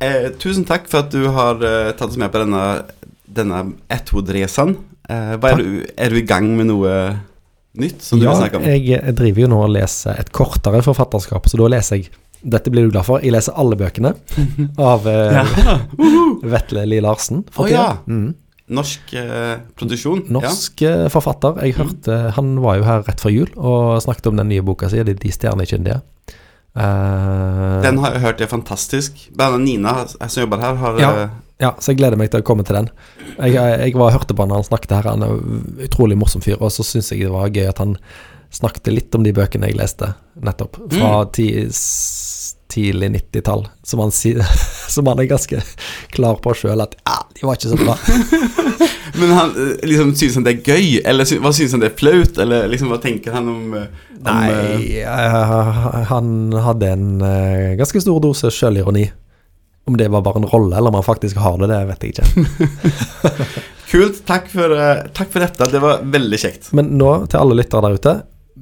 Eh, 0.00 0.30
tusen 0.40 0.64
takk 0.64 0.88
for 0.88 1.04
at 1.04 1.12
du 1.12 1.28
har 1.28 1.60
tatt 1.60 2.08
oss 2.08 2.16
med 2.16 2.32
på 2.32 2.40
denne, 2.40 2.64
denne 3.28 3.60
Atwood-reisen. 3.92 4.78
Eh, 5.08 5.32
hva 5.36 5.52
er, 5.52 5.60
du, 5.60 5.80
er 6.00 6.12
du 6.14 6.18
i 6.20 6.26
gang 6.26 6.46
med 6.56 6.70
noe 6.70 6.92
nytt 7.80 8.04
som 8.04 8.20
du 8.20 8.24
ja, 8.24 8.32
vil 8.32 8.44
snakke 8.44 8.60
om? 8.60 8.68
jeg, 8.70 8.84
jeg 8.94 9.16
driver 9.18 9.44
jo 9.44 9.48
nå 9.52 9.58
og 9.66 9.74
leser 9.74 10.20
et 10.22 10.30
kortere 10.34 10.80
forfatterskap, 10.86 11.50
så 11.50 11.60
da 11.60 11.72
leser 11.76 12.00
jeg 12.00 12.12
Dette 12.44 12.68
blir 12.68 12.84
du 12.84 12.90
glad 12.92 13.06
for. 13.06 13.22
Jeg 13.24 13.32
leser 13.32 13.54
alle 13.56 13.72
bøkene 13.80 14.10
av 14.92 15.06
eh, 15.08 15.30
Ja. 15.32 15.76
Vetle 16.44 16.82
Lie 16.84 17.00
Larsen. 17.00 17.40
Å, 17.40 17.62
oh, 17.62 17.68
ja. 17.70 17.86
Mm. 18.04 18.34
Norsk 18.76 19.14
eh, 19.16 19.54
produksjon? 19.76 20.26
Norsk 20.32 20.82
ja. 20.84 20.92
forfatter. 21.12 21.56
Jeg 21.64 21.78
hørte 21.78 22.18
Han 22.36 22.58
var 22.60 22.76
jo 22.80 22.84
her 22.84 23.00
rett 23.08 23.24
før 23.24 23.32
jul 23.32 23.48
og 23.56 23.96
snakket 24.04 24.28
om 24.28 24.36
den 24.40 24.52
nye 24.52 24.64
boka 24.64 24.92
si, 24.92 25.00
'De 25.00 25.32
stjernekyndige'. 25.32 26.02
Uh. 26.74 27.80
Den 27.84 28.00
har 28.02 28.16
jeg 28.16 28.24
hørt 28.24 28.40
er 28.44 28.50
fantastisk. 28.50 29.30
Nina 29.58 30.04
som 30.08 30.40
jobber 30.42 30.60
her, 30.60 30.74
har 30.74 31.00
Ja. 31.00 31.28
Eh, 31.64 31.66
Ja, 31.66 31.72
så 31.80 31.92
jeg 31.92 32.02
gleder 32.02 32.20
meg 32.20 32.30
til 32.32 32.44
å 32.44 32.46
komme 32.46 32.66
til 32.66 32.78
den. 32.78 32.92
Jeg, 33.38 33.56
jeg 33.56 33.96
var 33.98 34.14
hørte 34.14 34.36
på 34.36 34.46
han 34.46 34.54
han 34.54 34.66
snakket 34.66 34.96
her. 34.98 35.10
Han 35.14 35.24
er 35.24 35.34
en 35.34 35.82
utrolig 35.88 36.18
morsom 36.20 36.44
fyr. 36.44 36.60
Og 36.60 36.72
så 36.74 36.86
syns 36.86 37.12
jeg 37.12 37.24
det 37.24 37.32
var 37.34 37.52
gøy 37.52 37.66
at 37.70 37.82
han 37.82 37.96
snakket 38.54 38.92
litt 38.92 39.16
om 39.18 39.24
de 39.26 39.34
bøkene 39.34 39.70
jeg 39.70 39.80
leste 39.80 40.12
nettopp. 40.44 40.78
Fra 40.92 41.16
ti, 41.34 41.48
tidlig 42.74 43.10
90-tall. 43.16 43.66
Som, 43.82 44.04
han 44.04 44.12
som 44.94 45.06
han 45.06 45.22
er 45.22 45.30
ganske 45.30 45.62
klar 46.14 46.40
på 46.42 46.54
sjøl 46.58 46.84
at 46.84 46.96
ja, 47.02 47.18
de 47.34 47.48
var 47.48 47.58
ikke 47.58 47.74
så 47.74 47.80
bra. 47.80 47.98
Men 49.18 49.30
han 49.30 49.50
eh, 49.50 49.74
liksom 49.86 50.14
syns 50.18 50.38
han 50.38 50.46
det 50.46 50.56
er 50.56 50.72
gøy, 50.74 50.86
eller 51.06 51.28
sy 51.28 51.38
hva 51.42 51.52
syns 51.54 51.74
han 51.76 51.84
det 51.84 51.92
er 51.92 51.98
flaut, 51.98 52.38
eller 52.42 52.66
liksom 52.70 52.90
hva 52.90 52.98
tenker 53.02 53.36
han 53.36 53.50
om, 53.50 53.76
eh, 53.78 53.84
om 54.18 54.24
eh, 54.24 54.24
Nei, 54.26 55.04
uh, 55.06 56.00
han 56.10 56.32
hadde 56.64 56.90
en 56.96 57.06
uh, 57.22 57.74
ganske 57.78 58.02
stor 58.02 58.18
dose 58.24 58.50
sjølironi. 58.54 59.06
Om 59.86 59.96
det 60.00 60.06
var 60.08 60.22
bare 60.24 60.40
en 60.40 60.46
rolle, 60.48 60.76
eller 60.78 60.88
om 60.88 60.94
han 60.94 61.04
faktisk 61.04 61.36
har 61.36 61.58
det, 61.60 61.68
det 61.68 61.80
vet 61.90 62.04
jeg 62.06 62.14
ikke. 62.14 62.24
Kult. 63.90 64.22
Takk 64.26 64.46
for, 64.50 64.72
eh, 64.72 65.02
takk 65.14 65.28
for 65.34 65.44
dette. 65.44 65.68
Det 65.70 65.80
var 65.82 66.00
veldig 66.08 66.38
kjekt. 66.40 66.70
Men 66.74 66.88
nå, 66.98 67.10
til 67.28 67.38
alle 67.42 67.58
lyttere 67.60 67.84
der 67.84 67.98
ute, 67.98 68.14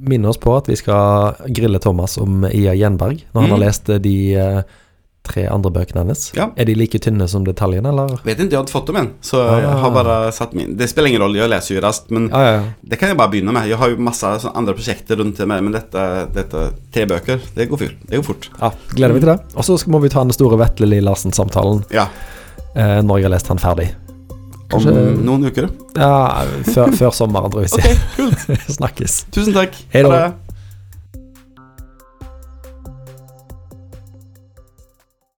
minn 0.02 0.24
oss 0.26 0.40
på 0.40 0.56
at 0.56 0.66
vi 0.66 0.74
skal 0.80 1.36
grille 1.54 1.78
Thomas 1.84 2.16
om 2.18 2.42
Ia 2.48 2.72
Gjenberg 2.74 3.20
når 3.32 3.40
han 3.44 3.50
Mm. 3.50 3.54
har 3.54 3.62
lest 3.62 3.86
de 4.02 4.14
eh, 4.34 4.62
tre 5.22 5.44
andre 5.46 5.70
bøkene 5.70 6.02
hennes. 6.02 6.32
Ja. 6.34 6.48
Er 6.58 6.64
de 6.66 6.74
like 6.74 6.98
tynne 6.98 7.28
som 7.30 7.44
detaljene, 7.46 7.88
eller? 7.92 8.16
Vet 8.26 8.40
ikke, 8.42 8.50
jeg 8.50 8.58
hadde 8.58 8.72
fått 8.74 8.86
dem 8.90 8.96
ennå, 8.96 9.12
så 9.22 9.38
jeg 9.46 9.64
Ah. 9.70 9.76
har 9.84 9.90
bare 9.94 10.32
satt 10.32 10.52
min 10.58 10.76
Det 10.76 10.88
spiller 10.90 11.08
ingen 11.12 11.22
rolle, 11.22 11.38
jeg 11.38 11.48
leser 11.50 11.74
jo 11.76 11.80
raskt, 11.84 12.10
men 12.10 12.28
ah, 12.34 12.42
ja, 12.42 12.62
det 12.84 12.98
kan 12.98 13.08
jeg 13.08 13.16
bare 13.16 13.30
begynne 13.30 13.52
med. 13.54 13.68
Jeg 13.68 13.78
har 13.78 13.88
jo 13.90 13.96
masse 14.02 14.24
andre 14.54 14.74
prosjekter 14.74 15.16
rundt 15.22 15.36
det, 15.38 15.46
men 15.46 15.70
dette, 15.72 16.02
dette 16.34 16.72
tre 16.92 17.06
bøker, 17.06 17.40
det 17.54 17.68
går, 17.70 17.78
fyr. 17.78 17.94
det 18.08 18.16
går 18.18 18.24
fort. 18.24 18.48
ja 18.60 18.72
gleder 18.94 19.14
vi 19.14 19.20
til 19.20 19.28
det. 19.30 19.38
Og 19.56 19.64
så 19.64 19.78
må 19.88 20.00
vi 20.02 20.08
ta 20.08 20.24
den 20.24 20.32
store 20.32 20.58
Vetle 20.58 20.86
Lie 20.90 21.00
Larsen-samtalen 21.00 21.84
Ja. 21.92 22.08
eh, 22.74 23.00
når 23.02 23.18
jeg 23.18 23.24
har 23.24 23.30
lest 23.30 23.46
han 23.48 23.58
ferdig. 23.58 23.92
Om 24.72 24.80
Kanskje- 24.80 25.22
noen 25.22 25.44
uker. 25.44 25.68
Ja, 25.96 26.44
før, 26.64 26.90
før 26.96 27.10
sommeren, 27.12 27.50
tror 27.52 27.62
jeg 27.62 27.70
vi 27.70 27.76
Ok, 27.76 28.38
sier. 28.46 28.56
Snakkes. 28.72 29.24
Tusen 29.30 29.52
takk. 29.52 29.74
Hei 29.92 30.02
da. 30.02 30.32